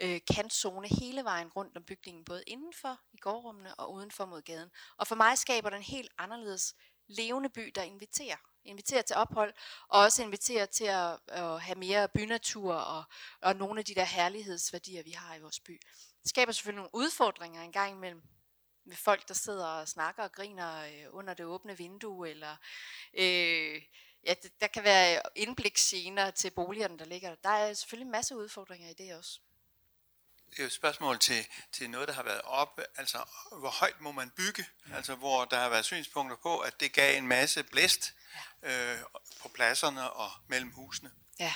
øh, 0.00 0.20
kantzone 0.34 0.88
hele 0.88 1.24
vejen 1.24 1.48
rundt 1.48 1.76
om 1.76 1.84
bygningen, 1.84 2.24
både 2.24 2.42
indenfor 2.46 3.00
i 3.12 3.16
gårdrummene 3.16 3.74
og 3.74 3.92
udenfor 3.92 4.26
mod 4.26 4.42
gaden. 4.42 4.70
Og 4.96 5.06
for 5.06 5.14
mig 5.14 5.38
skaber 5.38 5.70
den 5.70 5.78
en 5.78 5.82
helt 5.82 6.12
anderledes 6.18 6.74
levende 7.06 7.48
by, 7.48 7.72
der 7.74 7.82
inviterer. 7.82 8.36
Inviterer 8.64 9.02
til 9.02 9.16
ophold, 9.16 9.54
og 9.88 10.00
også 10.00 10.22
inviterer 10.22 10.66
til 10.66 10.84
at, 10.84 11.18
at 11.28 11.62
have 11.62 11.78
mere 11.78 12.08
bynatur 12.08 12.74
og, 12.74 13.04
og 13.40 13.56
nogle 13.56 13.78
af 13.78 13.84
de 13.84 13.94
der 13.94 14.04
herlighedsværdier, 14.04 15.02
vi 15.02 15.10
har 15.10 15.34
i 15.34 15.40
vores 15.40 15.60
by. 15.60 15.80
Det 16.22 16.28
skaber 16.28 16.52
selvfølgelig 16.52 16.76
nogle 16.76 16.94
udfordringer 16.94 17.62
en 17.62 17.72
gang 17.72 17.96
imellem 17.96 18.22
med 18.84 18.96
folk, 18.96 19.28
der 19.28 19.34
sidder 19.34 19.66
og 19.66 19.88
snakker 19.88 20.22
og 20.22 20.32
griner 20.32 20.84
øh, 20.84 21.06
under 21.14 21.34
det 21.34 21.46
åbne 21.46 21.76
vindue, 21.76 22.28
eller 22.30 22.56
øh, 23.14 23.82
ja, 24.26 24.34
der 24.60 24.66
kan 24.66 24.84
være 24.84 25.22
indbliksscener 25.36 26.30
til 26.30 26.50
boligerne, 26.50 26.98
der 26.98 27.04
ligger 27.04 27.28
der. 27.28 27.36
Der 27.42 27.50
er 27.50 27.74
selvfølgelig 27.74 28.06
en 28.06 28.12
masse 28.12 28.36
udfordringer 28.36 28.88
i 28.90 28.92
det 28.92 29.14
også 29.14 29.40
det 30.50 30.58
er 30.58 30.62
jo 30.62 30.66
et 30.66 30.72
spørgsmål 30.72 31.18
til, 31.18 31.46
til 31.72 31.90
noget, 31.90 32.08
der 32.08 32.14
har 32.14 32.22
været 32.22 32.40
oppe, 32.44 32.84
altså 32.96 33.18
hvor 33.58 33.68
højt 33.68 34.00
må 34.00 34.12
man 34.12 34.30
bygge, 34.30 34.66
altså 34.94 35.14
hvor 35.14 35.44
der 35.44 35.56
har 35.56 35.68
været 35.68 35.84
synspunkter 35.84 36.36
på, 36.36 36.58
at 36.58 36.80
det 36.80 36.92
gav 36.92 37.18
en 37.18 37.26
masse 37.26 37.62
blæst 37.62 38.14
øh, 38.62 38.98
på 39.42 39.48
pladserne 39.48 40.10
og 40.10 40.30
mellem 40.48 40.70
husene. 40.70 41.10
Ja. 41.40 41.54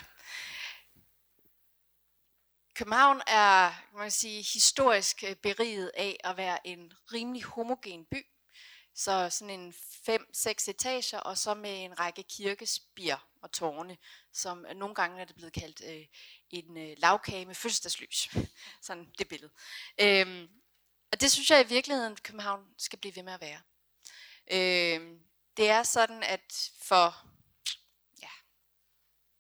København 2.74 3.22
er 3.26 3.72
man 3.92 4.02
kan 4.02 4.10
sige, 4.10 4.42
historisk 4.52 5.24
øh, 5.26 5.36
beriget 5.36 5.90
af 5.94 6.16
at 6.24 6.36
være 6.36 6.66
en 6.66 6.92
rimelig 7.12 7.44
homogen 7.44 8.04
by. 8.04 8.26
Så 8.94 9.30
sådan 9.30 9.60
en 9.60 9.74
fem-seks 10.06 10.68
etager, 10.68 11.18
og 11.18 11.38
så 11.38 11.54
med 11.54 11.84
en 11.84 11.98
række 11.98 12.22
kirkespir 12.22 13.16
og 13.42 13.52
tårne, 13.52 13.98
som 14.32 14.66
øh, 14.66 14.76
nogle 14.76 14.94
gange 14.94 15.20
er 15.20 15.24
det 15.24 15.36
blevet 15.36 15.52
kaldt 15.52 15.82
øh, 15.86 16.06
en 16.50 16.76
øh, 16.76 16.96
lavkage 16.98 17.46
med 17.46 17.54
fødselsdagslys. 17.54 18.28
Sådan 18.86 19.12
det 19.18 19.28
billede. 19.28 19.52
Øhm, 20.00 20.48
og 21.12 21.20
det 21.20 21.32
synes 21.32 21.50
jeg 21.50 21.60
i 21.60 21.68
virkeligheden, 21.68 22.16
København 22.16 22.66
skal 22.78 22.98
blive 22.98 23.16
ved 23.16 23.22
med 23.22 23.32
at 23.32 23.40
være. 23.40 23.60
Øhm, 24.50 25.20
det 25.56 25.68
er 25.68 25.82
sådan, 25.82 26.22
at 26.22 26.70
for 26.78 27.26
ja, 28.22 28.30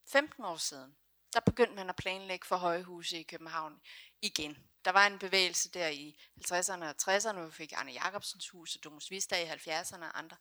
15 0.06 0.44
år 0.44 0.56
siden, 0.56 0.96
der 1.32 1.40
begyndte 1.40 1.74
man 1.74 1.88
at 1.88 1.96
planlægge 1.96 2.46
for 2.46 2.56
højhuse 2.56 3.20
i 3.20 3.22
København 3.22 3.80
igen. 4.22 4.73
Der 4.84 4.90
var 4.90 5.06
en 5.06 5.18
bevægelse 5.18 5.70
der 5.70 5.88
i 5.88 6.18
50'erne 6.40 6.84
og 6.84 6.94
60'erne, 7.02 7.32
hvor 7.32 7.46
vi 7.46 7.52
fik 7.52 7.72
Arne 7.72 7.92
Jacobsens 7.92 8.48
hus 8.48 8.76
og 8.76 8.84
Domus 8.84 9.10
Vista 9.10 9.42
i 9.42 9.46
70'erne 9.46 10.04
og 10.04 10.18
andre. 10.18 10.36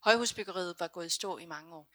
Højhusbyggeriet 0.00 0.80
var 0.80 0.88
gået 0.88 1.06
i 1.06 1.08
stå 1.08 1.38
i 1.38 1.46
mange 1.46 1.74
år. 1.74 1.88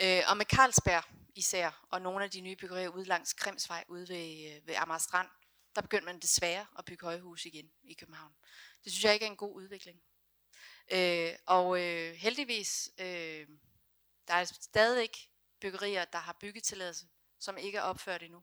Øh, 0.00 0.22
og 0.28 0.36
med 0.36 0.46
Carlsberg 0.46 1.04
især, 1.34 1.86
og 1.90 2.02
nogle 2.02 2.24
af 2.24 2.30
de 2.30 2.40
nye 2.40 2.56
byggerier 2.56 2.88
ude 2.88 3.04
langs 3.04 3.32
Kremsvej, 3.32 3.84
ude 3.88 4.08
ved, 4.08 4.56
øh, 4.56 4.66
ved 4.66 4.74
Amager 4.74 4.98
Strand, 4.98 5.28
der 5.74 5.82
begyndte 5.82 6.04
man 6.04 6.20
desværre 6.20 6.66
at 6.78 6.84
bygge 6.84 7.06
højhus 7.06 7.44
igen 7.44 7.70
i 7.82 7.94
København. 7.94 8.32
Det 8.84 8.92
synes 8.92 9.04
jeg 9.04 9.14
ikke 9.14 9.26
er 9.26 9.30
en 9.30 9.36
god 9.36 9.54
udvikling. 9.54 10.02
Øh, 10.92 11.32
og 11.46 11.80
øh, 11.82 12.14
heldigvis, 12.14 12.90
øh, 12.98 13.48
der 14.28 14.34
er 14.34 14.44
stadig 14.44 15.10
byggerier, 15.60 16.04
der 16.04 16.18
har 16.18 16.36
byggetilladelse, 16.40 17.06
som 17.38 17.58
ikke 17.58 17.78
er 17.78 17.82
opført 17.82 18.22
endnu. 18.22 18.42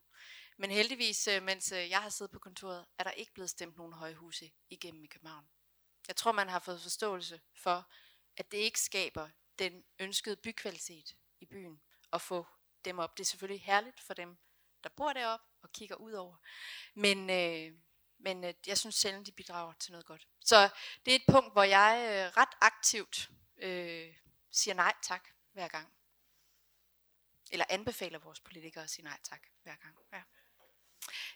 Men 0.58 0.72
heldigvis, 0.72 1.28
øh, 1.28 1.44
mens 1.44 1.72
øh, 1.72 1.90
jeg 1.90 2.02
har 2.02 2.10
siddet 2.10 2.32
på 2.32 2.40
kontoret, 2.40 2.86
er 2.98 3.04
der 3.04 3.12
ikke 3.12 3.34
blevet 3.34 3.50
stemt 3.50 3.78
nogen 3.78 3.94
højhuse 3.94 4.52
igennem 4.70 5.04
i 5.04 5.08
København. 5.08 5.48
Jeg 6.08 6.16
tror, 6.16 6.32
man 6.32 6.50
har 6.50 6.60
fået 6.60 6.82
forståelse 6.82 7.42
for, 7.56 7.92
at 8.38 8.52
det 8.52 8.58
ikke 8.58 8.80
skaber 8.80 9.30
den 9.60 9.84
ønskede 10.00 10.36
bykvalitet 10.36 11.16
i 11.40 11.46
byen 11.46 11.82
at 12.14 12.22
få 12.22 12.48
dem 12.86 13.00
op. 13.00 13.18
Det 13.18 13.24
er 13.24 13.28
selvfølgelig 13.28 13.62
herligt 13.62 14.00
for 14.00 14.14
dem, 14.14 14.38
der 14.84 14.90
bor 14.90 15.14
deroppe 15.14 15.46
og 15.62 15.72
kigger 15.72 15.96
ud 15.96 16.12
over. 16.12 16.36
Men, 16.94 17.30
øh, 17.30 17.80
men 18.18 18.44
øh, 18.44 18.54
jeg 18.68 18.78
synes 18.78 18.96
sjældent, 18.96 19.28
de 19.28 19.32
bidrager 19.32 19.74
til 19.74 19.92
noget 19.92 20.06
godt. 20.06 20.28
Så 20.40 20.70
det 21.06 21.12
er 21.12 21.16
et 21.16 21.26
punkt, 21.32 21.54
hvor 21.54 21.64
jeg 21.64 21.98
øh, 22.10 22.38
ret 22.38 22.58
aktivt 22.62 23.30
øh, 23.58 24.16
siger 24.52 24.74
nej 24.74 24.94
tak 25.02 25.30
hver 25.52 25.68
gang. 25.68 25.94
Eller 27.52 27.66
anbefaler 27.70 28.20
vores 28.20 28.40
politikere 28.40 28.84
at 28.84 28.90
sige 28.90 29.04
nej 29.04 29.20
tak 29.24 29.48
hver 29.64 29.76
gang. 29.76 29.98
Ja. 30.14 30.24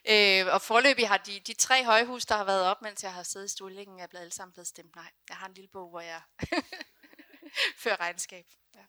Øh, 0.09 0.53
og 0.53 0.61
forløbig 0.61 1.07
har 1.07 1.17
de, 1.17 1.39
de 1.39 1.53
tre 1.53 1.85
højhus, 1.85 2.25
der 2.25 2.37
har 2.37 2.43
været 2.43 2.63
op, 2.63 2.81
mens 2.81 3.03
jeg 3.03 3.13
har 3.13 3.23
siddet 3.23 3.45
i 3.45 3.49
stolingen, 3.49 3.99
er 3.99 4.07
blevet 4.07 4.21
alle 4.21 4.33
sammen 4.33 4.53
blevet 4.53 4.67
stemt 4.67 4.95
nej. 4.95 5.11
Jeg 5.29 5.37
har 5.37 5.47
en 5.47 5.53
lille 5.53 5.67
bog, 5.67 5.89
hvor 5.89 6.01
jeg 6.01 6.21
fører 7.83 7.99
regnskab. 7.99 8.45
Ja. 8.75 8.85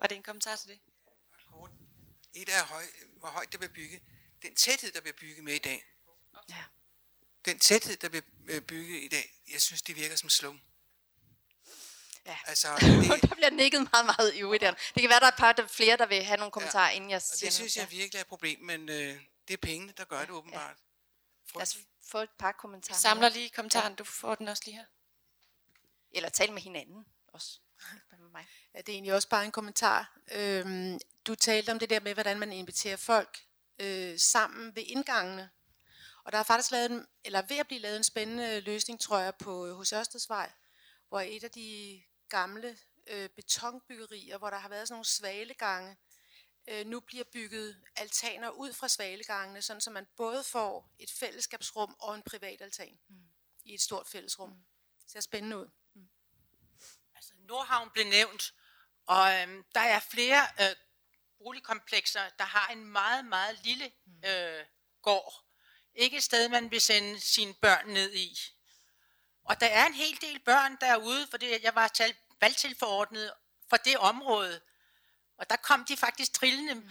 Var 0.00 0.06
det 0.06 0.16
en 0.16 0.22
kommentar 0.22 0.56
til 0.56 0.68
det? 0.68 0.80
Et 2.34 2.48
er, 2.48 2.64
høj, 2.64 2.82
hvor 3.16 3.28
højt 3.28 3.52
der 3.52 3.58
bliver 3.58 3.72
bygget. 3.72 4.02
Den 4.42 4.54
tæthed, 4.54 4.92
der 4.92 5.00
bliver 5.00 5.16
bygget 5.20 5.44
med 5.44 5.54
i 5.54 5.58
dag. 5.58 5.84
Ja. 6.48 6.64
Den 7.44 7.58
tæthed, 7.58 7.96
der 7.96 8.08
bliver 8.08 8.22
øh, 8.48 8.60
bygget 8.60 9.02
i 9.02 9.08
dag, 9.08 9.32
jeg 9.52 9.62
synes, 9.62 9.82
det 9.82 9.96
virker 9.96 10.16
som 10.16 10.28
slum. 10.28 10.60
Ja. 12.26 12.38
Altså, 12.46 12.68
det, 12.80 13.22
der 13.22 13.34
bliver 13.34 13.50
nikket 13.50 13.88
meget, 13.92 14.06
meget 14.06 14.34
i 14.34 14.42
Det 14.94 15.00
kan 15.00 15.10
være, 15.10 15.20
der 15.20 15.26
er 15.26 15.30
et 15.30 15.38
par 15.38 15.52
der 15.52 15.66
flere, 15.66 15.96
der 15.96 16.06
vil 16.06 16.24
have 16.24 16.36
nogle 16.36 16.52
kommentarer, 16.52 16.88
ja, 16.88 16.96
inden 16.96 17.10
jeg 17.10 17.22
siger 17.22 17.46
det 17.46 17.54
synes 17.54 17.76
noget. 17.76 17.90
jeg 17.90 17.98
virkelig 17.98 18.18
er 18.18 18.20
et 18.20 18.26
problem, 18.26 18.60
men 18.60 18.88
øh, 18.88 19.20
det 19.48 19.54
er 19.54 19.58
pengene, 19.58 19.92
der 19.96 20.04
gør 20.04 20.20
det 20.20 20.30
åbenbart. 20.30 20.76
Ja. 21.54 21.58
Lad 21.58 21.62
os 21.62 21.78
få 22.02 22.18
et 22.18 22.30
par 22.38 22.52
kommentarer. 22.52 22.96
Vi 22.96 23.00
samler 23.00 23.28
lige 23.28 23.50
kommentaren. 23.50 23.92
Ja. 23.92 23.96
Du 23.96 24.04
får 24.04 24.34
den 24.34 24.48
også 24.48 24.62
lige 24.66 24.76
her. 24.76 24.84
Eller 26.10 26.28
tal 26.28 26.52
med 26.52 26.62
hinanden 26.62 27.06
også. 27.28 27.60
med 28.10 28.28
mig. 28.28 28.46
Ja, 28.74 28.78
det 28.78 28.88
er 28.88 28.92
egentlig 28.92 29.14
også 29.14 29.28
bare 29.28 29.44
en 29.44 29.52
kommentar. 29.52 30.18
Øhm, 30.32 30.98
du 31.26 31.34
talte 31.34 31.70
om 31.70 31.78
det 31.78 31.90
der 31.90 32.00
med, 32.00 32.14
hvordan 32.14 32.38
man 32.38 32.52
inviterer 32.52 32.96
folk 32.96 33.46
øh, 33.78 34.18
sammen 34.18 34.76
ved 34.76 34.82
indgangene. 34.86 35.50
Og 36.24 36.32
der 36.32 36.38
er 36.38 36.42
faktisk 36.42 36.70
lavet 36.70 36.90
en, 36.90 37.06
eller 37.24 37.42
ved 37.42 37.56
at 37.56 37.66
blive 37.66 37.80
lavet 37.80 37.96
en 37.96 38.04
spændende 38.04 38.60
løsning, 38.60 39.00
tror 39.00 39.18
jeg, 39.18 39.34
på 39.34 39.74
hos 39.74 39.92
Ørstedsvej, 39.92 40.52
hvor 41.08 41.20
et 41.20 41.44
af 41.44 41.50
de 41.50 42.02
gamle 42.28 42.78
øh, 43.06 43.28
betonbyggerier, 43.28 44.38
hvor 44.38 44.50
der 44.50 44.58
har 44.58 44.68
været 44.68 44.88
sådan 44.88 44.94
nogle 44.94 45.04
svalegange, 45.04 45.96
øh, 46.68 46.86
nu 46.86 47.00
bliver 47.00 47.24
bygget 47.24 47.82
altaner 47.96 48.50
ud 48.50 48.72
fra 48.72 48.88
svalegangene, 48.88 49.62
sådan 49.62 49.80
så 49.80 49.90
man 49.90 50.06
både 50.16 50.44
får 50.44 50.94
et 50.98 51.10
fællesskabsrum 51.10 51.96
og 51.98 52.14
en 52.14 52.22
privat 52.22 52.62
altan 52.62 52.98
mm. 53.08 53.16
i 53.64 53.74
et 53.74 53.80
stort 53.80 54.06
fællesrum. 54.08 54.50
Mm. 54.50 54.64
Det 55.02 55.12
ser 55.12 55.20
spændende 55.20 55.58
ud. 55.58 55.70
Altså, 57.14 57.32
Nordhavn 57.36 57.90
blev 57.90 58.06
nævnt, 58.06 58.54
og 59.06 59.34
øhm, 59.34 59.64
der 59.74 59.80
er 59.80 60.00
flere 60.00 60.46
øh, 60.60 60.76
boligkomplekser, 61.38 62.28
der 62.38 62.44
har 62.44 62.68
en 62.72 62.84
meget, 62.84 63.24
meget 63.24 63.58
lille 63.64 63.92
øh, 64.24 64.64
gård. 65.02 65.44
Ikke 65.94 66.16
et 66.16 66.22
sted, 66.22 66.48
man 66.48 66.70
vil 66.70 66.80
sende 66.80 67.20
sine 67.20 67.54
børn 67.54 67.88
ned 67.88 68.14
i. 68.14 68.38
Og 69.44 69.60
der 69.60 69.66
er 69.66 69.86
en 69.86 69.94
hel 69.94 70.20
del 70.20 70.38
børn 70.38 70.76
derude, 70.80 71.26
fordi 71.30 71.62
jeg 71.62 71.74
var 71.74 71.88
tal, 71.88 72.14
valgtilforordnet 72.40 73.32
for 73.70 73.76
det 73.76 73.98
område. 73.98 74.60
Og 75.38 75.50
der 75.50 75.56
kom 75.56 75.84
de 75.84 75.96
faktisk 75.96 76.32
trillende. 76.32 76.82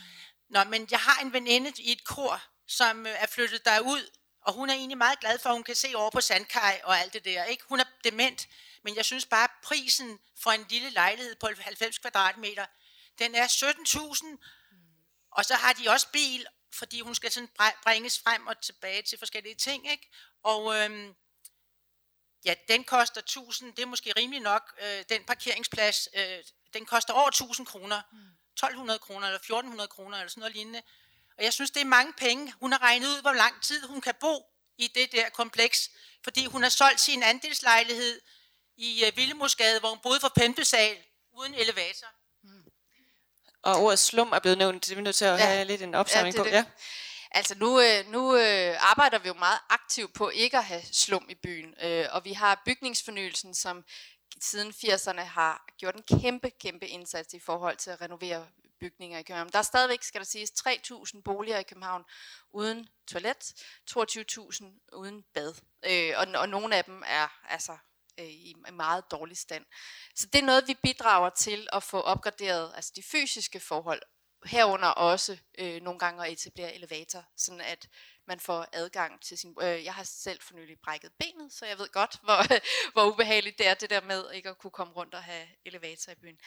Nå, 0.50 0.64
men 0.64 0.88
jeg 0.91 1.00
har 1.00 1.22
en 1.22 1.34
veninde 1.34 1.74
i 1.78 1.91
et 1.91 2.04
kor, 2.04 2.41
som 2.68 3.06
øh, 3.06 3.14
er 3.18 3.28
flyttet 3.28 3.66
derud, 3.66 4.10
og 4.41 4.54
hun 4.54 4.70
er 4.70 4.74
egentlig 4.74 4.98
meget 4.98 5.20
glad 5.20 5.39
for, 5.39 5.50
at 5.50 5.56
hun 5.56 5.64
kan 5.64 5.76
se 5.76 5.95
over 5.95 6.10
på 6.10 6.22
Sandkaj 6.22 6.82
og 6.84 7.00
alt 7.00 7.14
det 7.14 7.26
der. 7.26 7.43
Ikke? 7.43 7.64
Hun 7.70 7.80
er 7.80 7.84
dement, 8.04 8.48
men 8.84 8.95
jeg 8.95 9.06
synes 9.06 9.26
bare, 9.26 9.43
at 9.43 9.50
prisen 9.64 10.20
for 10.38 10.52
en 10.52 10.66
lille 10.70 10.89
lejlighed 10.89 11.36
på 11.36 11.48
90 11.60 11.98
kvadratmeter, 11.98 12.66
den 13.20 13.36
er 13.36 13.48
17.000. 13.48 15.30
Og 15.32 15.45
så 15.45 15.56
har 15.56 15.74
de 15.74 15.89
også 15.89 16.08
bil, 16.12 16.45
fordi 16.74 17.02
hun 17.02 17.16
skal 17.16 17.32
sådan 17.32 17.50
bringes 17.84 18.20
frem 18.20 18.48
og 18.48 18.62
tilbage 18.62 19.02
til 19.02 19.18
forskellige 19.18 19.56
ting. 19.56 19.91
Ikke? 19.91 20.10
Og 20.43 20.76
øhm, 20.76 21.16
ja, 22.45 22.54
den 22.68 22.84
koster 22.84 23.22
1000, 23.22 23.76
det 23.76 23.82
er 23.82 23.86
måske 23.86 24.14
rimelig 24.18 24.41
nok. 24.41 24.80
Øh, 24.82 25.04
den 25.10 25.24
parkeringsplads, 25.24 26.08
øh, 26.14 26.43
den 26.74 26.86
koster 26.86 27.14
over 27.14 27.28
1000 27.28 27.68
kroner. 27.68 28.02
Mm. 28.12 28.36
1200 28.58 28.99
kroner 28.99 29.28
eller 29.28 29.39
1400 29.39 29.88
kroner 29.88 30.18
eller 30.18 30.30
sådan 30.30 30.41
noget 30.41 30.55
lignende. 30.55 30.82
Og 31.38 31.43
jeg 31.43 31.53
synes, 31.53 31.72
det 31.72 31.82
er 31.82 31.86
mange 31.86 32.14
penge. 32.14 32.53
Hun 32.60 32.72
har 32.72 32.82
regnet 32.82 33.08
ud, 33.08 33.22
hvor 33.22 33.34
lang 33.34 33.62
tid 33.62 33.88
hun 33.88 34.01
kan 34.01 34.14
bo 34.20 34.45
i 34.78 34.88
det 34.95 35.12
der 35.12 35.30
kompleks, 35.30 35.91
fordi 36.24 36.45
hun 36.45 36.64
har 36.64 36.70
solgt 36.70 36.99
sin 36.99 37.24
andelslejlighed 37.24 38.22
i 38.78 39.03
uh, 39.08 39.18
Villemusgade, 39.18 39.80
hvor 39.80 39.89
hun 39.89 39.99
boede 40.03 40.20
for 40.20 40.32
Pempesal 40.36 40.97
uden 41.32 41.53
elevator. 41.53 42.08
Mm. 42.43 42.72
Og 43.62 43.76
ordet 43.76 43.99
slum 43.99 44.32
er 44.32 44.39
blevet 44.39 44.58
nævnt, 44.58 44.86
det 44.86 44.91
er 44.91 44.95
vi 44.95 45.01
nødt 45.01 45.16
til 45.16 45.26
at 45.26 45.39
ja. 45.39 45.45
have 45.45 45.66
lidt 45.66 45.82
en 45.82 45.95
opsamling 45.95 46.36
ja, 46.36 46.43
det, 46.43 46.51
på. 46.51 46.55
Det. 46.55 46.58
Ja. 46.58 46.66
Altså 47.32 47.55
nu, 47.55 47.82
øh, 47.82 48.12
nu 48.12 48.36
øh, 48.36 48.91
arbejder 48.91 49.20
vi 49.20 49.28
jo 49.28 49.34
meget 49.34 49.60
aktivt 49.70 50.14
på 50.14 50.30
ikke 50.30 50.58
at 50.58 50.64
have 50.64 50.82
slum 50.91 51.26
i 51.30 51.36
byen, 51.36 51.74
øh, 51.84 52.05
og 52.12 52.26
vi 52.26 52.34
har 52.34 52.62
bygningsfornyelsen, 52.66 53.55
som 53.55 53.84
siden 54.41 54.71
80'erne 54.71 55.21
har 55.21 55.65
gjort 55.77 55.95
en 55.95 56.19
kæmpe, 56.21 56.49
kæmpe 56.49 56.88
indsats 56.88 57.33
i 57.33 57.39
forhold 57.39 57.77
til 57.77 57.89
at 57.89 58.01
renovere 58.01 58.47
bygninger 58.79 59.19
i 59.19 59.23
København. 59.23 59.49
Der 59.49 59.59
er 59.59 59.63
stadigvæk, 59.63 60.03
skal 60.03 60.21
der 60.21 60.25
siges, 60.25 60.51
3.000 60.51 61.21
boliger 61.21 61.57
i 61.57 61.63
København 61.63 62.03
uden 62.51 62.89
toilet, 63.07 63.53
22.000 63.91 64.65
uden 64.93 65.23
bad. 65.33 65.53
Øh, 65.85 66.13
og, 66.17 66.27
og 66.41 66.49
nogle 66.49 66.75
af 66.75 66.85
dem 66.85 67.03
er 67.05 67.27
altså 67.49 67.77
øh, 68.19 68.25
i 68.25 68.55
meget 68.73 69.11
dårlig 69.11 69.38
stand. 69.38 69.65
Så 70.15 70.27
det 70.33 70.39
er 70.39 70.45
noget, 70.45 70.67
vi 70.67 70.75
bidrager 70.83 71.29
til 71.29 71.67
at 71.73 71.83
få 71.83 72.01
opgraderet, 72.01 72.71
altså 72.75 72.91
de 72.95 73.03
fysiske 73.03 73.59
forhold, 73.59 74.01
herunder 74.45 74.88
også 74.88 75.38
øh, 75.57 75.81
nogle 75.81 75.99
gange 75.99 76.25
at 76.25 76.31
etablere 76.31 76.75
elevator, 76.75 77.25
sådan 77.35 77.61
at 77.61 77.89
man 78.27 78.39
får 78.39 78.67
adgang 78.71 79.21
til 79.21 79.38
sin... 79.38 79.55
Øh, 79.61 79.83
jeg 79.83 79.93
har 79.93 80.03
selv 80.03 80.41
for 80.41 80.53
nylig 80.53 80.77
brækket 80.83 81.11
benet, 81.19 81.53
så 81.53 81.65
jeg 81.65 81.77
ved 81.77 81.91
godt, 81.91 82.19
hvor, 82.23 82.43
hvor 82.91 83.13
ubehageligt 83.13 83.57
det 83.57 83.67
er, 83.67 83.73
det 83.73 83.89
der 83.89 84.01
med 84.01 84.31
ikke 84.31 84.49
at 84.49 84.57
kunne 84.57 84.71
komme 84.71 84.93
rundt 84.93 85.13
og 85.13 85.23
have 85.23 85.47
elevator 85.65 86.11
i 86.11 86.15
byen. 86.15 86.39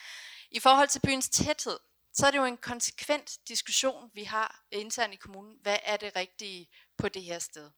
I 0.50 0.60
forhold 0.60 0.88
til 0.88 1.00
byens 1.00 1.28
tæthed, 1.28 1.78
så 2.12 2.26
er 2.26 2.30
det 2.30 2.38
jo 2.38 2.44
en 2.44 2.56
konsekvent 2.56 3.38
diskussion, 3.48 4.10
vi 4.14 4.24
har 4.24 4.64
internt 4.70 5.14
i 5.14 5.16
kommunen. 5.16 5.56
Hvad 5.62 5.78
er 5.82 5.96
det 5.96 6.16
rigtige 6.16 6.68
på 6.98 7.08
det 7.08 7.22
her 7.22 7.38
sted? 7.38 7.70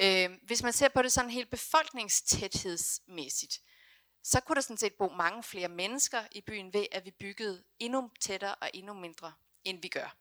Øh, 0.00 0.30
hvis 0.42 0.62
man 0.62 0.72
ser 0.72 0.88
på 0.88 1.02
det 1.02 1.12
sådan 1.12 1.30
helt 1.30 1.50
befolkningstæthedsmæssigt, 1.50 3.60
så 4.26 4.40
kunne 4.40 4.56
der 4.56 4.60
sådan 4.60 4.76
set 4.76 4.94
bo 4.94 5.08
mange 5.08 5.42
flere 5.42 5.68
mennesker 5.68 6.24
i 6.32 6.40
byen 6.40 6.72
ved, 6.72 6.86
at 6.92 7.04
vi 7.04 7.10
byggede 7.10 7.64
endnu 7.78 8.10
tættere 8.20 8.54
og 8.54 8.70
endnu 8.74 8.94
mindre, 8.94 9.34
end 9.64 9.82
vi 9.82 9.88
gør. 9.88 10.16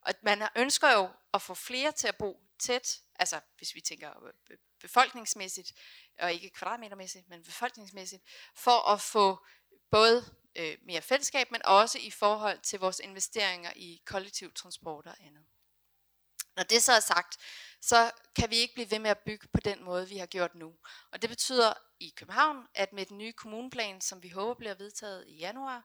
Og 0.00 0.14
man 0.22 0.48
ønsker 0.56 0.92
jo 0.92 1.10
at 1.34 1.42
få 1.42 1.54
flere 1.54 1.92
til 1.92 2.08
at 2.08 2.16
bo 2.16 2.40
tæt, 2.58 3.00
altså 3.14 3.40
hvis 3.56 3.74
vi 3.74 3.80
tænker 3.80 4.24
øh, 4.50 4.58
befolkningsmæssigt, 4.80 5.72
og 6.18 6.32
ikke 6.32 6.50
kvadratmetermæssigt, 6.50 7.28
men 7.28 7.42
befolkningsmæssigt, 7.42 8.22
for 8.54 8.92
at 8.92 9.00
få 9.00 9.46
både 9.90 10.24
øh, 10.56 10.78
mere 10.82 11.02
fællesskab, 11.02 11.50
men 11.50 11.62
også 11.64 11.98
i 11.98 12.10
forhold 12.10 12.60
til 12.60 12.80
vores 12.80 12.98
investeringer 12.98 13.72
i 13.76 14.02
kollektiv 14.04 14.52
transport 14.52 15.06
og 15.06 15.16
andet. 15.20 15.44
Når 16.56 16.62
det 16.62 16.82
så 16.82 16.92
er 16.92 17.00
sagt, 17.00 17.36
så 17.82 18.10
kan 18.36 18.50
vi 18.50 18.56
ikke 18.56 18.74
blive 18.74 18.90
ved 18.90 18.98
med 18.98 19.10
at 19.10 19.18
bygge 19.18 19.48
på 19.52 19.60
den 19.60 19.84
måde, 19.84 20.08
vi 20.08 20.16
har 20.16 20.26
gjort 20.26 20.54
nu. 20.54 20.74
Og 21.12 21.22
det 21.22 21.30
betyder 21.30 21.72
i 22.00 22.12
København, 22.16 22.66
at 22.74 22.92
med 22.92 23.06
den 23.06 23.18
nye 23.18 23.32
kommuneplan, 23.32 24.00
som 24.00 24.22
vi 24.22 24.28
håber 24.28 24.54
bliver 24.54 24.74
vedtaget 24.74 25.24
i 25.28 25.36
januar, 25.36 25.84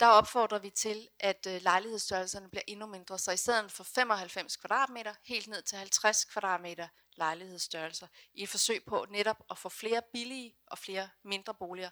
der 0.00 0.06
opfordrer 0.06 0.58
vi 0.58 0.70
til, 0.70 1.08
at 1.20 1.46
øh, 1.48 1.62
lejlighedsstørrelserne 1.62 2.50
bliver 2.50 2.62
endnu 2.66 2.86
mindre. 2.86 3.18
Så 3.18 3.32
i 3.32 3.36
stedet 3.36 3.72
for 3.72 3.84
95 3.84 4.56
kvadratmeter, 4.56 5.14
helt 5.24 5.48
ned 5.48 5.62
til 5.62 5.78
50 5.78 6.24
kvadratmeter 6.24 6.88
lejlighedsstørrelser, 7.16 8.06
i 8.34 8.42
et 8.42 8.48
forsøg 8.48 8.84
på 8.84 9.06
netop 9.10 9.36
at 9.50 9.58
få 9.58 9.68
flere 9.68 10.02
billige 10.12 10.54
og 10.66 10.78
flere 10.78 11.08
mindre 11.24 11.54
boliger. 11.54 11.90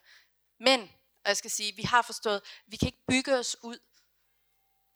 Men, 0.61 0.81
og 1.25 1.29
jeg 1.29 1.37
skal 1.37 1.51
sige, 1.51 1.77
vi 1.77 1.83
har 1.83 2.03
forstået, 2.03 2.41
vi 2.67 2.77
kan 2.77 2.87
ikke 2.87 3.05
bygge 3.09 3.35
os 3.39 3.57
ud 3.63 3.79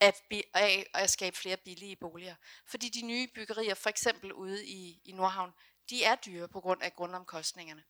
af, 0.01 0.15
af 0.55 0.91
at 0.95 1.11
skabe 1.11 1.37
flere 1.37 1.57
billige 1.57 1.97
boliger. 1.97 2.35
Fordi 2.67 2.89
de 2.89 3.03
nye 3.03 3.29
byggerier, 3.35 3.75
for 3.75 3.89
eksempel 3.89 4.33
ude 4.33 4.67
i, 4.67 5.01
i 5.05 5.13
Nordhavn, 5.13 5.53
de 5.91 6.05
er 6.05 6.15
dyre 6.15 6.49
på 6.49 6.61
grund 6.61 6.83
af 6.83 6.95
grundomkostningerne. 6.95 7.85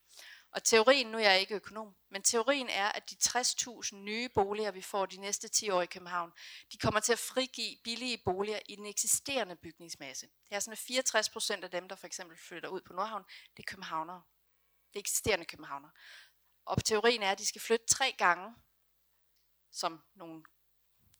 Og 0.53 0.65
teorien, 0.65 1.07
nu 1.07 1.19
er 1.19 1.23
jeg 1.23 1.41
ikke 1.41 1.55
økonom, 1.55 1.97
men 2.11 2.23
teorien 2.23 2.69
er, 2.69 2.89
at 2.89 3.11
de 3.11 3.17
60.000 3.25 3.97
nye 3.97 4.29
boliger, 4.29 4.71
vi 4.71 4.83
får 4.83 5.07
de 5.07 5.17
næste 5.17 5.49
10 5.49 5.71
år 5.71 5.83
i 5.83 5.87
København, 5.87 6.33
de 6.73 6.79
kommer 6.79 7.01
til 7.01 7.13
at 7.13 7.19
frigive 7.19 7.77
billige 7.85 8.23
boliger 8.25 8.61
i 8.69 8.77
den 8.77 8.87
eksisterende 8.87 9.57
bygningsmasse. 9.57 10.27
Det 10.49 10.55
er 10.55 10.61
sådan, 10.61 10.73
at 10.73 10.79
64 10.79 11.31
procent 11.31 11.65
af 11.65 11.71
dem, 11.71 11.89
der 11.89 11.97
for 11.97 12.07
eksempel 12.07 12.39
flytter 12.39 12.69
ud 12.69 12.81
på 12.81 12.93
Nordhavn, 12.93 13.25
det 13.57 13.63
er 13.63 13.67
københavnere. 13.67 14.23
Det 14.89 14.97
er 14.97 15.01
eksisterende 15.01 15.45
københavnere. 15.45 15.91
Og 16.65 16.85
teorien 16.85 17.23
er, 17.23 17.31
at 17.31 17.39
de 17.39 17.47
skal 17.47 17.61
flytte 17.61 17.87
tre 17.87 18.15
gange, 18.19 18.55
som 19.73 20.03
nogle 20.15 20.43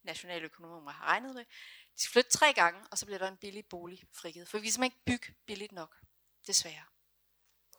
nationale 0.03 0.45
økonomer 0.45 0.91
har 0.91 1.05
regnet 1.05 1.35
med. 1.35 1.45
De 1.95 2.03
skal 2.03 2.13
flytte 2.13 2.31
tre 2.31 2.53
gange, 2.53 2.87
og 2.91 2.99
så 2.99 3.07
bliver 3.07 3.19
der 3.19 3.29
en 3.29 3.37
billig 3.37 3.67
bolig 3.67 4.05
frigivet. 4.13 4.49
For 4.49 4.59
vi 4.59 4.67
kan 4.67 4.73
simpelthen 4.73 4.97
ikke 4.97 5.05
bygge 5.05 5.35
billigt 5.47 5.73
nok, 5.73 5.97
desværre. 6.47 6.85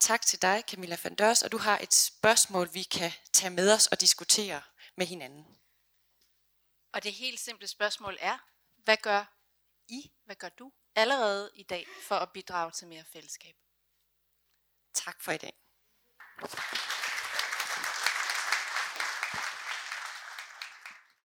Tak 0.00 0.22
til 0.22 0.42
dig, 0.42 0.64
Camilla 0.68 0.96
van 1.04 1.14
Dørs, 1.14 1.42
og 1.42 1.52
du 1.52 1.58
har 1.58 1.78
et 1.78 1.94
spørgsmål, 1.94 2.74
vi 2.74 2.82
kan 2.82 3.12
tage 3.32 3.50
med 3.50 3.72
os 3.74 3.86
og 3.86 4.00
diskutere 4.00 4.62
med 4.96 5.06
hinanden. 5.06 5.58
Og 6.92 7.02
det 7.02 7.12
helt 7.12 7.40
simple 7.40 7.66
spørgsmål 7.66 8.16
er, 8.20 8.38
hvad 8.76 8.96
gør 8.96 9.24
I, 9.88 10.12
hvad 10.24 10.36
gør 10.36 10.48
du 10.48 10.72
allerede 10.94 11.50
i 11.54 11.62
dag 11.62 11.86
for 12.02 12.14
at 12.14 12.32
bidrage 12.32 12.70
til 12.70 12.88
mere 12.88 13.04
fællesskab? 13.04 13.56
Tak 14.94 15.22
for 15.22 15.32
i 15.32 15.38
dag. 15.38 15.54